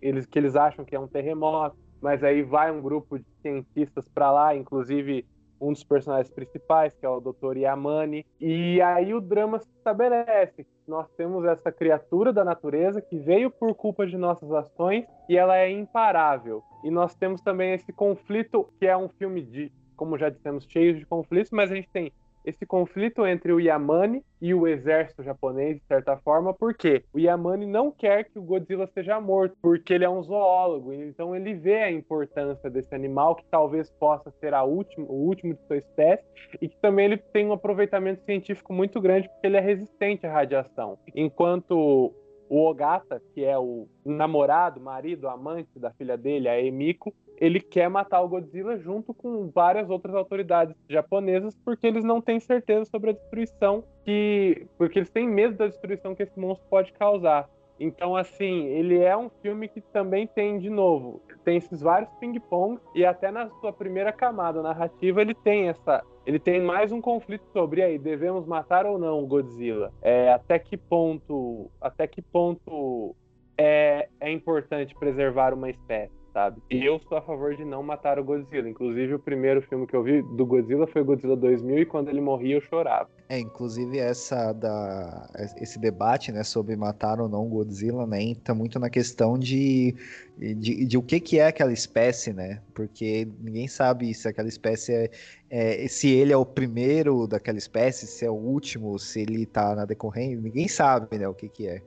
eles 0.00 0.26
que 0.26 0.38
eles 0.38 0.56
acham 0.56 0.84
que 0.84 0.96
é 0.96 0.98
um 0.98 1.06
terremoto, 1.06 1.76
mas 2.00 2.24
aí 2.24 2.42
vai 2.42 2.72
um 2.72 2.80
grupo 2.80 3.18
de 3.18 3.24
cientistas 3.40 4.08
para 4.08 4.30
lá, 4.30 4.54
inclusive 4.54 5.24
um 5.68 5.72
dos 5.72 5.84
personagens 5.84 6.30
principais, 6.30 6.94
que 6.94 7.06
é 7.06 7.08
o 7.08 7.20
Dr. 7.20 7.56
Yamane, 7.56 8.26
e 8.40 8.80
aí 8.82 9.14
o 9.14 9.20
drama 9.20 9.58
se 9.58 9.68
estabelece. 9.76 10.66
Nós 10.86 11.08
temos 11.16 11.44
essa 11.44 11.72
criatura 11.72 12.32
da 12.32 12.44
natureza 12.44 13.00
que 13.00 13.18
veio 13.18 13.50
por 13.50 13.74
culpa 13.74 14.06
de 14.06 14.16
nossas 14.16 14.50
ações 14.52 15.06
e 15.28 15.36
ela 15.36 15.56
é 15.56 15.70
imparável. 15.70 16.62
E 16.82 16.90
nós 16.90 17.14
temos 17.14 17.40
também 17.40 17.72
esse 17.72 17.92
conflito, 17.92 18.68
que 18.78 18.86
é 18.86 18.96
um 18.96 19.08
filme 19.08 19.42
de, 19.42 19.72
como 19.96 20.18
já 20.18 20.28
dissemos, 20.28 20.66
cheio 20.68 20.98
de 20.98 21.06
conflitos, 21.06 21.50
mas 21.50 21.72
a 21.72 21.74
gente 21.74 21.88
tem 21.88 22.12
esse 22.44 22.66
conflito 22.66 23.26
entre 23.26 23.52
o 23.52 23.60
Yamane 23.60 24.22
e 24.40 24.52
o 24.52 24.66
exército 24.66 25.22
japonês, 25.22 25.76
de 25.76 25.84
certa 25.86 26.16
forma, 26.18 26.52
porque 26.52 27.04
o 27.12 27.18
Yamane 27.18 27.66
não 27.66 27.90
quer 27.90 28.24
que 28.24 28.38
o 28.38 28.42
Godzilla 28.42 28.86
seja 28.88 29.20
morto, 29.20 29.56
porque 29.62 29.94
ele 29.94 30.04
é 30.04 30.10
um 30.10 30.22
zoólogo, 30.22 30.92
então 30.92 31.34
ele 31.34 31.54
vê 31.54 31.82
a 31.82 31.90
importância 31.90 32.68
desse 32.68 32.94
animal, 32.94 33.34
que 33.36 33.44
talvez 33.50 33.90
possa 33.92 34.30
ser 34.40 34.52
a 34.52 34.62
última, 34.62 35.06
o 35.06 35.26
último 35.26 35.54
de 35.54 35.66
sua 35.66 35.78
espécie, 35.78 36.24
e 36.60 36.68
que 36.68 36.76
também 36.80 37.06
ele 37.06 37.16
tem 37.16 37.46
um 37.46 37.52
aproveitamento 37.52 38.22
científico 38.24 38.72
muito 38.72 39.00
grande, 39.00 39.28
porque 39.28 39.46
ele 39.46 39.56
é 39.56 39.60
resistente 39.60 40.26
à 40.26 40.32
radiação. 40.32 40.98
Enquanto 41.14 42.12
o 42.48 42.68
Ogata, 42.68 43.22
que 43.32 43.44
é 43.44 43.58
o 43.58 43.88
namorado, 44.04 44.80
marido, 44.80 45.28
amante 45.28 45.78
da 45.78 45.90
filha 45.92 46.16
dele, 46.16 46.48
a 46.48 46.60
Emiko, 46.60 47.14
ele 47.38 47.60
quer 47.60 47.88
matar 47.88 48.20
o 48.20 48.28
Godzilla 48.28 48.76
junto 48.78 49.12
com 49.12 49.50
várias 49.50 49.90
outras 49.90 50.14
autoridades 50.14 50.74
japonesas 50.88 51.56
porque 51.64 51.86
eles 51.86 52.04
não 52.04 52.20
têm 52.20 52.40
certeza 52.40 52.84
sobre 52.84 53.10
a 53.10 53.12
destruição 53.12 53.84
que 54.04 54.66
porque 54.78 54.98
eles 54.98 55.10
têm 55.10 55.28
medo 55.28 55.56
da 55.56 55.66
destruição 55.66 56.14
que 56.14 56.22
esse 56.22 56.38
monstro 56.38 56.66
pode 56.68 56.92
causar. 56.92 57.48
Então, 57.78 58.14
assim, 58.14 58.66
ele 58.66 58.98
é 59.00 59.16
um 59.16 59.28
filme 59.42 59.68
que 59.68 59.80
também 59.80 60.28
tem, 60.28 60.58
de 60.58 60.70
novo, 60.70 61.20
tem 61.44 61.56
esses 61.56 61.80
vários 61.80 62.08
ping-pong 62.14 62.78
e 62.94 63.04
até 63.04 63.32
na 63.32 63.50
sua 63.60 63.72
primeira 63.72 64.12
camada 64.12 64.62
narrativa 64.62 65.20
ele 65.20 65.34
tem 65.34 65.68
essa, 65.68 66.04
ele 66.24 66.38
tem 66.38 66.60
mais 66.60 66.92
um 66.92 67.00
conflito 67.00 67.44
sobre 67.52 67.82
aí 67.82 67.98
devemos 67.98 68.46
matar 68.46 68.86
ou 68.86 68.96
não 68.96 69.24
o 69.24 69.26
Godzilla. 69.26 69.92
É, 70.00 70.32
até 70.32 70.58
que 70.58 70.76
ponto, 70.76 71.68
até 71.80 72.06
que 72.06 72.22
ponto 72.22 73.16
é, 73.58 74.08
é 74.20 74.30
importante 74.30 74.94
preservar 74.94 75.52
uma 75.52 75.68
espécie 75.68 76.23
sabe? 76.34 76.60
E 76.68 76.84
eu 76.84 77.00
sou 77.08 77.16
a 77.16 77.22
favor 77.22 77.56
de 77.56 77.64
não 77.64 77.80
matar 77.80 78.18
o 78.18 78.24
Godzilla. 78.24 78.68
Inclusive, 78.68 79.14
o 79.14 79.18
primeiro 79.20 79.62
filme 79.62 79.86
que 79.86 79.94
eu 79.94 80.02
vi 80.02 80.20
do 80.20 80.44
Godzilla 80.44 80.84
foi 80.88 81.02
o 81.02 81.04
Godzilla 81.04 81.36
2000 81.36 81.78
e 81.78 81.86
quando 81.86 82.08
ele 82.08 82.20
morria 82.20 82.56
eu 82.56 82.60
chorava. 82.60 83.08
É, 83.28 83.38
inclusive 83.38 83.96
essa 83.98 84.52
da 84.52 85.30
esse 85.56 85.78
debate, 85.78 86.32
né, 86.32 86.42
sobre 86.42 86.74
matar 86.76 87.20
ou 87.20 87.28
não 87.28 87.46
o 87.46 87.48
Godzilla, 87.48 88.06
né, 88.06 88.20
entra 88.20 88.54
muito 88.54 88.78
na 88.78 88.90
questão 88.90 89.38
de, 89.38 89.94
de, 90.36 90.84
de, 90.84 90.98
o 90.98 91.02
que 91.02 91.20
que 91.20 91.38
é 91.38 91.46
aquela 91.46 91.72
espécie, 91.72 92.32
né? 92.32 92.60
Porque 92.74 93.28
ninguém 93.40 93.68
sabe 93.68 94.12
se 94.12 94.28
aquela 94.28 94.48
espécie 94.48 94.92
é, 94.92 95.10
é, 95.48 95.88
se 95.88 96.10
ele 96.10 96.32
é 96.32 96.36
o 96.36 96.44
primeiro 96.44 97.28
daquela 97.28 97.56
espécie, 97.56 98.06
se 98.06 98.26
é 98.26 98.30
o 98.30 98.34
último, 98.34 98.98
se 98.98 99.20
ele 99.22 99.46
tá 99.46 99.74
na 99.74 99.84
decorrência, 99.84 100.40
ninguém 100.40 100.66
sabe, 100.66 101.16
né, 101.16 101.28
o 101.28 101.34
que 101.34 101.48
que 101.48 101.68
é. 101.68 101.80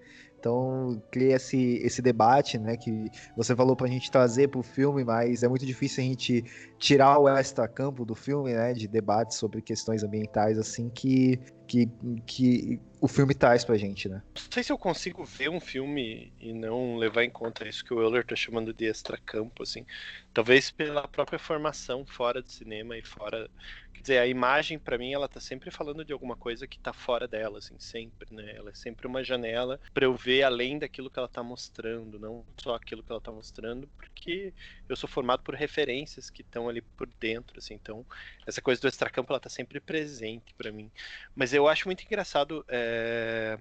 Então, 0.48 1.04
cria 1.12 1.36
esse, 1.36 1.78
esse 1.84 2.02
debate, 2.02 2.58
né, 2.58 2.78
que 2.78 3.12
você 3.36 3.54
falou 3.54 3.76
pra 3.76 3.86
gente 3.86 4.10
trazer 4.10 4.48
pro 4.48 4.64
filme, 4.64 5.04
mas 5.04 5.44
é 5.44 5.48
muito 5.50 5.66
difícil 5.66 6.02
a 6.02 6.08
gente 6.08 6.42
tirar 6.80 7.20
o 7.20 7.28
extra-campo 7.28 8.06
do 8.06 8.16
filme, 8.16 8.54
né, 8.54 8.72
de 8.72 8.88
debates 8.88 9.36
sobre 9.36 9.62
questões 9.62 10.04
ambientais, 10.04 10.58
assim, 10.58 10.90
que, 10.90 11.38
que, 11.68 11.90
que 12.26 12.80
o 13.02 13.10
filme 13.10 13.34
traz 13.34 13.66
pra 13.66 13.76
gente, 13.76 14.08
né. 14.08 14.24
Não 14.36 14.44
sei 14.50 14.64
se 14.64 14.72
eu 14.72 14.78
consigo 14.78 15.26
ver 15.26 15.50
um 15.50 15.60
filme 15.60 16.32
e 16.40 16.54
não 16.54 16.96
levar 16.96 17.26
em 17.26 17.30
conta 17.30 17.68
isso 17.68 17.84
que 17.84 17.94
o 17.94 18.02
Euler 18.02 18.26
tá 18.26 18.36
chamando 18.36 18.74
de 18.74 18.86
extra-campo, 18.86 19.64
assim. 19.64 19.86
Talvez 20.34 20.72
pela 20.72 21.06
própria 21.10 21.38
formação 21.38 22.06
fora 22.06 22.42
do 22.42 22.50
cinema 22.50 22.98
e 22.98 23.04
fora 23.04 23.50
dizer, 24.02 24.20
a 24.20 24.28
imagem, 24.28 24.78
para 24.78 24.98
mim, 24.98 25.14
ela 25.14 25.28
tá 25.28 25.40
sempre 25.40 25.72
falando 25.72 26.04
de 26.04 26.14
alguma 26.14 26.36
coisa 26.36 26.68
que 26.68 26.80
tá 26.80 26.94
fora 26.94 27.28
dela, 27.28 27.60
assim, 27.60 27.76
sempre, 27.80 28.34
né? 28.34 28.54
Ela 28.56 28.72
é 28.72 28.74
sempre 28.74 29.08
uma 29.08 29.24
janela 29.24 29.80
para 29.94 30.06
eu 30.06 30.16
ver 30.16 30.44
além 30.44 30.80
daquilo 30.80 31.10
que 31.10 31.20
ela 31.20 31.28
tá 31.28 31.44
mostrando, 31.44 32.20
não 32.20 32.46
só 32.58 32.76
aquilo 32.76 33.04
que 33.04 33.12
ela 33.12 33.22
tá 33.22 33.32
mostrando, 33.32 33.88
porque 33.98 34.54
eu 34.88 34.96
sou 34.96 35.10
formado 35.10 35.44
por 35.44 35.56
referências 35.56 36.30
que 36.30 36.42
estão 36.42 36.70
ali 36.70 36.82
por 36.82 37.10
dentro, 37.20 37.58
assim, 37.58 37.74
então 37.74 38.06
essa 38.46 38.62
coisa 38.62 38.82
do 38.82 38.88
extracampo, 38.88 39.32
ela 39.32 39.40
tá 39.40 39.50
sempre 39.50 39.80
presente 39.80 40.54
para 40.58 40.72
mim. 40.72 40.92
Mas 41.36 41.54
eu 41.54 41.68
acho 41.68 41.88
muito 41.88 42.04
engraçado 42.04 42.66
é, 42.68 43.60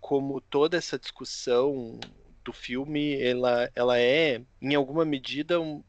como 0.00 0.40
toda 0.40 0.76
essa 0.76 0.98
discussão 0.98 1.98
do 2.44 2.52
filme, 2.52 3.20
ela, 3.20 3.70
ela 3.74 3.98
é, 3.98 4.42
em 4.60 4.74
alguma 4.74 5.04
medida, 5.04 5.60
um, 5.60 5.82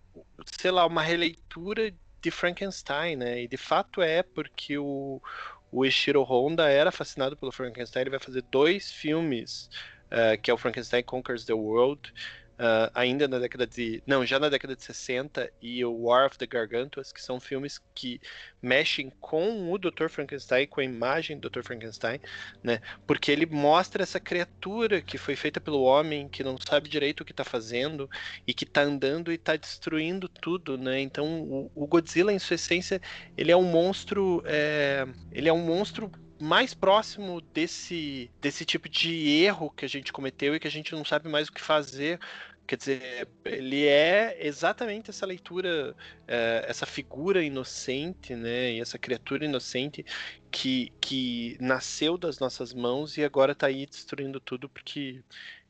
sei 0.58 0.72
lá, 0.72 0.86
uma 0.86 1.02
releitura 1.02 1.94
de 2.26 2.32
Frankenstein, 2.32 3.15
né? 3.15 3.43
E 3.43 3.47
de 3.47 3.57
fato 3.57 4.01
é 4.01 4.23
porque 4.23 4.78
o, 4.80 5.21
o 5.71 5.86
Ishiro 5.86 6.23
Honda 6.23 6.67
era 6.67 6.91
fascinado 6.91 7.38
pelo 7.38 7.51
Frankenstein. 7.51 8.01
Ele 8.01 8.09
vai 8.09 8.19
fazer 8.19 8.41
dois 8.49 8.91
filmes, 8.91 9.69
uh, 10.07 10.41
que 10.41 10.49
é 10.49 10.53
o 10.53 10.57
Frankenstein 10.57 11.03
Conquers 11.03 11.45
the 11.45 11.53
World 11.53 12.11
Uh, 12.58 12.89
ainda 12.95 13.28
na 13.28 13.38
década 13.38 13.68
de. 13.68 14.01
Não, 14.08 14.26
já 14.26 14.39
na 14.39 14.47
década 14.47 14.78
de 14.78 14.84
60 14.84 15.51
e 15.62 15.84
o 15.84 16.03
War 16.03 16.28
of 16.28 16.38
the 16.38 16.47
Gargantuas, 16.47 17.12
que 17.12 17.22
são 17.22 17.38
filmes 17.38 17.82
que 17.93 18.22
mexem 18.62 19.12
com 19.20 19.72
o 19.74 19.78
Dr. 19.78 20.08
Frankenstein, 20.08 20.66
com 20.66 20.80
a 20.80 20.84
imagem 20.84 21.38
do 21.38 21.49
Dr. 21.49 21.64
Frankenstein, 21.64 22.22
né? 22.64 22.80
Porque 23.06 23.30
ele 23.30 23.45
mostra 23.45 24.03
essa 24.03 24.22
criatura 24.22 25.01
que 25.01 25.18
foi 25.18 25.36
feita 25.36 25.60
pelo 25.60 25.84
homem, 25.84 26.30
que 26.30 26.45
não 26.45 26.58
sabe 26.58 26.88
direito 26.88 27.22
o 27.22 27.26
que 27.26 27.34
está 27.34 27.43
fazendo 27.43 28.10
e 28.47 28.53
que 28.53 28.64
está 28.64 28.84
andando 28.84 29.34
e 29.34 29.36
está 29.36 29.58
destruindo 29.58 30.30
tudo, 30.30 30.78
né? 30.78 31.01
Então 31.01 31.41
o, 31.41 31.72
o, 31.76 31.86
Godzilla, 31.86 32.32
em 32.32 32.39
sua 32.39 32.56
essência, 32.56 33.01
ele 33.38 33.51
é 33.51 33.58
um 33.58 33.70
monstro. 33.70 34.41
É... 34.45 35.06
Ele 35.30 35.49
é 35.49 35.53
um 35.53 35.66
monstro 35.66 36.10
mais 36.40 36.74
próximo 36.74 37.42
desse, 37.42 38.30
desse 38.42 38.66
tipo 38.66 38.90
de 38.90 39.44
erro 39.44 39.72
que 39.72 39.86
a 39.86 39.90
gente 39.90 40.12
cometeu 40.12 40.56
e 40.56 40.60
que 40.60 40.68
a 40.68 40.72
gente 40.72 40.94
não 40.94 41.06
sabe 41.06 41.30
mais 41.30 41.48
o 41.48 41.54
que 41.54 41.62
fazer. 41.62 42.20
Quer 42.68 42.78
dizer, 42.78 43.28
ele 43.46 43.86
é 43.86 44.38
exatamente 44.46 45.12
essa 45.12 45.26
leitura, 45.26 45.96
é, 46.28 46.66
essa 46.68 46.86
figura 46.86 47.44
inocente, 47.44 48.36
né? 48.36 48.74
E 48.74 48.82
essa 48.82 48.98
criatura 48.98 49.46
inocente 49.46 50.04
que, 50.50 50.92
que 51.00 51.58
nasceu 51.60 52.18
das 52.18 52.40
nossas 52.40 52.74
mãos 52.74 53.18
e 53.18 53.24
agora 53.24 53.52
está 53.52 53.68
aí 53.68 53.86
destruindo 53.86 54.40
tudo 54.40 54.68
porque 54.68 55.24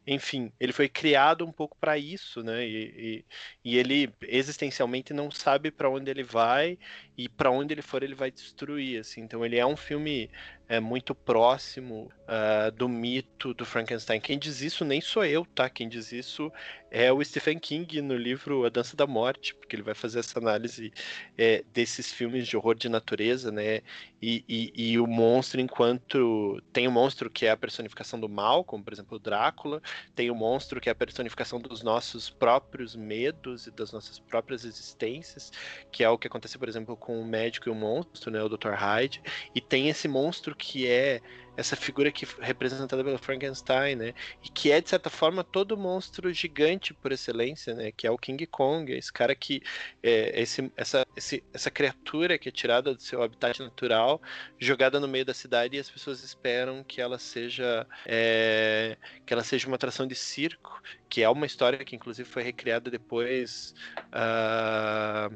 enfim, 0.08 0.52
ele 0.60 0.72
foi 0.72 0.88
criado 0.88 1.46
um 1.46 1.52
pouco 1.52 1.78
para 1.80 1.98
isso, 1.98 2.44
né? 2.44 2.66
E, 2.68 3.26
e, 3.64 3.72
e, 3.72 3.78
ele 3.78 4.14
existencialmente 4.22 5.14
não 5.14 5.32
sabe 5.32 5.72
para 5.72 5.90
onde 5.90 6.12
ele 6.12 6.24
vai 6.24 6.78
e 7.18 7.28
para 7.28 7.50
onde 7.50 7.74
ele 7.74 7.82
for 7.82 8.04
ele 8.04 8.14
vai 8.16 8.30
destruir, 8.32 9.00
assim. 9.00 9.22
Então 9.22 9.44
ele 9.46 9.58
é 9.58 9.66
um 9.66 9.76
filme 9.76 10.30
é 10.68 10.80
muito 10.80 11.14
próximo 11.14 12.12
uh, 12.26 12.72
do 12.72 12.90
mito 12.90 13.54
do 13.54 13.66
Frankenstein. 13.66 14.20
Quem 14.20 14.38
diz 14.38 14.62
isso 14.62 14.84
nem 14.84 15.02
sou 15.02 15.24
eu, 15.24 15.46
tá? 15.46 15.70
Quem 15.70 15.88
diz 15.88 16.12
isso 16.12 16.52
é 16.90 17.12
o 17.12 17.24
Stephen 17.24 17.60
King 17.60 18.02
no 18.02 18.16
livro 18.16 18.66
A 18.66 18.70
Dança 18.70 18.96
da 18.96 19.06
Morte, 19.06 19.54
porque 19.54 19.76
ele 19.76 19.84
vai 19.84 19.94
fazer 19.94 20.20
essa 20.20 20.40
análise 20.40 20.94
é, 21.38 21.64
desses 21.74 22.12
filmes 22.12 22.48
de 22.48 22.56
horror 22.56 22.74
de 22.74 22.88
natureza, 22.88 23.52
né? 23.52 23.82
E, 24.22 24.44
e, 24.48 24.92
e, 24.92 25.00
o 25.00 25.06
monstro, 25.06 25.60
enquanto. 25.60 26.62
Tem 26.72 26.88
o 26.88 26.92
monstro 26.92 27.30
que 27.30 27.46
é 27.46 27.52
a 27.52 27.58
personificação 27.58 28.20
do 28.20 28.30
mal, 28.30 28.64
como 28.64 28.84
por 28.84 28.94
exemplo 28.94 29.18
o 29.18 29.20
Drácula, 29.20 29.82
tem 30.16 30.32
o 30.32 30.36
monstro 30.36 30.80
que 30.80 30.90
é 30.90 30.92
a 30.92 30.96
personificação 30.96 31.60
dos 31.60 31.84
nossos 31.84 32.30
próprios 32.30 32.96
medos 32.96 33.68
e 33.68 33.72
das 33.72 33.92
nossas 33.92 34.18
próprias 34.18 34.64
existências, 34.64 35.52
que 35.92 36.04
é 36.04 36.10
o 36.10 36.18
que 36.18 36.28
acontece, 36.28 36.58
por 36.58 36.70
exemplo, 36.70 36.96
com 36.96 37.20
o 37.20 37.26
médico 37.26 37.68
e 37.70 37.72
o 37.72 37.76
monstro, 37.76 38.32
né? 38.32 38.42
O 38.42 38.50
Dr. 38.50 38.72
Hyde, 38.72 39.22
e 39.54 39.62
tem 39.62 39.90
esse 39.90 40.08
monstro 40.08 40.55
que 40.58 40.88
é 40.88 41.22
essa 41.58 41.76
figura 41.76 42.12
que 42.12 42.28
representada 42.40 43.04
pelo 43.04 43.18
Frankenstein, 43.18 43.96
né? 43.96 44.14
E 44.44 44.50
que 44.50 44.72
é 44.72 44.82
de 44.82 44.90
certa 44.90 45.10
forma 45.10 45.44
todo 45.44 45.78
monstro 45.78 46.32
gigante 46.34 46.94
por 46.94 47.12
excelência, 47.12 47.74
né? 47.74 47.92
Que 47.92 48.06
é 48.08 48.12
o 48.12 48.18
King 48.18 48.46
Kong, 48.48 48.92
esse 48.92 49.12
cara 49.12 49.34
que 49.36 49.62
é, 50.04 50.42
esse, 50.42 50.72
essa, 50.76 51.06
esse, 51.16 51.44
essa 51.54 51.72
criatura 51.72 52.38
que 52.38 52.50
é 52.50 52.52
tirada 52.52 52.94
do 52.94 53.02
seu 53.02 53.22
habitat 53.22 53.60
natural, 53.62 54.22
jogada 54.60 55.00
no 55.00 55.08
meio 55.08 55.26
da 55.26 55.34
cidade 55.34 55.78
e 55.78 55.80
as 55.80 55.90
pessoas 55.90 56.24
esperam 56.24 56.84
que 56.84 57.02
ela 57.02 57.18
seja 57.18 57.88
é, 58.06 58.98
que 59.26 59.34
ela 59.34 59.44
seja 59.44 59.68
uma 59.68 59.76
atração 59.76 60.08
de 60.08 60.16
circo, 60.16 60.82
que 61.10 61.22
é 61.24 61.30
uma 61.30 61.46
história 61.46 61.84
que 61.86 61.96
inclusive 61.96 62.28
foi 62.28 62.44
recriada 62.44 62.92
depois 62.92 63.74
uh, 64.08 65.36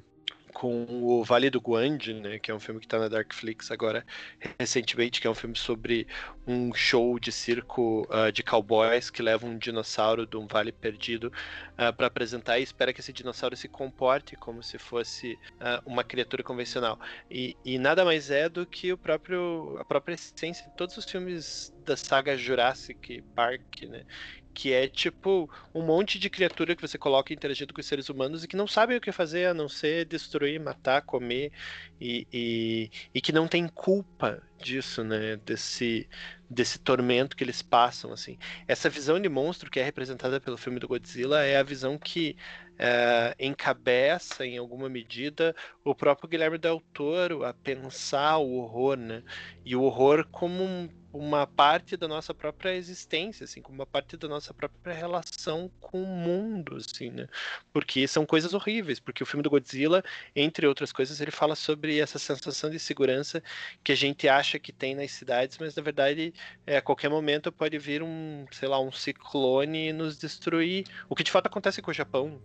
com 0.54 0.86
o 0.89 1.24
Vale 1.24 1.50
do 1.50 1.60
Guande, 1.60 2.14
né, 2.14 2.39
que 2.39 2.52
é 2.52 2.56
um 2.56 2.60
filme 2.60 2.80
que 2.80 2.86
está 2.86 3.00
na 3.00 3.08
Darkflix 3.08 3.72
agora 3.72 4.06
recentemente, 4.60 5.22
que 5.22 5.28
é 5.28 5.30
um 5.30 5.36
filme 5.36 5.56
sobre 5.56 6.08
um 6.47 6.74
show 6.74 7.20
de 7.20 7.32
circo 7.32 8.08
uh, 8.10 8.32
de 8.32 8.43
cowboys 8.43 9.10
que 9.10 9.22
leva 9.22 9.45
um 9.45 9.58
dinossauro 9.58 10.26
de 10.26 10.38
um 10.38 10.47
vale 10.47 10.72
perdido 10.72 11.26
uh, 11.26 11.32
ah, 11.78 11.93
para 11.93 12.08
apresentar 12.08 12.60
e 12.60 12.64
espera 12.64 12.91
que 12.91 13.00
esse 13.00 13.14
dinossauro 13.14 13.56
se 13.56 13.68
comporte 13.68 14.36
como 14.36 14.62
se 14.64 14.78
fosse 14.78 15.34
uh, 15.34 15.82
uma 15.86 16.04
criatura 16.04 16.43
convencional. 16.43 17.00
E, 17.30 17.56
e, 17.64 17.78
nada 17.78 18.04
mais 18.04 18.32
é 18.32 18.50
do 18.50 18.66
que 18.66 18.91
o 18.91 18.97
próprio 18.97 19.78
a 19.80 19.86
própria 19.86 20.16
essência 20.16 20.66
de 20.68 20.76
todos 20.76 20.97
os 20.97 21.06
filmes 21.06 21.74
da 21.86 21.95
saga 21.95 22.38
Jurassic 22.38 23.22
Park, 23.36 23.84
né? 23.84 24.04
Que 24.60 24.74
é 24.74 24.89
tipo 24.89 25.49
um 25.74 25.82
monte 25.82 26.20
de 26.20 26.30
criatura 26.30 26.76
que 26.76 26.82
você 26.82 26.97
coloca 26.97 27.34
interagindo 27.34 27.74
com 27.74 27.80
os 27.80 27.88
seres 27.88 28.10
humanos 28.10 28.43
e 28.43 28.47
que 28.47 28.57
não 28.57 28.68
sabem 28.68 28.97
o 28.97 28.99
que 28.99 29.10
fazer 29.10 29.45
a 29.45 29.53
não 29.53 29.70
ser 29.70 30.03
destruir, 30.03 30.60
matar, 30.60 31.01
comer 31.03 31.53
e, 31.97 32.28
e, 32.30 32.91
e 33.14 33.22
que 33.22 33.32
não 33.32 33.47
tem 33.47 33.70
culpa 33.70 34.43
disso, 34.57 35.01
né? 35.01 35.38
Desse, 35.45 36.10
desse 36.49 36.78
tormento 36.78 37.38
que 37.38 37.43
eles 37.45 37.62
passam, 37.62 38.12
assim. 38.12 38.38
Essa 38.68 38.89
visão 38.89 39.18
de 39.18 39.30
monstro 39.30 39.72
que 39.72 39.80
é 39.80 39.84
representada 39.84 40.41
pelo 40.41 40.57
filme 40.57 40.78
do 40.78 40.89
Godzilla 40.89 41.41
é 41.41 41.55
a 41.55 41.64
visão 41.64 41.97
que 41.97 42.36
é, 42.78 43.34
encabeça, 43.39 44.45
em 44.45 44.57
alguma 44.57 44.89
medida, 44.89 45.55
o 45.86 45.95
próprio 45.95 46.28
Guilherme 46.28 46.57
Del 46.57 46.84
Toro 46.91 47.45
a 47.45 47.53
pensar 47.53 48.39
o 48.39 48.55
horror, 48.55 48.97
né? 48.97 49.24
E 49.64 49.74
o 49.74 49.84
horror 49.84 50.28
como 50.30 50.62
um 50.62 50.89
uma 51.12 51.47
parte 51.47 51.97
da 51.97 52.07
nossa 52.07 52.34
própria 52.34 52.76
existência, 52.76 53.43
assim, 53.43 53.62
como 53.62 53.80
uma 53.80 53.86
parte 53.86 54.16
da 54.16 54.28
nossa 54.28 54.53
própria 54.53 54.93
relação 54.93 55.72
com 55.80 56.03
o 56.03 56.05
mundo, 56.05 56.76
assim, 56.76 57.10
né? 57.10 57.28
Porque 57.74 58.07
são 58.07 58.26
coisas 58.26 58.53
horríveis, 58.53 58.99
porque 58.99 59.24
o 59.24 59.26
filme 59.26 59.41
do 59.41 59.49
Godzilla, 59.49 60.03
entre 60.36 60.68
outras 60.68 60.91
coisas, 60.91 61.20
ele 61.20 61.32
fala 61.32 61.55
sobre 61.55 61.99
essa 61.99 62.20
sensação 62.20 62.70
de 62.70 62.80
segurança 62.80 63.41
que 63.84 63.91
a 63.91 63.95
gente 63.95 64.28
acha 64.28 64.60
que 64.60 64.72
tem 64.72 64.93
nas 64.95 65.12
cidades, 65.12 65.57
mas 65.57 65.76
na 65.76 65.82
verdade, 65.82 66.34
é, 66.66 66.78
a 66.78 66.82
qualquer 66.82 67.10
momento 67.10 67.51
pode 67.51 67.78
vir 67.80 68.03
um, 68.03 68.45
sei 68.51 68.68
lá, 68.68 68.80
um 68.80 68.91
ciclone 68.91 69.89
e 69.89 69.93
nos 69.93 70.18
destruir, 70.18 70.86
o 71.07 71.16
que 71.16 71.24
de 71.24 71.32
fato 71.32 71.47
acontece 71.47 71.82
com 71.82 71.91
o 71.91 71.93
Japão, 71.93 72.39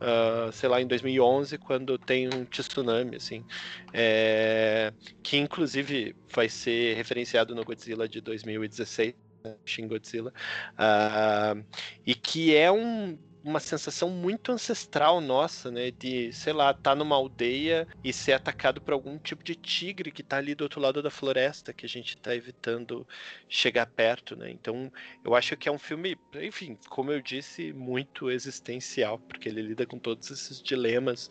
uh, 0.00 0.52
sei 0.52 0.68
lá, 0.68 0.80
em 0.80 0.86
2011, 0.86 1.58
quando 1.58 1.98
tem 1.98 2.28
um 2.28 2.44
tsunami, 2.44 3.16
assim, 3.16 3.44
é, 3.92 4.92
que 5.22 5.36
inclusive 5.36 6.14
vai 6.34 6.48
ser 6.48 6.94
referenciado 6.96 7.54
no 7.54 7.64
Godzilla 7.64 8.08
de 8.08 8.20
2016, 8.20 9.14
né, 9.44 9.56
Shin 9.64 9.88
Godzilla, 9.88 10.32
uh, 10.78 11.64
e 12.06 12.14
que 12.14 12.54
é 12.54 12.70
um 12.70 13.18
uma 13.42 13.60
sensação 13.60 14.10
muito 14.10 14.52
ancestral 14.52 15.20
nossa, 15.20 15.70
né? 15.70 15.90
De, 15.90 16.32
sei 16.32 16.52
lá, 16.52 16.74
tá 16.74 16.94
numa 16.94 17.16
aldeia 17.16 17.86
e 18.02 18.12
ser 18.12 18.32
atacado 18.32 18.80
por 18.80 18.92
algum 18.92 19.18
tipo 19.18 19.44
de 19.44 19.54
tigre 19.54 20.10
que 20.10 20.22
está 20.22 20.36
ali 20.38 20.54
do 20.54 20.62
outro 20.62 20.80
lado 20.80 21.02
da 21.02 21.10
floresta, 21.10 21.72
que 21.72 21.86
a 21.86 21.88
gente 21.88 22.16
está 22.16 22.34
evitando 22.34 23.06
chegar 23.48 23.86
perto, 23.86 24.36
né? 24.36 24.50
Então, 24.50 24.92
eu 25.24 25.34
acho 25.34 25.56
que 25.56 25.68
é 25.68 25.72
um 25.72 25.78
filme, 25.78 26.16
enfim, 26.34 26.78
como 26.88 27.12
eu 27.12 27.20
disse, 27.20 27.72
muito 27.72 28.30
existencial, 28.30 29.18
porque 29.18 29.48
ele 29.48 29.62
lida 29.62 29.86
com 29.86 29.98
todos 29.98 30.30
esses 30.30 30.62
dilemas 30.62 31.30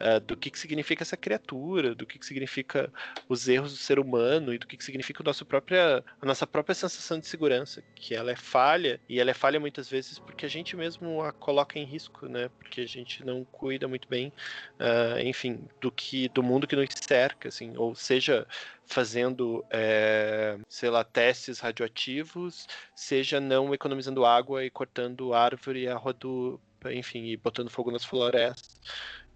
uh, 0.00 0.20
do 0.20 0.36
que, 0.36 0.50
que 0.50 0.58
significa 0.58 1.02
essa 1.02 1.16
criatura, 1.16 1.94
do 1.94 2.06
que, 2.06 2.18
que 2.18 2.26
significa 2.26 2.92
os 3.28 3.48
erros 3.48 3.72
do 3.72 3.78
ser 3.78 3.98
humano 3.98 4.52
e 4.52 4.58
do 4.58 4.66
que, 4.66 4.76
que 4.76 4.84
significa 4.84 5.22
o 5.22 5.24
nosso 5.24 5.44
própria, 5.44 6.04
a 6.20 6.26
nossa 6.26 6.46
própria 6.46 6.74
sensação 6.74 7.18
de 7.18 7.26
segurança, 7.26 7.82
que 7.94 8.14
ela 8.14 8.30
é 8.30 8.36
falha 8.36 9.00
e 9.08 9.20
ela 9.20 9.30
é 9.30 9.34
falha 9.34 9.60
muitas 9.60 9.88
vezes 9.88 10.18
porque 10.18 10.46
a 10.46 10.48
gente 10.48 10.76
mesmo 10.76 11.22
a 11.22 11.32
coloca 11.32 11.78
em 11.78 11.84
risco, 11.84 12.26
né? 12.26 12.50
Porque 12.58 12.80
a 12.80 12.86
gente 12.86 13.24
não 13.24 13.44
cuida 13.44 13.88
muito 13.88 14.08
bem, 14.08 14.32
uh, 14.80 15.18
enfim, 15.20 15.60
do 15.80 15.90
que 15.90 16.28
do 16.28 16.42
mundo 16.42 16.66
que 16.66 16.76
nos 16.76 16.86
cerca, 17.06 17.48
assim, 17.48 17.76
ou 17.76 17.94
seja, 17.94 18.46
fazendo, 18.86 19.64
é, 19.70 20.58
sei 20.68 20.90
lá, 20.90 21.04
testes 21.04 21.60
radioativos, 21.60 22.66
seja 22.94 23.40
não 23.40 23.74
economizando 23.74 24.24
água 24.24 24.64
e 24.64 24.70
cortando 24.70 25.34
árvore 25.34 25.88
a 25.88 25.96
rodo, 25.96 26.60
enfim, 26.90 27.26
e 27.26 27.36
botando 27.36 27.68
fogo 27.70 27.90
nas 27.90 28.04
florestas. 28.04 28.80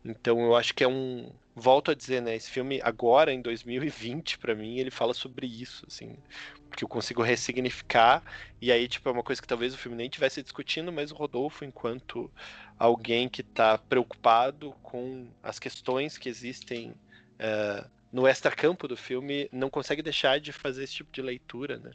Então 0.04 0.40
eu 0.40 0.56
acho 0.56 0.74
que 0.74 0.84
é 0.84 0.88
um. 0.88 1.30
Volto 1.54 1.90
a 1.90 1.94
dizer, 1.94 2.22
né? 2.22 2.34
Esse 2.34 2.50
filme, 2.50 2.80
agora, 2.82 3.32
em 3.32 3.42
2020, 3.42 4.38
para 4.38 4.54
mim, 4.54 4.78
ele 4.78 4.90
fala 4.90 5.12
sobre 5.12 5.46
isso, 5.46 5.84
assim. 5.86 6.16
Porque 6.68 6.84
eu 6.84 6.88
consigo 6.88 7.22
ressignificar. 7.22 8.22
E 8.60 8.72
aí, 8.72 8.88
tipo, 8.88 9.08
é 9.08 9.12
uma 9.12 9.22
coisa 9.22 9.42
que 9.42 9.48
talvez 9.48 9.74
o 9.74 9.78
filme 9.78 9.96
nem 9.96 10.06
estivesse 10.06 10.42
discutindo, 10.42 10.92
mas 10.92 11.10
o 11.10 11.14
Rodolfo, 11.14 11.64
enquanto 11.64 12.30
alguém 12.78 13.28
que 13.28 13.42
está 13.42 13.76
preocupado 13.76 14.72
com 14.82 15.28
as 15.42 15.58
questões 15.58 16.16
que 16.16 16.28
existem. 16.28 16.92
Uh, 17.40 18.00
no 18.12 18.26
extracampo 18.26 18.88
do 18.88 18.96
filme, 18.96 19.48
não 19.52 19.70
consegue 19.70 20.02
deixar 20.02 20.40
de 20.40 20.52
fazer 20.52 20.84
esse 20.84 20.94
tipo 20.94 21.12
de 21.12 21.22
leitura, 21.22 21.78
né? 21.78 21.92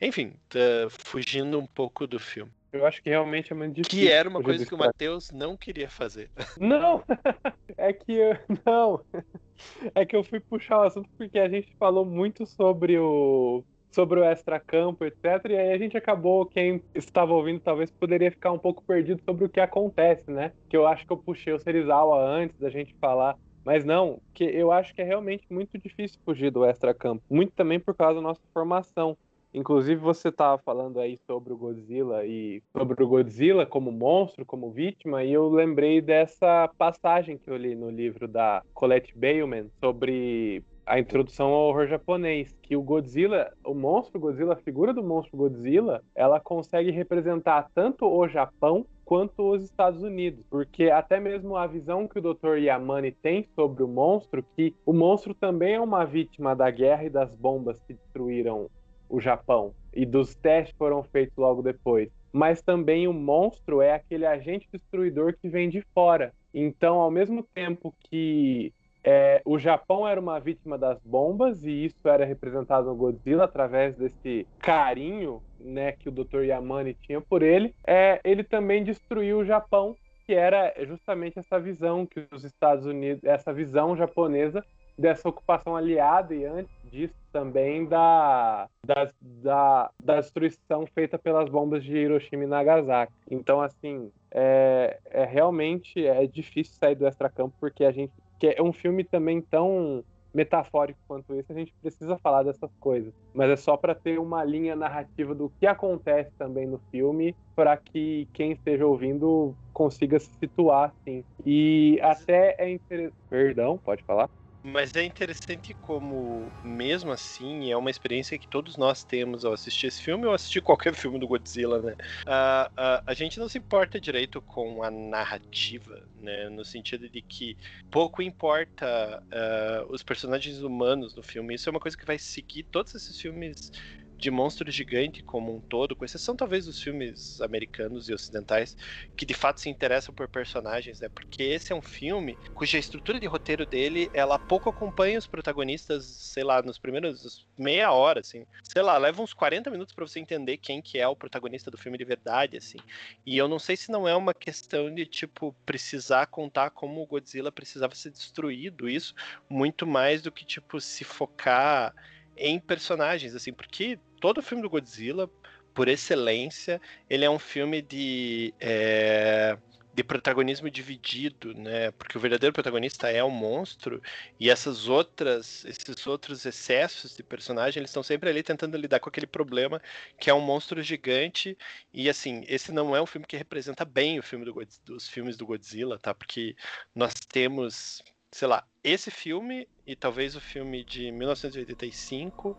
Enfim, 0.00 0.34
tá 0.48 0.58
fugindo 0.88 1.58
um 1.58 1.66
pouco 1.66 2.06
do 2.06 2.18
filme. 2.18 2.50
Eu 2.72 2.84
acho 2.86 3.02
que 3.02 3.08
realmente 3.08 3.52
é 3.52 3.56
muito 3.56 3.74
difícil. 3.74 4.06
Que 4.06 4.12
era 4.12 4.28
uma 4.28 4.42
coisa 4.42 4.64
que 4.64 4.74
o 4.74 4.78
Matheus 4.78 5.30
não 5.30 5.56
queria 5.56 5.88
fazer. 5.88 6.30
Não! 6.58 7.02
é 7.76 7.92
que 7.92 8.12
eu. 8.12 8.36
Não! 8.64 9.00
É 9.92 10.06
que 10.06 10.14
eu 10.14 10.22
fui 10.22 10.38
puxar 10.38 10.78
o 10.78 10.82
assunto 10.82 11.10
porque 11.18 11.36
a 11.36 11.48
gente 11.48 11.74
falou 11.80 12.04
muito 12.04 12.46
sobre 12.46 12.96
o. 12.96 13.64
Sobre 13.90 14.20
o 14.20 14.24
extracampo, 14.24 15.04
etc. 15.04 15.24
E 15.48 15.56
aí 15.56 15.72
a 15.72 15.78
gente 15.78 15.96
acabou, 15.96 16.46
quem 16.46 16.80
estava 16.94 17.32
ouvindo 17.32 17.58
talvez 17.58 17.90
poderia 17.90 18.30
ficar 18.30 18.52
um 18.52 18.58
pouco 18.58 18.84
perdido 18.84 19.20
sobre 19.24 19.46
o 19.46 19.48
que 19.48 19.58
acontece, 19.58 20.30
né? 20.30 20.52
Que 20.68 20.76
eu 20.76 20.86
acho 20.86 21.04
que 21.04 21.12
eu 21.12 21.16
puxei 21.16 21.52
o 21.52 21.58
Serizawa 21.58 22.22
antes 22.22 22.56
da 22.60 22.70
gente 22.70 22.94
falar 23.00 23.36
mas 23.68 23.84
não, 23.84 24.18
que 24.32 24.44
eu 24.44 24.72
acho 24.72 24.94
que 24.94 25.02
é 25.02 25.04
realmente 25.04 25.44
muito 25.50 25.76
difícil 25.76 26.18
fugir 26.24 26.50
do 26.50 26.64
extra-campo. 26.64 27.22
Muito 27.28 27.52
também 27.52 27.78
por 27.78 27.94
causa 27.94 28.14
da 28.14 28.22
nossa 28.22 28.40
formação. 28.54 29.14
Inclusive, 29.52 30.00
você 30.00 30.28
estava 30.28 30.58
falando 30.58 31.00
aí 31.00 31.16
sobre 31.26 31.52
o 31.52 31.56
Godzilla 31.56 32.24
e 32.24 32.62
sobre 32.76 33.02
o 33.02 33.08
Godzilla 33.08 33.64
como 33.64 33.90
monstro, 33.90 34.44
como 34.44 34.70
vítima, 34.70 35.24
e 35.24 35.32
eu 35.32 35.48
lembrei 35.48 36.00
dessa 36.00 36.70
passagem 36.76 37.38
que 37.38 37.50
eu 37.50 37.56
li 37.56 37.74
no 37.74 37.90
livro 37.90 38.28
da 38.28 38.62
Colette 38.74 39.16
Bailman 39.16 39.70
sobre 39.80 40.62
a 40.88 40.98
introdução 40.98 41.48
ao 41.48 41.68
horror 41.68 41.86
japonês, 41.86 42.56
que 42.62 42.74
o 42.74 42.82
Godzilla, 42.82 43.52
o 43.64 43.74
monstro 43.74 44.18
Godzilla, 44.18 44.54
a 44.54 44.56
figura 44.56 44.92
do 44.92 45.02
monstro 45.02 45.36
Godzilla, 45.36 46.02
ela 46.14 46.40
consegue 46.40 46.90
representar 46.90 47.70
tanto 47.74 48.06
o 48.06 48.26
Japão 48.26 48.86
quanto 49.04 49.50
os 49.50 49.62
Estados 49.64 50.02
Unidos, 50.02 50.44
porque 50.50 50.90
até 50.90 51.18
mesmo 51.20 51.56
a 51.56 51.66
visão 51.66 52.06
que 52.06 52.18
o 52.18 52.22
Dr. 52.22 52.58
Yamane 52.58 53.12
tem 53.12 53.42
sobre 53.54 53.82
o 53.82 53.88
monstro, 53.88 54.44
que 54.54 54.74
o 54.84 54.92
monstro 54.92 55.34
também 55.34 55.74
é 55.74 55.80
uma 55.80 56.04
vítima 56.04 56.54
da 56.54 56.70
guerra 56.70 57.04
e 57.04 57.10
das 57.10 57.34
bombas 57.34 57.78
que 57.86 57.94
destruíram 57.94 58.68
o 59.08 59.20
Japão 59.20 59.74
e 59.92 60.04
dos 60.04 60.34
testes 60.34 60.76
foram 60.76 61.02
feitos 61.02 61.36
logo 61.36 61.62
depois. 61.62 62.10
Mas 62.32 62.60
também 62.60 63.08
o 63.08 63.12
monstro 63.12 63.80
é 63.80 63.94
aquele 63.94 64.26
agente 64.26 64.68
destruidor 64.72 65.34
que 65.40 65.48
vem 65.48 65.68
de 65.68 65.80
fora. 65.94 66.32
Então, 66.52 67.00
ao 67.00 67.10
mesmo 67.10 67.42
tempo 67.42 67.94
que 68.00 68.72
é, 69.02 69.40
o 69.44 69.58
Japão 69.58 70.06
era 70.06 70.20
uma 70.20 70.38
vítima 70.38 70.76
das 70.76 71.00
bombas 71.02 71.64
e 71.64 71.86
isso 71.86 72.06
era 72.06 72.24
representado 72.24 72.88
no 72.88 72.94
Godzilla 72.94 73.44
através 73.44 73.96
desse 73.96 74.46
carinho 74.58 75.42
né, 75.58 75.92
que 75.92 76.08
o 76.08 76.12
Dr. 76.12 76.42
Yamane 76.44 76.94
tinha 76.94 77.20
por 77.20 77.42
ele. 77.42 77.74
É, 77.86 78.20
ele 78.24 78.44
também 78.44 78.84
destruiu 78.84 79.38
o 79.38 79.44
Japão, 79.44 79.96
que 80.26 80.34
era 80.34 80.74
justamente 80.84 81.38
essa 81.38 81.58
visão 81.58 82.04
que 82.04 82.26
os 82.32 82.44
Estados 82.44 82.84
Unidos, 82.84 83.24
essa 83.24 83.52
visão 83.52 83.96
japonesa 83.96 84.64
dessa 84.98 85.28
ocupação 85.28 85.76
aliada 85.76 86.34
e 86.34 86.44
antes 86.44 86.74
disso 86.84 87.14
também 87.32 87.86
da, 87.86 88.68
da, 88.84 89.10
da, 89.20 89.90
da 90.02 90.20
destruição 90.20 90.86
feita 90.86 91.16
pelas 91.18 91.48
bombas 91.48 91.84
de 91.84 91.96
Hiroshima 91.96 92.44
e 92.44 92.46
Nagasaki. 92.46 93.12
Então, 93.30 93.60
assim, 93.60 94.10
é, 94.30 94.98
é 95.04 95.24
realmente 95.24 96.04
é 96.04 96.26
difícil 96.26 96.74
sair 96.74 96.96
do 96.96 97.06
extracampo 97.06 97.54
porque 97.60 97.84
a 97.84 97.92
gente 97.92 98.12
que 98.38 98.54
é 98.56 98.62
um 98.62 98.72
filme 98.72 99.02
também 99.02 99.40
tão 99.40 100.04
metafórico 100.32 100.98
quanto 101.08 101.34
esse, 101.34 101.50
a 101.50 101.54
gente 101.54 101.74
precisa 101.82 102.16
falar 102.18 102.42
dessas 102.42 102.70
coisas. 102.78 103.12
Mas 103.34 103.50
é 103.50 103.56
só 103.56 103.76
para 103.76 103.94
ter 103.94 104.18
uma 104.18 104.44
linha 104.44 104.76
narrativa 104.76 105.34
do 105.34 105.50
que 105.58 105.66
acontece 105.66 106.30
também 106.38 106.66
no 106.66 106.78
filme, 106.90 107.34
para 107.56 107.76
que 107.76 108.28
quem 108.32 108.52
esteja 108.52 108.86
ouvindo 108.86 109.54
consiga 109.72 110.18
se 110.18 110.30
situar, 110.38 110.92
assim. 111.00 111.24
E 111.44 111.98
até 112.02 112.54
é 112.58 112.70
interessante. 112.70 113.16
Perdão, 113.28 113.78
pode 113.78 114.02
falar? 114.04 114.28
Mas 114.62 114.92
é 114.96 115.04
interessante 115.04 115.72
como, 115.74 116.52
mesmo 116.62 117.12
assim, 117.12 117.70
é 117.70 117.76
uma 117.76 117.90
experiência 117.90 118.38
que 118.38 118.48
todos 118.48 118.76
nós 118.76 119.04
temos 119.04 119.44
ao 119.44 119.52
assistir 119.52 119.86
esse 119.86 120.02
filme 120.02 120.26
ou 120.26 120.34
assistir 120.34 120.60
qualquer 120.60 120.94
filme 120.94 121.18
do 121.18 121.28
Godzilla, 121.28 121.80
né? 121.80 121.92
Uh, 122.26 122.66
uh, 122.66 123.02
a 123.06 123.14
gente 123.14 123.38
não 123.38 123.48
se 123.48 123.58
importa 123.58 124.00
direito 124.00 124.42
com 124.42 124.82
a 124.82 124.90
narrativa, 124.90 126.04
né? 126.16 126.48
No 126.50 126.64
sentido 126.64 127.08
de 127.08 127.22
que 127.22 127.56
pouco 127.88 128.20
importa 128.20 129.22
uh, 129.32 129.92
os 129.92 130.02
personagens 130.02 130.60
humanos 130.60 131.14
no 131.14 131.22
filme. 131.22 131.54
Isso 131.54 131.68
é 131.68 131.72
uma 131.72 131.80
coisa 131.80 131.96
que 131.96 132.06
vai 132.06 132.18
seguir 132.18 132.64
todos 132.64 132.94
esses 132.96 133.18
filmes 133.18 133.70
de 134.18 134.30
monstro 134.30 134.70
gigante 134.70 135.22
como 135.22 135.54
um 135.54 135.60
todo, 135.68 135.94
com 135.96 136.04
exceção 136.04 136.36
talvez 136.36 136.66
dos 136.66 136.80
filmes 136.80 137.40
americanos 137.40 138.08
e 138.08 138.14
ocidentais, 138.14 138.76
que 139.16 139.24
de 139.26 139.34
fato 139.34 139.60
se 139.60 139.68
interessam 139.68 140.14
por 140.14 140.28
personagens, 140.28 141.00
né? 141.00 141.08
Porque 141.08 141.42
esse 141.42 141.72
é 141.72 141.76
um 141.76 141.82
filme 141.82 142.38
cuja 142.52 142.78
estrutura 142.78 143.20
de 143.20 143.26
roteiro 143.26 143.66
dele, 143.66 144.10
ela 144.12 144.38
pouco 144.38 144.68
acompanha 144.68 145.18
os 145.18 145.26
protagonistas, 145.26 146.04
sei 146.06 146.44
lá, 146.44 146.62
nos 146.62 146.78
primeiros 146.78 147.46
meia 147.56 147.92
hora, 147.92 148.20
assim. 148.20 148.44
Sei 148.62 148.82
lá, 148.82 148.96
leva 148.98 149.22
uns 149.22 149.32
40 149.32 149.70
minutos 149.70 149.94
para 149.94 150.06
você 150.06 150.20
entender 150.20 150.58
quem 150.58 150.82
que 150.82 150.98
é 150.98 151.06
o 151.08 151.16
protagonista 151.16 151.70
do 151.70 151.78
filme 151.78 151.98
de 151.98 152.04
verdade, 152.04 152.56
assim. 152.56 152.82
E 153.26 153.36
eu 153.36 153.48
não 153.48 153.58
sei 153.58 153.76
se 153.76 153.90
não 153.90 154.06
é 154.08 154.14
uma 154.16 154.34
questão 154.34 154.92
de, 154.92 155.06
tipo, 155.06 155.56
precisar 155.64 156.26
contar 156.26 156.70
como 156.70 157.00
o 157.02 157.06
Godzilla 157.06 157.52
precisava 157.52 157.94
ser 157.94 158.10
destruído, 158.10 158.88
isso, 158.88 159.14
muito 159.48 159.86
mais 159.86 160.22
do 160.22 160.32
que, 160.32 160.44
tipo, 160.44 160.80
se 160.80 161.04
focar 161.04 161.94
em 162.38 162.58
personagens, 162.58 163.34
assim, 163.34 163.52
porque 163.52 163.98
todo 164.20 164.42
filme 164.42 164.62
do 164.62 164.70
Godzilla, 164.70 165.30
por 165.74 165.88
excelência, 165.88 166.80
ele 167.08 167.24
é 167.24 167.30
um 167.30 167.38
filme 167.38 167.82
de. 167.82 168.54
É, 168.60 169.56
de 169.98 170.04
protagonismo 170.04 170.70
dividido, 170.70 171.52
né? 171.54 171.90
Porque 171.90 172.16
o 172.16 172.20
verdadeiro 172.20 172.52
protagonista 172.52 173.10
é 173.10 173.20
o 173.24 173.30
monstro 173.30 174.00
e 174.38 174.48
essas 174.48 174.86
outras, 174.88 175.64
esses 175.64 176.06
outros 176.06 176.46
excessos 176.46 177.16
de 177.16 177.22
personagem, 177.24 177.80
eles 177.80 177.90
estão 177.90 178.04
sempre 178.04 178.30
ali 178.30 178.44
tentando 178.44 178.76
lidar 178.76 179.00
com 179.00 179.08
aquele 179.08 179.26
problema 179.26 179.82
que 180.16 180.30
é 180.30 180.34
um 180.34 180.40
monstro 180.40 180.80
gigante 180.82 181.58
e 181.92 182.08
assim, 182.08 182.44
esse 182.46 182.70
não 182.70 182.94
é 182.94 183.02
um 183.02 183.06
filme 183.06 183.26
que 183.26 183.36
representa 183.36 183.84
bem 183.84 184.20
o 184.20 184.22
filme 184.22 184.44
do, 184.44 184.54
dos 184.84 185.08
filmes 185.08 185.36
do 185.36 185.44
Godzilla, 185.44 185.98
tá? 185.98 186.14
Porque 186.14 186.54
nós 186.94 187.12
temos 187.14 188.00
sei 188.30 188.48
lá, 188.48 188.66
esse 188.84 189.10
filme 189.10 189.68
e 189.86 189.96
talvez 189.96 190.36
o 190.36 190.40
filme 190.40 190.84
de 190.84 191.10
1985 191.10 192.56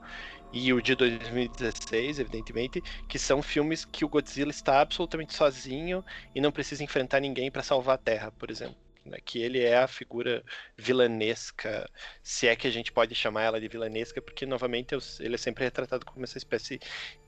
e 0.51 0.73
o 0.73 0.81
de 0.81 0.95
2016, 0.95 2.19
evidentemente, 2.19 2.81
que 3.07 3.19
são 3.19 3.41
filmes 3.41 3.85
que 3.85 4.03
o 4.03 4.09
Godzilla 4.09 4.51
está 4.51 4.81
absolutamente 4.81 5.33
sozinho 5.33 6.03
e 6.33 6.41
não 6.41 6.51
precisa 6.51 6.83
enfrentar 6.83 7.19
ninguém 7.19 7.51
para 7.51 7.63
salvar 7.63 7.95
a 7.95 7.99
Terra, 7.99 8.31
por 8.31 8.49
exemplo. 8.49 8.75
Né? 9.05 9.17
Que 9.23 9.39
ele 9.39 9.61
é 9.61 9.77
a 9.77 9.87
figura 9.87 10.43
vilanesca, 10.75 11.89
se 12.21 12.47
é 12.47 12.55
que 12.55 12.67
a 12.67 12.71
gente 12.71 12.91
pode 12.91 13.13
chamar 13.15 13.43
ela 13.43 13.61
de 13.61 13.67
vilanesca, 13.67 14.21
porque 14.21 14.45
novamente 14.45 14.95
ele 15.19 15.35
é 15.35 15.37
sempre 15.37 15.63
retratado 15.63 16.05
como 16.05 16.23
essa 16.23 16.37
espécie 16.37 16.79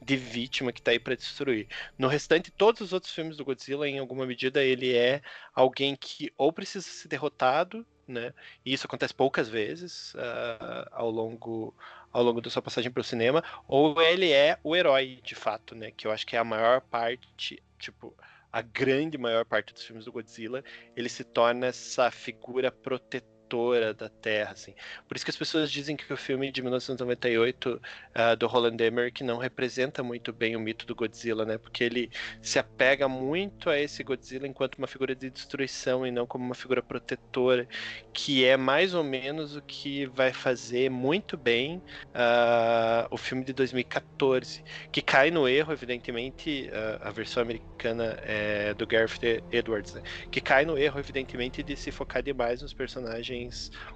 de 0.01 0.17
vítima 0.17 0.71
que 0.71 0.79
está 0.79 0.91
aí 0.91 0.99
para 0.99 1.15
destruir. 1.15 1.67
No 1.97 2.07
restante, 2.07 2.51
todos 2.51 2.81
os 2.81 2.93
outros 2.93 3.13
filmes 3.13 3.37
do 3.37 3.45
Godzilla, 3.45 3.87
em 3.87 3.99
alguma 3.99 4.25
medida, 4.25 4.63
ele 4.63 4.95
é 4.95 5.21
alguém 5.53 5.95
que 5.95 6.33
ou 6.37 6.51
precisa 6.51 6.87
ser 6.87 7.07
derrotado 7.07 7.85
né? 8.07 8.33
E 8.65 8.73
isso 8.73 8.85
acontece 8.87 9.13
poucas 9.13 9.49
vezes 9.49 10.13
uh, 10.15 10.87
ao 10.91 11.09
longo 11.09 11.73
ao 12.11 12.21
longo 12.23 12.41
da 12.41 12.49
sua 12.49 12.61
passagem 12.61 12.91
para 12.91 12.99
o 12.99 13.05
cinema, 13.05 13.41
ou 13.67 14.01
ele 14.01 14.31
é 14.31 14.59
o 14.63 14.75
herói 14.75 15.19
de 15.23 15.33
fato, 15.33 15.73
né? 15.73 15.91
Que 15.91 16.05
eu 16.05 16.11
acho 16.11 16.27
que 16.27 16.35
é 16.35 16.39
a 16.39 16.43
maior 16.43 16.81
parte, 16.81 17.63
tipo, 17.79 18.13
a 18.51 18.61
grande 18.61 19.17
maior 19.17 19.45
parte 19.45 19.73
dos 19.73 19.83
filmes 19.83 20.03
do 20.03 20.11
Godzilla, 20.11 20.61
ele 20.95 21.07
se 21.07 21.23
torna 21.23 21.67
essa 21.67 22.11
figura 22.11 22.69
protetora 22.69 23.40
protetora 23.51 23.93
da 23.93 24.07
Terra, 24.07 24.51
assim. 24.51 24.73
Por 25.07 25.15
isso 25.15 25.25
que 25.25 25.31
as 25.31 25.35
pessoas 25.35 25.69
dizem 25.69 25.97
que 25.97 26.11
o 26.11 26.17
filme 26.17 26.51
de 26.51 26.61
1998 26.61 27.73
uh, 27.73 27.81
ah, 28.15 28.35
do 28.35 28.47
Roland 28.47 28.77
Emmerich 28.79 29.23
não 29.23 29.37
representa 29.37 30.01
muito 30.01 30.31
bem 30.31 30.55
o 30.55 30.59
mito 30.59 30.85
do 30.85 30.95
Godzilla, 30.95 31.43
né? 31.43 31.57
Porque 31.57 31.83
ele 31.83 32.09
se 32.41 32.57
apega 32.57 33.09
muito 33.09 33.69
a 33.69 33.77
esse 33.77 34.03
Godzilla 34.03 34.47
enquanto 34.47 34.75
uma 34.75 34.87
figura 34.87 35.13
de 35.13 35.29
destruição 35.29 36.07
e 36.07 36.11
não 36.11 36.25
como 36.25 36.45
uma 36.45 36.55
figura 36.55 36.81
protetora, 36.81 37.67
que 38.13 38.45
é 38.45 38.55
mais 38.55 38.93
ou 38.93 39.03
menos 39.03 39.55
o 39.55 39.61
que 39.61 40.05
vai 40.05 40.31
fazer 40.31 40.89
muito 40.89 41.35
bem 41.35 41.77
uh, 42.07 43.07
o 43.09 43.17
filme 43.17 43.43
de 43.43 43.51
2014, 43.51 44.63
que 44.91 45.01
cai 45.01 45.29
no 45.29 45.47
erro, 45.47 45.73
evidentemente, 45.73 46.69
uh, 46.69 47.07
a 47.07 47.11
versão 47.11 47.43
americana 47.43 48.17
é 48.23 48.73
do 48.73 48.87
Gareth 48.87 49.43
Edwards, 49.51 49.93
né? 49.95 50.01
que 50.31 50.39
cai 50.39 50.63
no 50.63 50.77
erro, 50.77 50.99
evidentemente, 50.99 51.61
de 51.61 51.75
se 51.75 51.91
focar 51.91 52.23
demais 52.23 52.61
nos 52.61 52.73
personagens 52.73 53.40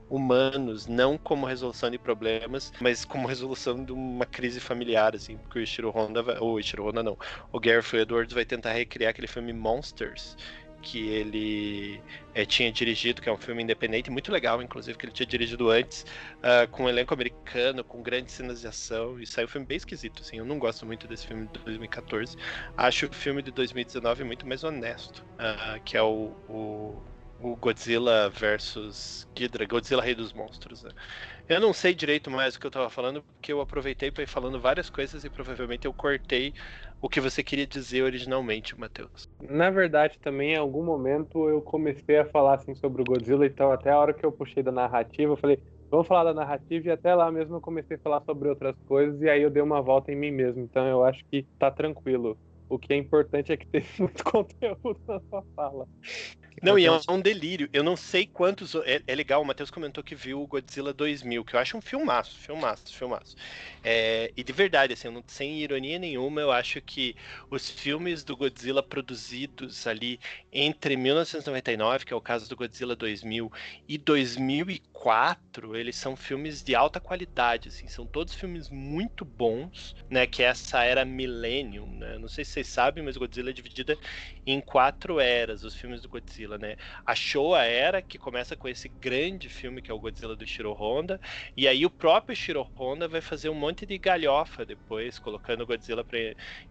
humanos, 0.10 0.88
não 0.88 1.18
como 1.18 1.46
resolução 1.46 1.90
de 1.90 1.98
problemas, 1.98 2.72
mas 2.80 3.04
como 3.04 3.28
resolução 3.28 3.84
de 3.84 3.92
uma 3.92 4.26
crise 4.26 4.60
familiar, 4.60 5.16
assim, 5.16 5.38
porque 5.38 5.60
o 5.60 5.62
Ishiro 5.62 5.90
Honda, 5.90 6.22
vai, 6.22 6.38
ou 6.40 6.60
Ishiro 6.60 6.88
Honda 6.88 7.04
não, 7.04 7.18
o 7.52 7.60
Gareth 7.60 7.94
Edwards 7.94 8.34
vai 8.34 8.46
tentar 8.46 8.74
recriar 8.74 9.12
aquele 9.12 9.28
filme 9.28 9.52
Monsters, 9.54 10.36
que 10.86 11.10
ele 11.10 12.00
é, 12.36 12.46
tinha 12.46 12.72
dirigido, 12.72 13.20
que 13.20 13.28
é 13.28 13.32
um 13.32 13.38
filme 13.38 13.64
independente, 13.64 14.12
muito 14.12 14.32
legal, 14.32 14.62
inclusive, 14.62 14.96
que 14.96 15.06
ele 15.06 15.12
tinha 15.12 15.26
dirigido 15.26 15.72
antes, 15.72 16.06
uh, 16.40 16.70
com 16.70 16.84
um 16.84 16.90
elenco 16.90 17.12
americano, 17.14 17.84
com 17.84 18.04
grandes 18.04 18.36
cenas 18.36 18.62
de 18.62 18.68
ação, 18.68 19.20
e 19.20 19.26
saiu 19.26 19.46
um 19.46 19.50
filme 19.50 19.66
bem 19.66 19.78
esquisito, 19.78 20.22
assim, 20.22 20.38
eu 20.38 20.46
não 20.46 20.60
gosto 20.60 20.86
muito 20.86 21.08
desse 21.08 21.26
filme 21.26 21.48
de 21.48 21.60
2014, 21.60 22.38
acho 22.78 23.08
o 23.08 23.14
filme 23.14 23.42
de 23.42 23.52
2019 23.52 24.24
muito 24.24 24.48
mais 24.48 24.64
honesto, 24.64 25.26
uh, 25.40 25.82
que 25.84 25.98
é 25.98 26.04
o, 26.04 26.36
o 26.48 27.02
o 27.46 27.56
Godzilla 27.56 28.28
versus 28.32 29.28
Ghidra, 29.36 29.68
Godzilla 29.68 30.02
Rei 30.02 30.16
dos 30.16 30.34
Monstros. 30.34 30.82
Né? 30.82 30.90
Eu 31.48 31.62
não 31.62 31.74
sei 31.74 31.94
direito 31.94 32.32
mais 32.32 32.56
o 32.56 32.60
que 32.60 32.66
eu 32.66 32.72
tava 32.72 32.90
falando, 32.90 33.22
porque 33.22 33.54
eu 33.54 33.62
aproveitei 33.62 34.10
para 34.10 34.24
ir 34.24 34.28
falando 34.28 34.60
várias 34.60 34.90
coisas 34.90 35.24
e 35.24 35.30
provavelmente 35.30 35.86
eu 35.86 35.94
cortei 35.94 36.56
o 37.00 37.08
que 37.08 37.22
você 37.22 37.44
queria 37.44 37.68
dizer 37.68 38.02
originalmente, 38.02 38.78
Matheus. 38.80 39.30
Na 39.48 39.70
verdade, 39.70 40.18
também 40.20 40.54
em 40.54 40.58
algum 40.58 40.84
momento 40.84 41.48
eu 41.48 41.62
comecei 41.62 42.18
a 42.18 42.26
falar 42.26 42.56
assim 42.56 42.74
sobre 42.74 43.04
o 43.04 43.06
Godzilla, 43.06 43.46
então 43.46 43.72
até 43.72 43.92
a 43.92 44.00
hora 44.00 44.14
que 44.14 44.26
eu 44.26 44.32
puxei 44.32 44.64
da 44.64 44.72
narrativa, 44.72 45.34
eu 45.34 45.38
falei, 45.38 45.60
vamos 45.92 46.08
falar 46.08 46.24
da 46.24 46.34
narrativa 46.34 46.88
e 46.88 46.92
até 46.92 47.14
lá 47.14 47.32
mesmo 47.32 47.58
eu 47.58 47.62
comecei 47.62 47.98
a 47.98 48.00
falar 48.00 48.24
sobre 48.26 48.50
outras 48.50 48.76
coisas 48.88 49.22
e 49.22 49.30
aí 49.30 49.44
eu 49.44 49.52
dei 49.52 49.62
uma 49.62 49.84
volta 49.84 50.12
em 50.12 50.16
mim 50.16 50.32
mesmo. 50.32 50.64
Então 50.64 50.88
eu 50.88 51.04
acho 51.04 51.24
que 51.30 51.46
tá 51.60 51.70
tranquilo. 51.70 52.36
O 52.68 52.80
que 52.80 52.92
é 52.94 52.98
importante 52.98 53.52
é 53.52 53.58
que 53.58 53.68
tem 53.68 53.84
muito 54.00 54.24
conteúdo 54.24 55.00
na 55.08 55.20
sua 55.30 55.44
fala. 55.56 55.86
Não, 56.62 56.80
e 56.80 56.86
é 56.86 56.92
um 57.10 57.20
delírio. 57.20 57.70
Eu 57.74 57.84
não 57.84 57.96
sei 57.98 58.26
quantos. 58.26 58.76
É, 58.76 59.02
é, 59.06 59.16
legal, 59.16 59.42
o 59.42 59.46
Matheus 59.46 59.70
comentou 59.70 60.04
que 60.04 60.16
viu 60.16 60.42
o 60.42 60.48
Godzilla 60.48 60.94
2000, 60.94 61.44
que 61.44 61.56
eu 61.56 61.60
acho 61.60 61.78
um 61.78 61.82
filmaço, 61.82 62.38
filmaço, 62.38 62.96
filmaço. 62.96 63.36
É, 63.84 64.32
e 64.36 64.44
de 64.44 64.54
verdade, 64.54 64.94
assim, 64.94 65.10
não, 65.10 65.24
sem 65.28 65.60
ironia 65.62 66.00
nenhuma, 66.00 66.42
eu 66.42 66.52
acho 66.52 66.82
que 66.82 67.16
os 67.50 67.70
filmes 67.70 68.24
do 68.24 68.36
Godzilla 68.38 68.82
produzidos 68.82 69.86
ali 69.86 70.20
entre 70.52 70.96
1999, 70.96 72.06
que 72.06 72.14
é 72.14 72.16
o 72.16 72.22
caso 72.22 72.50
do 72.50 72.56
Godzilla 72.56 72.96
2000, 72.96 73.52
e 73.88 73.98
2004, 73.98 75.76
eles 75.76 75.96
são 75.96 76.16
filmes 76.16 76.64
de 76.64 76.74
alta 76.74 77.00
qualidade, 77.00 77.70
assim, 77.70 77.88
são 77.88 78.06
todos 78.06 78.34
filmes 78.34 78.70
muito 78.70 79.26
bons, 79.26 79.96
né? 80.10 80.26
Que 80.26 80.42
essa 80.44 80.84
era 80.84 81.04
Millennium, 81.06 81.88
né? 81.98 82.18
Não 82.18 82.28
sei 82.28 82.46
se 82.46 82.52
vocês 82.52 82.68
sabem, 82.68 83.04
mas 83.04 83.16
o 83.16 83.20
Godzilla 83.20 83.50
é 83.50 83.54
dividida 83.54 83.98
em 84.46 84.62
quatro 84.62 85.20
eras, 85.20 85.64
os 85.64 85.76
filmes 85.76 86.02
do 86.02 86.10
Godzilla, 86.10 86.45
né? 86.58 86.76
A 87.06 87.16
Showa 87.16 87.64
Era, 87.64 88.02
que 88.02 88.18
começa 88.18 88.56
com 88.56 88.68
esse 88.68 88.88
grande 88.90 89.50
filme 89.50 89.82
que 89.82 89.92
é 89.92 89.94
o 89.94 90.00
Godzilla 90.00 90.36
do 90.36 90.46
Shiro 90.46 90.74
Honda, 90.74 91.20
e 91.58 91.68
aí 91.68 91.86
o 91.86 91.90
próprio 91.90 92.36
Shiro 92.36 92.62
Honda 92.78 93.08
vai 93.08 93.22
fazer 93.22 93.50
um 93.50 93.54
monte 93.56 93.86
de 93.86 93.98
galhofa 93.98 94.66
depois, 94.66 95.20
colocando 95.20 95.62
o 95.62 95.66
Godzilla 95.66 96.04
para 96.04 96.20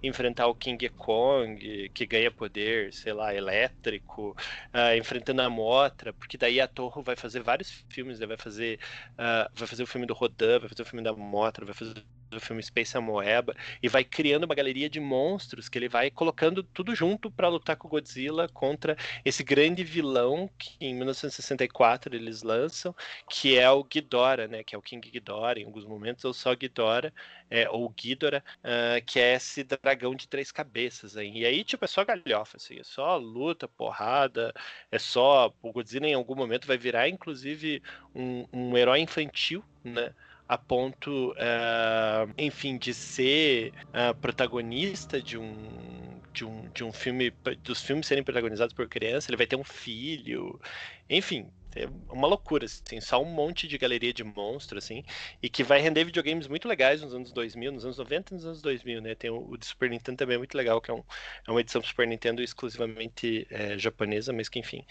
enfrentar 0.03 0.47
o 0.47 0.55
King 0.55 0.89
Kong, 0.91 1.91
que 1.95 2.07
ganha 2.07 2.31
poder, 2.31 2.93
sei 2.93 3.12
lá, 3.12 3.35
elétrico, 3.35 4.37
uh, 4.75 4.97
enfrentando 4.97 5.43
a 5.43 5.51
Motra, 5.51 6.12
porque 6.12 6.39
daí 6.39 6.61
a 6.61 6.68
Torre 6.68 7.03
vai 7.03 7.16
fazer 7.16 7.43
vários 7.43 7.85
filmes, 7.89 8.18
né? 8.20 8.27
vai 8.27 8.37
fazer 8.37 8.79
uh, 9.12 9.49
vai 9.55 9.68
fazer 9.68 9.83
o 9.83 9.87
filme 9.87 10.07
do 10.07 10.14
Rodan, 10.14 10.61
vai 10.61 10.68
fazer 10.68 10.83
o 10.83 10.87
filme 10.87 11.03
da 11.05 11.12
Motra, 11.12 11.64
vai 11.64 11.75
fazer 11.75 12.05
do 12.35 12.41
filme 12.41 12.62
Space 12.62 12.97
Amoeba 12.97 13.55
e 13.82 13.89
vai 13.89 14.05
criando 14.05 14.45
uma 14.45 14.55
galeria 14.55 14.89
de 14.89 15.01
monstros 15.01 15.68
que 15.68 15.78
ele 15.78 15.89
vai 15.89 16.11
colocando 16.11 16.62
tudo 16.62 16.95
junto 16.95 17.30
para 17.30 17.49
lutar 17.49 17.76
com 17.76 17.89
Godzilla 17.89 18.49
contra 18.49 18.97
esse 19.24 19.43
grande 19.43 19.82
vilão 19.82 20.51
que 20.59 20.76
em 20.80 20.95
1964 20.95 22.14
eles 22.14 22.43
lançam, 22.43 22.95
que 23.30 23.59
é 23.59 23.70
o 23.70 23.85
Ghidorah, 23.85 24.49
né? 24.49 24.62
Que 24.62 24.74
é 24.74 24.78
o 24.78 24.82
King 24.82 25.11
Ghidorah 25.11 25.61
em 25.61 25.64
alguns 25.64 25.85
momentos, 25.85 26.24
ou 26.24 26.35
só 26.35 26.55
Ghidorah, 26.55 27.12
é, 27.51 27.68
ou 27.70 27.89
Ghidorah, 27.89 28.43
uh, 28.59 29.05
que 29.07 29.20
é 29.20 29.35
esse 29.35 29.64
dragão 29.64 30.14
de 30.14 30.28
três 30.28 30.51
cabeças 30.51 31.16
aí. 31.16 31.30
E 31.39 31.47
aí, 31.47 31.64
tipo, 31.64 31.85
é 31.85 31.89
só 31.89 32.05
galhofa, 32.05 32.57
assim, 32.57 32.78
é 32.78 32.85
só 32.85 33.16
luta, 33.16 33.68
porrada, 33.68 34.53
é 34.91 34.99
só. 34.99 35.53
O 35.62 35.72
Godzilla 35.72 36.07
em 36.07 36.14
algum 36.14 36.35
momento 36.35 36.66
vai 36.66 36.76
virar, 36.76 37.09
inclusive, 37.09 37.82
um, 38.14 38.47
um 38.53 38.76
herói 38.76 39.01
infantil, 39.01 39.64
né? 39.82 40.14
A 40.49 40.59
ponto, 40.59 41.30
uh, 41.32 42.32
enfim, 42.36 42.76
de 42.76 42.92
ser 42.92 43.72
uh, 43.88 44.14
protagonista 44.20 45.20
de 45.20 45.38
um, 45.38 46.20
de 46.32 46.45
um, 46.45 46.68
de 46.74 46.84
um 46.84 46.92
filme, 46.92 47.32
dos 47.62 47.82
filmes 47.82 48.07
serem 48.07 48.22
protagonizados 48.22 48.74
por 48.74 48.88
criança, 48.88 49.30
ele 49.30 49.38
vai 49.38 49.47
ter 49.47 49.57
um 49.57 49.64
filho, 49.64 50.61
enfim, 51.09 51.49
é 51.77 51.89
uma 52.09 52.29
loucura, 52.29 52.66
assim, 52.66 53.01
só 53.01 53.22
um 53.22 53.27
monte 53.27 53.66
de 53.66 53.79
galeria 53.79 54.12
de 54.12 54.22
monstros, 54.25 54.85
assim, 54.85 55.05
e 55.43 55.49
que 55.49 55.62
vai 55.62 55.81
render 55.81 56.05
videogames 56.05 56.47
muito 56.47 56.68
legais 56.68 57.03
nos 57.03 57.14
anos 57.14 57.33
2000, 57.33 57.72
nos 57.72 57.85
anos 57.85 57.99
90 57.99 58.33
e 58.33 58.37
nos 58.37 58.47
anos 58.47 58.62
2000, 58.62 59.01
né? 59.01 59.14
Tem 59.14 59.31
o, 59.31 59.51
o 59.51 59.57
de 59.57 59.66
Super 59.66 59.91
Nintendo 59.91 60.18
também 60.18 60.37
é 60.37 60.39
muito 60.39 60.57
legal, 60.57 60.81
que 60.81 60.91
é, 60.91 60.95
um, 60.95 61.03
é 61.47 61.51
uma 61.51 61.61
edição 61.61 61.83
Super 61.83 62.07
Nintendo 62.07 62.43
exclusivamente 62.43 63.47
é, 63.51 63.79
japonesa, 63.79 64.33
mas 64.33 64.49
que, 64.49 64.59
enfim, 64.59 64.85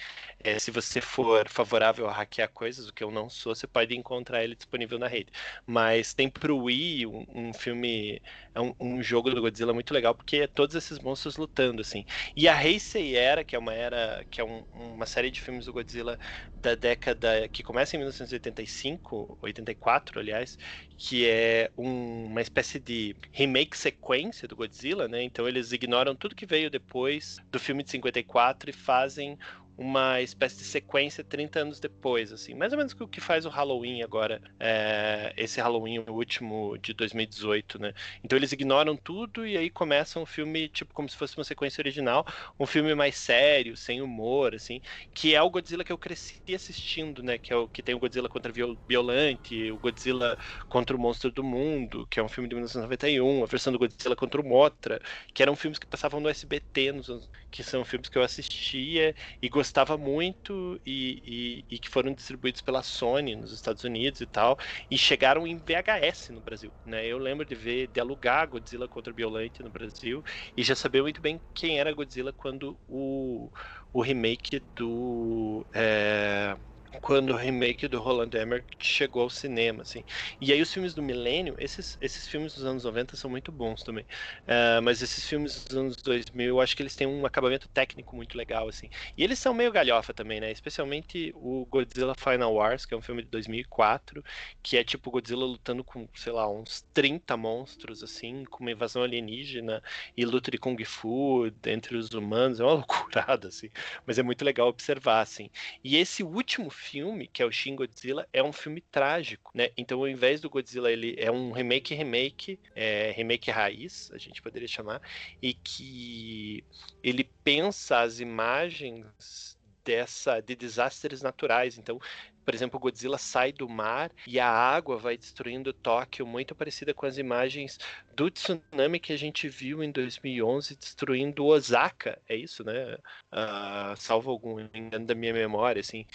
é, 0.43 0.59
se 0.59 0.71
você 0.71 1.01
for 1.01 1.47
favorável 1.49 2.07
a 2.07 2.11
hackear 2.11 2.49
coisas, 2.49 2.87
o 2.87 2.93
que 2.93 3.03
eu 3.03 3.11
não 3.11 3.29
sou, 3.29 3.55
você 3.55 3.67
pode 3.67 3.95
encontrar 3.95 4.43
ele 4.43 4.55
disponível 4.55 4.99
na 4.99 5.07
rede. 5.07 5.31
Mas 5.65 6.13
tem 6.13 6.29
pro 6.29 6.57
Wii 6.57 7.05
um, 7.05 7.25
um 7.33 7.53
filme, 7.53 8.21
é 8.53 8.61
um, 8.61 8.73
um, 8.79 9.03
jogo 9.03 9.29
do 9.31 9.41
Godzilla 9.41 9.73
muito 9.73 9.93
legal, 9.93 10.15
porque 10.15 10.37
é 10.37 10.47
todos 10.47 10.75
esses 10.75 10.99
monstros 10.99 11.37
lutando, 11.37 11.81
assim. 11.81 12.05
E 12.35 12.47
a 12.47 12.63
Heisei 12.63 13.15
Era, 13.15 13.43
que 13.43 13.55
é 13.55 13.59
uma 13.59 13.73
era, 13.73 14.25
que 14.29 14.41
é 14.41 14.43
um, 14.43 14.63
uma 14.73 15.05
série 15.05 15.31
de 15.31 15.41
filmes 15.41 15.65
do 15.65 15.73
Godzilla 15.73 16.19
da 16.55 16.72
década 16.75 17.47
que 17.47 17.63
começa 17.63 17.95
em 17.95 17.99
1985, 17.99 19.37
84, 19.41 20.19
aliás, 20.19 20.57
que 20.97 21.27
é 21.27 21.71
um, 21.77 22.25
uma 22.25 22.41
espécie 22.41 22.79
de 22.79 23.15
remake 23.31 23.77
sequência 23.77 24.47
do 24.47 24.55
Godzilla, 24.55 25.07
né? 25.07 25.23
Então 25.23 25.47
eles 25.47 25.71
ignoram 25.71 26.15
tudo 26.15 26.35
que 26.35 26.45
veio 26.45 26.69
depois 26.69 27.37
do 27.51 27.59
filme 27.59 27.83
de 27.83 27.91
54 27.91 28.69
e 28.69 28.73
fazem 28.73 29.37
uma 29.77 30.21
espécie 30.21 30.57
de 30.57 30.63
sequência 30.63 31.23
30 31.23 31.59
anos 31.59 31.79
depois, 31.79 32.31
assim, 32.31 32.53
mais 32.53 32.71
ou 32.73 32.77
menos 32.77 32.93
o 32.99 33.07
que 33.07 33.19
faz 33.19 33.45
o 33.45 33.49
Halloween 33.49 34.03
agora, 34.03 34.41
é, 34.59 35.33
esse 35.35 35.59
Halloween 35.59 35.99
último 36.07 36.77
de 36.77 36.93
2018, 36.93 37.79
né? 37.79 37.93
Então 38.23 38.37
eles 38.37 38.51
ignoram 38.51 38.95
tudo 38.95 39.45
e 39.45 39.57
aí 39.57 39.69
começa 39.69 40.19
um 40.19 40.25
filme 40.25 40.69
tipo 40.69 40.93
como 40.93 41.09
se 41.09 41.17
fosse 41.17 41.35
uma 41.37 41.43
sequência 41.43 41.81
original, 41.81 42.25
um 42.59 42.65
filme 42.65 42.93
mais 42.95 43.15
sério, 43.15 43.75
sem 43.75 44.01
humor, 44.01 44.55
assim, 44.55 44.79
que 45.13 45.33
é 45.35 45.41
o 45.41 45.49
Godzilla 45.49 45.83
que 45.83 45.91
eu 45.91 45.97
cresci 45.97 46.41
assistindo, 46.53 47.23
né? 47.23 47.37
Que 47.37 47.51
é 47.51 47.55
o 47.55 47.67
que 47.67 47.81
tem 47.83 47.95
o 47.95 47.99
Godzilla 47.99 48.29
contra 48.29 48.51
Violante, 48.87 49.71
o 49.71 49.79
Godzilla 49.79 50.37
contra 50.69 50.95
o 50.95 50.99
Monstro 50.99 51.31
do 51.31 51.43
Mundo, 51.43 52.07
que 52.09 52.19
é 52.19 52.23
um 52.23 52.29
filme 52.29 52.47
de 52.47 52.55
1991, 52.55 53.43
a 53.43 53.47
versão 53.47 53.73
do 53.73 53.79
Godzilla 53.79 54.15
contra 54.15 54.39
o 54.39 54.45
Motra, 54.47 55.01
que 55.33 55.41
eram 55.41 55.55
filmes 55.55 55.79
que 55.79 55.87
passavam 55.87 56.19
no 56.19 56.29
SBT, 56.29 56.91
nos, 56.91 57.29
que 57.51 57.63
são 57.63 57.83
filmes 57.83 58.09
que 58.09 58.17
eu 58.17 58.23
assistia 58.23 59.15
e 59.41 59.49
gostava 59.49 59.62
gostava 59.63 59.97
muito 59.97 60.79
e, 60.85 61.63
e, 61.69 61.75
e, 61.75 61.79
que 61.79 61.89
foram 61.89 62.13
distribuídos 62.13 62.61
pela 62.61 62.83
Sony 62.83 63.33
nos 63.35 63.53
Estados 63.53 63.83
Unidos 63.85 64.19
e 64.19 64.27
tal, 64.27 64.57
e 64.91 64.97
chegaram 64.97 65.47
em 65.47 65.57
VHS 65.57 66.33
no 66.33 66.41
Brasil, 66.41 66.73
né? 66.85 67.05
Eu 67.07 67.17
lembro 67.17 67.45
de 67.45 67.55
ver, 67.55 67.87
de 67.87 67.99
alugar 68.01 68.47
Godzilla 68.49 68.89
contra 68.89 69.13
Biolante 69.13 69.63
no 69.63 69.69
Brasil 69.71 70.21
e 70.55 70.63
já 70.63 70.75
sabia 70.75 71.01
muito 71.01 71.21
bem 71.21 71.41
quem 71.53 71.79
era 71.79 71.93
Godzilla 71.93 72.33
quando 72.33 72.77
o, 72.85 73.49
o 73.93 74.01
remake 74.01 74.59
do 74.75 75.65
é, 75.73 76.57
quando 77.01 77.31
o 77.31 77.35
remake 77.35 77.87
do 77.87 77.99
Roland 77.99 78.29
Emmerich 78.33 78.67
chegou 78.79 79.23
ao 79.23 79.29
cinema, 79.29 79.81
assim. 79.81 80.03
E 80.39 80.51
aí 80.53 80.61
os 80.61 80.71
filmes 80.71 80.93
do 80.93 81.01
milênio, 81.01 81.55
esses, 81.57 81.97
esses 82.01 82.27
filmes 82.27 82.53
dos 82.53 82.65
anos 82.65 82.83
90 82.83 83.15
são 83.15 83.29
muito 83.29 83.51
bons 83.51 83.83
também. 83.83 84.05
Uh, 84.43 84.81
mas 84.81 85.01
esses 85.01 85.27
filmes 85.27 85.63
dos 85.65 85.77
anos 85.77 85.95
2000, 85.97 86.47
eu 86.47 86.61
acho 86.61 86.75
que 86.75 86.83
eles 86.83 86.95
têm 86.95 87.07
um 87.07 87.25
acabamento 87.25 87.67
técnico 87.69 88.15
muito 88.15 88.37
legal, 88.37 88.67
assim. 88.67 88.89
E 89.17 89.23
eles 89.23 89.39
são 89.39 89.53
meio 89.53 89.71
galhofa 89.71 90.13
também, 90.13 90.39
né? 90.39 90.51
Especialmente 90.51 91.31
o 91.35 91.65
Godzilla 91.65 92.15
Final 92.15 92.53
Wars, 92.53 92.85
que 92.85 92.93
é 92.93 92.97
um 92.97 93.01
filme 93.01 93.23
de 93.23 93.29
2004, 93.29 94.23
que 94.61 94.77
é 94.77 94.83
tipo 94.83 95.11
Godzilla 95.11 95.45
lutando 95.45 95.83
com, 95.83 96.07
sei 96.15 96.31
lá, 96.33 96.49
uns 96.49 96.85
30 96.93 97.35
monstros, 97.37 98.03
assim, 98.03 98.45
com 98.45 98.63
uma 98.63 98.71
invasão 98.71 99.03
alienígena 99.03 99.81
e 100.15 100.25
luta 100.25 100.51
de 100.51 100.57
Kung 100.57 100.77
Fu 100.85 101.51
entre 101.65 101.97
os 101.97 102.11
humanos. 102.11 102.59
É 102.59 102.63
uma 102.63 102.73
loucurada, 102.83 103.47
assim. 103.47 103.69
Mas 104.05 104.19
é 104.19 104.23
muito 104.23 104.43
legal 104.45 104.67
observar, 104.67 105.21
assim. 105.21 105.49
E 105.83 105.97
esse 105.97 106.23
último 106.23 106.69
filme, 106.69 106.82
que 107.31 107.41
é 107.41 107.45
o 107.45 107.51
Shin 107.51 107.75
Godzilla, 107.75 108.27
é 108.33 108.43
um 108.43 108.51
filme 108.51 108.81
trágico, 108.81 109.51
né? 109.55 109.69
Então, 109.77 109.99
ao 109.99 110.07
invés 110.07 110.41
do 110.41 110.49
Godzilla, 110.49 110.91
ele 110.91 111.15
é 111.17 111.31
um 111.31 111.51
remake, 111.51 111.93
remake, 111.93 112.59
é, 112.75 113.11
remake 113.11 113.49
raiz, 113.49 114.11
a 114.13 114.17
gente 114.17 114.41
poderia 114.41 114.67
chamar, 114.67 115.01
e 115.41 115.53
que 115.53 116.63
ele 117.03 117.23
pensa 117.43 117.99
as 117.99 118.19
imagens 118.19 119.57
dessa 119.83 120.39
de 120.39 120.55
desastres 120.55 121.21
naturais. 121.21 121.77
Então, 121.77 121.99
por 122.43 122.53
exemplo, 122.53 122.79
Godzilla 122.79 123.17
sai 123.17 123.51
do 123.51 123.67
mar 123.69 124.11
e 124.27 124.39
a 124.39 124.49
água 124.49 124.97
vai 124.97 125.17
destruindo 125.17 125.73
Tóquio, 125.73 126.25
muito 126.25 126.53
parecida 126.53 126.93
com 126.93 127.05
as 127.05 127.17
imagens 127.17 127.77
do 128.15 128.29
tsunami 128.29 128.99
que 128.99 129.13
a 129.13 129.17
gente 129.17 129.47
viu 129.47 129.83
em 129.83 129.91
2011 129.91 130.75
destruindo 130.75 131.45
Osaka. 131.45 132.19
É 132.27 132.35
isso, 132.35 132.63
né? 132.63 132.95
Uh, 133.33 133.95
salvo 133.97 134.31
algum 134.31 134.59
engano 134.59 135.05
da 135.05 135.15
minha 135.15 135.33
memória, 135.33 135.79
assim. 135.79 136.05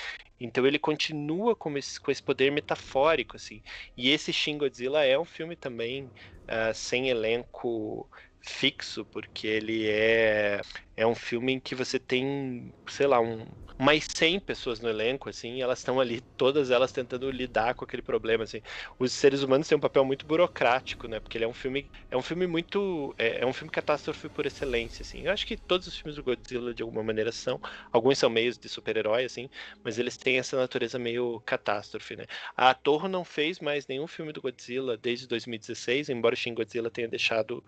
Então 0.41 0.67
ele 0.67 0.79
continua 0.79 1.57
com 1.57 1.77
esse, 1.77 2.01
com 2.01 2.11
esse 2.11 2.23
poder 2.23 2.53
metafórico, 2.53 3.37
assim. 3.37 3.63
E 3.97 4.11
esse 4.11 4.33
Shin 4.33 4.59
Godzilla 4.59 5.05
é 5.05 5.19
um 5.19 5.25
filme 5.25 5.57
também 5.57 6.05
uh, 6.05 6.75
sem 6.75 7.09
elenco 7.09 8.09
fixo, 8.41 9.05
porque 9.07 9.47
ele 9.47 9.89
é, 9.89 10.61
é 10.99 11.07
um 11.07 11.15
filme 11.15 11.53
em 11.55 11.61
que 11.61 11.75
você 11.77 11.99
tem, 11.99 12.75
sei 12.89 13.07
lá, 13.07 13.21
um, 13.21 13.47
mais 13.81 14.05
100 14.17 14.41
pessoas 14.41 14.81
no 14.81 14.89
elenco, 14.89 15.29
assim, 15.29 15.63
elas 15.63 15.79
estão 15.79 16.01
ali, 16.01 16.21
todas 16.37 16.71
elas 16.73 16.91
tentando 16.91 17.31
lidar 17.31 17.75
com 17.75 17.85
aquele 17.85 18.03
problema, 18.03 18.43
assim. 18.43 18.61
Os 18.99 19.13
seres 19.13 19.43
humanos 19.45 19.69
têm 19.69 19.79
um 19.79 19.81
papel 19.81 20.05
muito 20.05 20.27
burocrático, 20.27 21.07
né? 21.07 21.21
Porque 21.21 21.39
ele 21.39 21.45
é 21.45 21.49
um 21.49 21.53
filme, 21.55 21.89
é 22.11 22.17
um 22.17 22.23
filme 22.23 22.49
muito, 22.49 23.15
é, 23.17 23.43
é 23.43 23.47
um 23.47 23.53
filme 23.53 23.71
catástrofe 23.71 24.29
por 24.29 24.45
excelência, 24.47 25.03
assim. 25.03 25.23
Eu 25.27 25.33
acho 25.33 25.47
que 25.47 25.57
todos 25.57 25.87
os 25.87 25.97
filmes 25.97 26.17
do 26.17 26.25
Godzilla 26.25 26.75
de 26.75 26.83
alguma 26.83 27.03
maneira 27.05 27.31
são, 27.31 27.61
alguns 27.93 28.19
são 28.19 28.29
meios 28.29 28.59
de 28.59 28.69
super-herói, 28.69 29.25
assim, 29.25 29.49
mas 29.85 29.99
eles 30.01 30.17
têm 30.17 30.39
essa 30.39 30.57
natureza 30.57 30.99
meio 30.99 31.41
catástrofe, 31.47 32.17
né? 32.17 32.27
A 32.57 32.75
Torre 32.75 33.09
não 33.09 33.25
fez 33.25 33.61
mais 33.61 33.87
nenhum 33.87 34.09
filme 34.09 34.33
do 34.33 34.43
Godzilla 34.43 34.97
desde 34.99 35.29
2016, 35.29 36.09
embora 36.09 36.35
o 36.35 36.37
Shin 36.37 36.55
Godzilla 36.55 36.91
tenha 36.91 37.07
deixado 37.09 37.65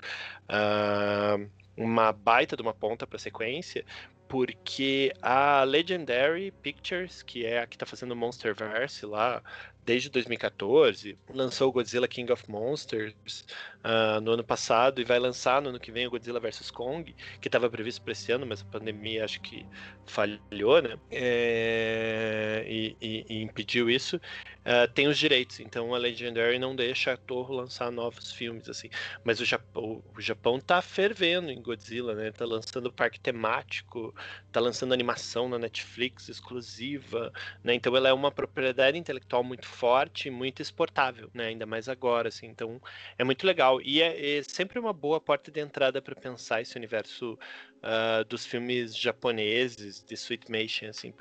uh, 0.51 1.60
uma 1.77 2.12
baita 2.12 2.57
de 2.57 2.62
uma 2.62 2.75
ponta 2.75 3.07
para 3.07 3.18
sequência, 3.18 3.85
porque 4.29 5.12
a 5.21 5.64
Legendary 5.64 6.53
Pictures, 6.62 7.23
que 7.23 7.45
é 7.45 7.61
a 7.62 7.66
que 7.66 7.75
está 7.75 7.85
fazendo 7.85 8.14
Monsterverse 8.14 9.05
lá 9.05 9.43
desde 9.85 10.09
2014, 10.09 11.18
lançou 11.29 11.68
o 11.68 11.73
Godzilla 11.73 12.07
King 12.07 12.31
of 12.31 12.49
Monsters 12.49 13.45
uh, 13.85 14.21
no 14.21 14.33
ano 14.33 14.45
passado 14.45 15.01
e 15.01 15.05
vai 15.05 15.18
lançar 15.18 15.61
no 15.61 15.71
ano 15.71 15.81
que 15.81 15.91
vem 15.91 16.07
o 16.07 16.11
Godzilla 16.11 16.39
vs 16.39 16.71
Kong, 16.71 17.12
que 17.41 17.49
estava 17.49 17.68
previsto 17.68 18.03
para 18.03 18.12
esse 18.12 18.31
ano, 18.31 18.47
mas 18.47 18.62
a 18.62 18.64
pandemia 18.66 19.25
acho 19.25 19.41
que 19.41 19.66
falhou, 20.07 20.81
né? 20.81 20.97
É, 21.11 22.64
e, 22.68 22.97
e, 23.01 23.27
e, 23.29 23.43
impediu 23.43 23.91
isso. 23.91 24.21
Uh, 24.61 24.87
tem 24.93 25.09
os 25.09 25.19
direitos, 25.19 25.59
então 25.59 25.95
a 25.95 25.99
Legendary 25.99 26.59
não 26.59 26.77
deixa 26.77 27.13
a 27.13 27.17
Torre 27.17 27.55
lançar 27.55 27.91
novos 27.91 28.31
filmes, 28.31 28.69
assim. 28.69 28.91
Mas 29.25 29.41
o 29.41 29.45
Japão, 29.45 30.05
o 30.15 30.21
Japão 30.21 30.61
tá 30.61 30.83
fervendo 30.83 31.51
em 31.51 31.63
Godzilla, 31.63 32.15
né? 32.15 32.31
Tá 32.31 32.45
lançando 32.45 32.93
parque 32.93 33.19
temático, 33.19 34.15
tá 34.53 34.61
lançando 34.61 34.93
animação 34.93 35.49
na 35.49 35.59
Netflix 35.59 36.29
exclusiva, 36.29 37.33
né? 37.65 37.75
Então 37.75 37.97
ela 37.97 38.11
é 38.11 38.13
uma 38.13 38.31
propriedade 38.31 38.99
intelectual 38.99 39.43
muito 39.43 39.67
forte, 39.67 40.29
muito 40.29 40.61
exportável, 40.61 41.31
né? 41.33 41.47
Ainda 41.47 41.65
mais 41.65 41.89
agora, 41.89 42.29
assim. 42.29 42.47
Então 42.47 42.81
é 43.17 43.25
muito 43.25 43.47
legal 43.47 43.81
e 43.81 44.03
é, 44.03 44.39
é 44.39 44.43
sempre 44.43 44.79
uma 44.79 44.93
boa 44.93 45.21
porta 45.21 45.51
de 45.51 45.61
entrada 45.61 46.03
para 46.03 46.15
pensar 46.15 46.61
esse 46.61 46.77
universo 46.77 47.39
uh, 47.83 48.24
dos 48.24 48.47
filmes 48.47 48.97
japoneses 48.97 50.03
de 50.05 50.14
Sweetmation, 50.14 50.89
assim, 50.89 51.12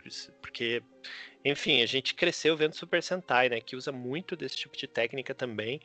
porque 0.41 0.81
enfim, 1.43 1.81
a 1.81 1.85
gente 1.85 2.15
cresceu 2.15 2.55
vendo 2.57 2.75
Super 2.75 3.01
Sentai, 3.01 3.49
né? 3.49 3.61
Que 3.61 3.75
usa 3.75 3.91
muito 3.91 4.35
desse 4.35 4.57
tipo 4.57 4.75
de 4.75 4.87
técnica 4.87 5.33
também 5.33 5.79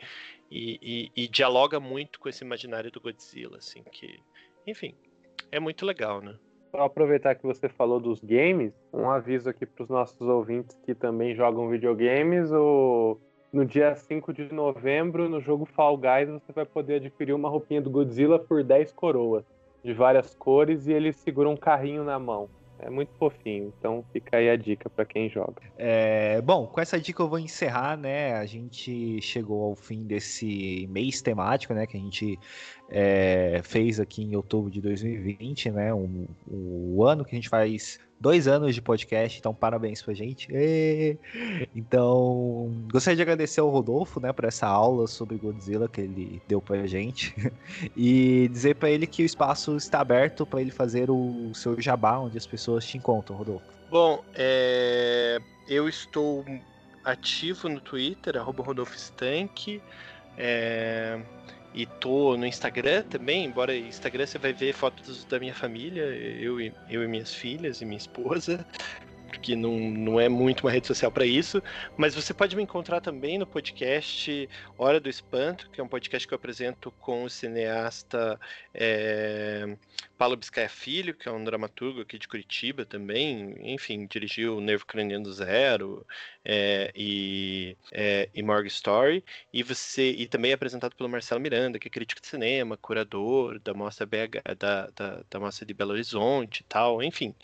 e, 0.51 1.11
e, 1.17 1.25
e 1.25 1.29
dialoga 1.29 1.79
muito 1.79 2.19
com 2.19 2.29
esse 2.29 2.45
imaginário 2.45 2.91
do 2.91 3.01
Godzilla, 3.01 3.59
assim, 3.59 3.83
que, 3.93 4.21
enfim, 4.67 4.95
é 5.53 5.61
muito 5.61 5.87
legal, 5.87 6.21
né? 6.21 6.35
Só 6.73 6.83
aproveitar 6.83 7.37
que 7.37 7.45
você 7.45 7.69
falou 7.69 8.01
dos 8.01 8.21
games, 8.21 8.73
um 8.93 9.09
aviso 9.09 9.49
aqui 9.49 9.65
para 9.65 9.85
os 9.85 9.89
nossos 9.89 10.21
ouvintes 10.21 10.77
que 10.85 10.93
também 10.93 11.37
jogam 11.37 11.69
videogames: 11.69 12.51
o 12.51 13.17
no 13.53 13.65
dia 13.65 13.95
5 13.95 14.33
de 14.33 14.53
novembro, 14.53 15.29
no 15.29 15.41
jogo 15.41 15.65
Fall 15.65 15.97
Guys, 15.97 16.29
você 16.29 16.53
vai 16.53 16.67
poder 16.67 16.97
adquirir 16.97 17.33
uma 17.33 17.49
roupinha 17.49 17.81
do 17.81 17.89
Godzilla 17.89 18.37
por 18.37 18.65
10 18.65 18.91
coroas, 18.91 19.45
de 19.85 19.93
várias 19.93 20.35
cores, 20.35 20.87
e 20.87 20.93
ele 20.93 21.13
segura 21.13 21.49
um 21.49 21.57
carrinho 21.57 22.03
na 22.03 22.19
mão. 22.19 22.49
É 22.79 22.91
muito 22.91 23.13
fofinho, 23.19 23.73
então 23.79 24.05
fica 24.13 24.37
aí 24.37 24.51
a 24.51 24.57
dica 24.57 24.91
para 24.91 25.05
quem 25.05 25.31
joga. 25.31 25.63
É, 25.79 26.41
bom, 26.43 26.67
com 26.67 26.81
essa 26.81 27.01
dica 27.01 27.23
eu 27.23 27.29
vou 27.29 27.39
encerrar, 27.39 27.97
né? 27.97 28.35
A 28.35 28.45
gente 28.47 29.21
chegou 29.23 29.63
ao 29.63 29.77
fim 29.77 30.03
desse 30.03 30.87
mês 30.91 31.23
temático, 31.23 31.73
né? 31.73 31.87
Que 31.87 31.97
a 31.97 32.01
gente 32.01 32.39
é, 32.91 33.61
fez 33.63 34.01
aqui 34.01 34.23
em 34.23 34.35
outubro 34.35 34.71
de 34.71 34.81
2020, 34.81 35.71
né? 35.71 35.95
Um, 35.95 36.27
um, 36.51 36.95
o 36.97 37.05
ano 37.05 37.25
que 37.25 37.35
a 37.35 37.39
gente 37.39 37.49
faz 37.49 38.01
dois 38.25 38.49
anos 38.49 38.75
de 38.75 38.81
podcast, 38.81 39.39
então 39.39 39.55
parabéns 39.55 40.01
pra 40.01 40.15
gente. 40.15 40.49
E... 40.51 41.19
Então, 41.77 42.73
gostaria 42.91 43.17
de 43.17 43.21
agradecer 43.21 43.61
ao 43.61 43.69
Rodolfo, 43.69 44.19
né, 44.19 44.33
por 44.33 44.47
essa 44.47 44.67
aula 44.67 45.07
sobre 45.07 45.37
Godzilla 45.37 45.87
que 45.87 46.01
ele 46.01 46.41
deu 46.49 46.59
pra 46.59 46.87
gente 46.87 47.35
e 47.95 48.49
dizer 48.51 48.77
para 48.77 48.89
ele 48.89 49.07
que 49.07 49.23
o 49.23 49.27
espaço 49.27 49.77
está 49.77 50.01
aberto 50.01 50.47
para 50.47 50.63
ele 50.63 50.71
fazer 50.71 51.11
o 51.11 51.53
seu 51.53 51.79
jabá, 51.79 52.17
onde 52.17 52.39
as 52.39 52.47
pessoas 52.47 52.87
te 52.87 52.97
encontram, 52.97 53.37
Rodolfo. 53.37 53.67
Bom, 53.91 54.25
é... 54.35 55.39
eu 55.69 55.87
estou 55.87 56.47
ativo 57.05 57.69
no 57.69 57.79
Twitter, 57.79 58.39
arroba 58.39 58.63
Rodolfo 58.63 58.97
Stank. 58.97 59.83
É... 60.39 61.21
E 61.75 61.87
tô 61.87 62.37
no 62.37 62.47
Instagram 62.47 63.03
também, 63.03 63.45
embora 63.45 63.77
Instagram 63.77 64.27
você 64.27 64.39
vai 64.39 64.53
ver 64.53 64.73
fotos 64.73 65.25
da 65.25 65.41
minha 65.41 65.55
família, 65.55 66.05
eu 66.05 66.61
e, 66.61 66.73
eu 66.89 67.03
e 67.03 67.09
minhas 67.09 67.35
filhas 67.35 67.81
e 67.81 67.85
minha 67.85 67.99
esposa 67.99 68.65
porque 69.35 69.57
não, 69.57 69.79
não 69.79 70.21
é 70.21 70.29
muito 70.29 70.63
uma 70.63 70.71
rede 70.71 70.87
social 70.87 71.11
para 71.11 71.27
isso. 71.27 71.63
Mas 71.97 72.15
você 72.15 72.33
pode 72.33 72.55
me 72.57 72.63
encontrar 72.63 73.01
também 73.01 73.39
no 73.39 73.47
podcast 73.47 74.49
Hora 74.79 75.01
do 75.01 75.09
Espanto, 75.09 75.69
que 75.71 75.81
é 75.81 75.85
um 75.85 75.89
podcast 75.89 76.27
que 76.27 76.33
eu 76.33 76.37
apresento 76.37 76.91
com 77.01 77.25
o 77.25 77.31
cineasta 77.31 78.39
é, 78.73 79.77
Paulo 80.17 80.37
Biscaia 80.37 80.69
Filho, 80.69 81.15
que 81.15 81.29
é 81.29 81.33
um 81.33 81.43
dramaturgo 81.43 82.01
aqui 82.01 82.19
de 82.19 82.29
Curitiba 82.29 82.85
também. 82.85 83.57
Enfim, 83.61 84.07
dirigiu 84.07 84.61
Nervo 84.61 84.87
Craniano 84.87 85.33
Zero 85.33 86.07
é, 86.45 86.93
e, 86.95 87.77
é, 87.91 88.29
e 88.33 88.43
Morgue 88.43 88.69
Story. 88.69 89.25
E 89.53 89.63
você 89.63 90.11
e 90.11 90.27
também 90.27 90.53
é 90.53 90.55
apresentado 90.55 90.95
pelo 90.95 91.09
Marcelo 91.09 91.41
Miranda, 91.41 91.79
que 91.79 91.89
é 91.89 91.91
crítico 91.91 92.21
de 92.21 92.29
cinema, 92.29 92.77
curador 92.77 93.59
da 93.61 93.75
mostra 93.75 94.07
BH, 94.07 94.55
da, 94.59 94.91
da, 94.95 95.23
da 95.29 95.41
mostra 95.41 95.67
de 95.67 95.75
Belo 95.75 95.93
Horizonte 95.93 96.61
e 96.61 96.65
tal. 96.65 97.03
Enfim. 97.03 97.35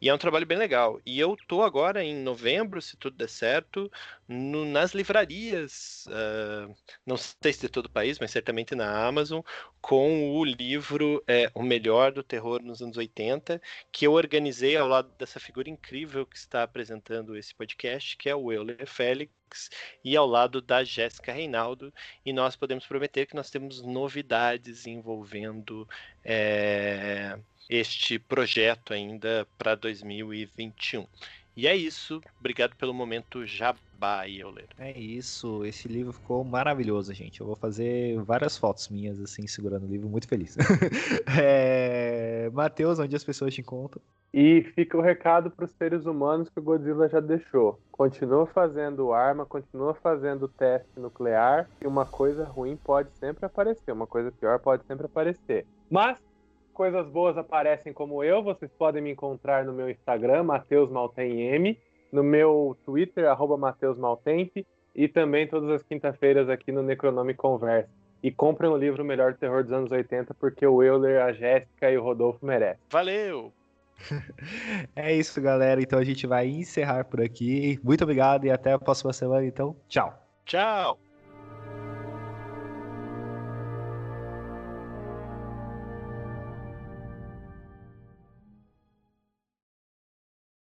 E 0.00 0.08
é 0.08 0.14
um 0.14 0.18
trabalho 0.18 0.46
bem 0.46 0.58
legal. 0.58 1.00
E 1.06 1.18
eu 1.18 1.36
tô 1.46 1.62
agora 1.62 2.02
em 2.02 2.14
novembro, 2.14 2.80
se 2.80 2.96
tudo 2.96 3.16
der 3.16 3.28
certo, 3.28 3.90
no, 4.26 4.64
nas 4.64 4.92
livrarias, 4.92 6.06
uh, 6.08 6.74
não 7.06 7.16
sei 7.16 7.52
se 7.52 7.60
de 7.60 7.68
todo 7.68 7.86
o 7.86 7.90
país, 7.90 8.18
mas 8.18 8.30
certamente 8.30 8.74
na 8.74 9.06
Amazon, 9.06 9.40
com 9.80 10.36
o 10.36 10.44
livro 10.44 11.22
é, 11.26 11.50
O 11.54 11.62
Melhor 11.62 12.12
do 12.12 12.22
Terror 12.22 12.62
nos 12.62 12.82
anos 12.82 12.96
80, 12.96 13.60
que 13.90 14.06
eu 14.06 14.12
organizei 14.12 14.76
ao 14.76 14.88
lado 14.88 15.10
dessa 15.18 15.40
figura 15.40 15.70
incrível 15.70 16.26
que 16.26 16.36
está 16.36 16.62
apresentando 16.62 17.36
esse 17.36 17.54
podcast, 17.54 18.16
que 18.16 18.28
é 18.28 18.34
o 18.34 18.52
Euler 18.52 18.86
Félix, 18.86 19.70
e 20.04 20.16
ao 20.16 20.26
lado 20.26 20.60
da 20.60 20.84
Jéssica 20.84 21.32
Reinaldo, 21.32 21.92
e 22.24 22.32
nós 22.32 22.56
podemos 22.56 22.86
prometer 22.86 23.26
que 23.26 23.34
nós 23.34 23.50
temos 23.50 23.82
novidades 23.82 24.86
envolvendo. 24.86 25.88
É, 26.24 27.38
este 27.68 28.18
projeto 28.18 28.92
ainda 28.92 29.46
para 29.58 29.74
2021. 29.74 31.06
E 31.56 31.66
é 31.66 31.74
isso. 31.74 32.20
Obrigado 32.38 32.76
pelo 32.76 32.94
momento 32.94 33.44
jabá, 33.44 34.28
Euler. 34.28 34.68
É 34.78 34.96
isso. 34.96 35.64
Esse 35.64 35.88
livro 35.88 36.12
ficou 36.12 36.44
maravilhoso, 36.44 37.12
gente. 37.12 37.40
Eu 37.40 37.46
vou 37.48 37.56
fazer 37.56 38.16
várias 38.22 38.56
fotos 38.56 38.88
minhas, 38.88 39.20
assim, 39.20 39.44
segurando 39.48 39.84
o 39.84 39.88
livro, 39.90 40.08
muito 40.08 40.28
feliz. 40.28 40.56
é... 41.36 42.48
Matheus, 42.52 43.00
onde 43.00 43.16
as 43.16 43.24
pessoas 43.24 43.52
te 43.52 43.60
encontram? 43.60 44.00
E 44.32 44.62
fica 44.74 44.96
o 44.96 45.00
recado 45.00 45.50
para 45.50 45.64
os 45.64 45.72
seres 45.72 46.06
humanos 46.06 46.48
que 46.48 46.60
o 46.60 46.62
Godzilla 46.62 47.08
já 47.08 47.18
deixou. 47.18 47.80
Continua 47.90 48.46
fazendo 48.46 49.12
arma, 49.12 49.44
continua 49.44 49.94
fazendo 49.94 50.46
teste 50.46 51.00
nuclear, 51.00 51.68
e 51.82 51.86
uma 51.88 52.06
coisa 52.06 52.44
ruim 52.44 52.76
pode 52.76 53.10
sempre 53.18 53.46
aparecer, 53.46 53.90
uma 53.90 54.06
coisa 54.06 54.30
pior 54.30 54.60
pode 54.60 54.84
sempre 54.86 55.06
aparecer. 55.06 55.66
Mas 55.90 56.18
coisas 56.78 57.08
boas 57.08 57.36
aparecem 57.36 57.92
como 57.92 58.22
eu, 58.22 58.40
vocês 58.40 58.70
podem 58.78 59.02
me 59.02 59.10
encontrar 59.10 59.64
no 59.64 59.72
meu 59.72 59.90
Instagram, 59.90 60.44
Matheus 60.44 60.88
M, 61.18 61.76
no 62.12 62.22
meu 62.22 62.78
Twitter, 62.86 63.28
arroba 63.28 63.56
Matheus 63.56 63.98
Maltemp, 63.98 64.64
e 64.94 65.08
também 65.08 65.48
todas 65.48 65.68
as 65.70 65.82
quinta-feiras 65.82 66.48
aqui 66.48 66.70
no 66.70 66.80
Necronome 66.80 67.34
Conversa. 67.34 67.90
E 68.22 68.30
comprem 68.30 68.70
o 68.70 68.76
livro 68.76 69.04
Melhor 69.04 69.34
Terror 69.34 69.64
dos 69.64 69.72
anos 69.72 69.90
80, 69.90 70.32
porque 70.34 70.64
o 70.64 70.80
Euler, 70.80 71.20
a 71.20 71.32
Jéssica 71.32 71.90
e 71.90 71.98
o 71.98 72.02
Rodolfo 72.02 72.46
merecem. 72.46 72.80
Valeu! 72.90 73.52
é 74.94 75.12
isso, 75.12 75.40
galera. 75.40 75.82
Então 75.82 75.98
a 75.98 76.04
gente 76.04 76.28
vai 76.28 76.46
encerrar 76.46 77.04
por 77.06 77.20
aqui. 77.20 77.80
Muito 77.82 78.04
obrigado 78.04 78.44
e 78.44 78.50
até 78.52 78.72
a 78.72 78.78
próxima 78.78 79.12
semana. 79.12 79.44
Então, 79.44 79.74
tchau. 79.88 80.16
Tchau! 80.44 81.07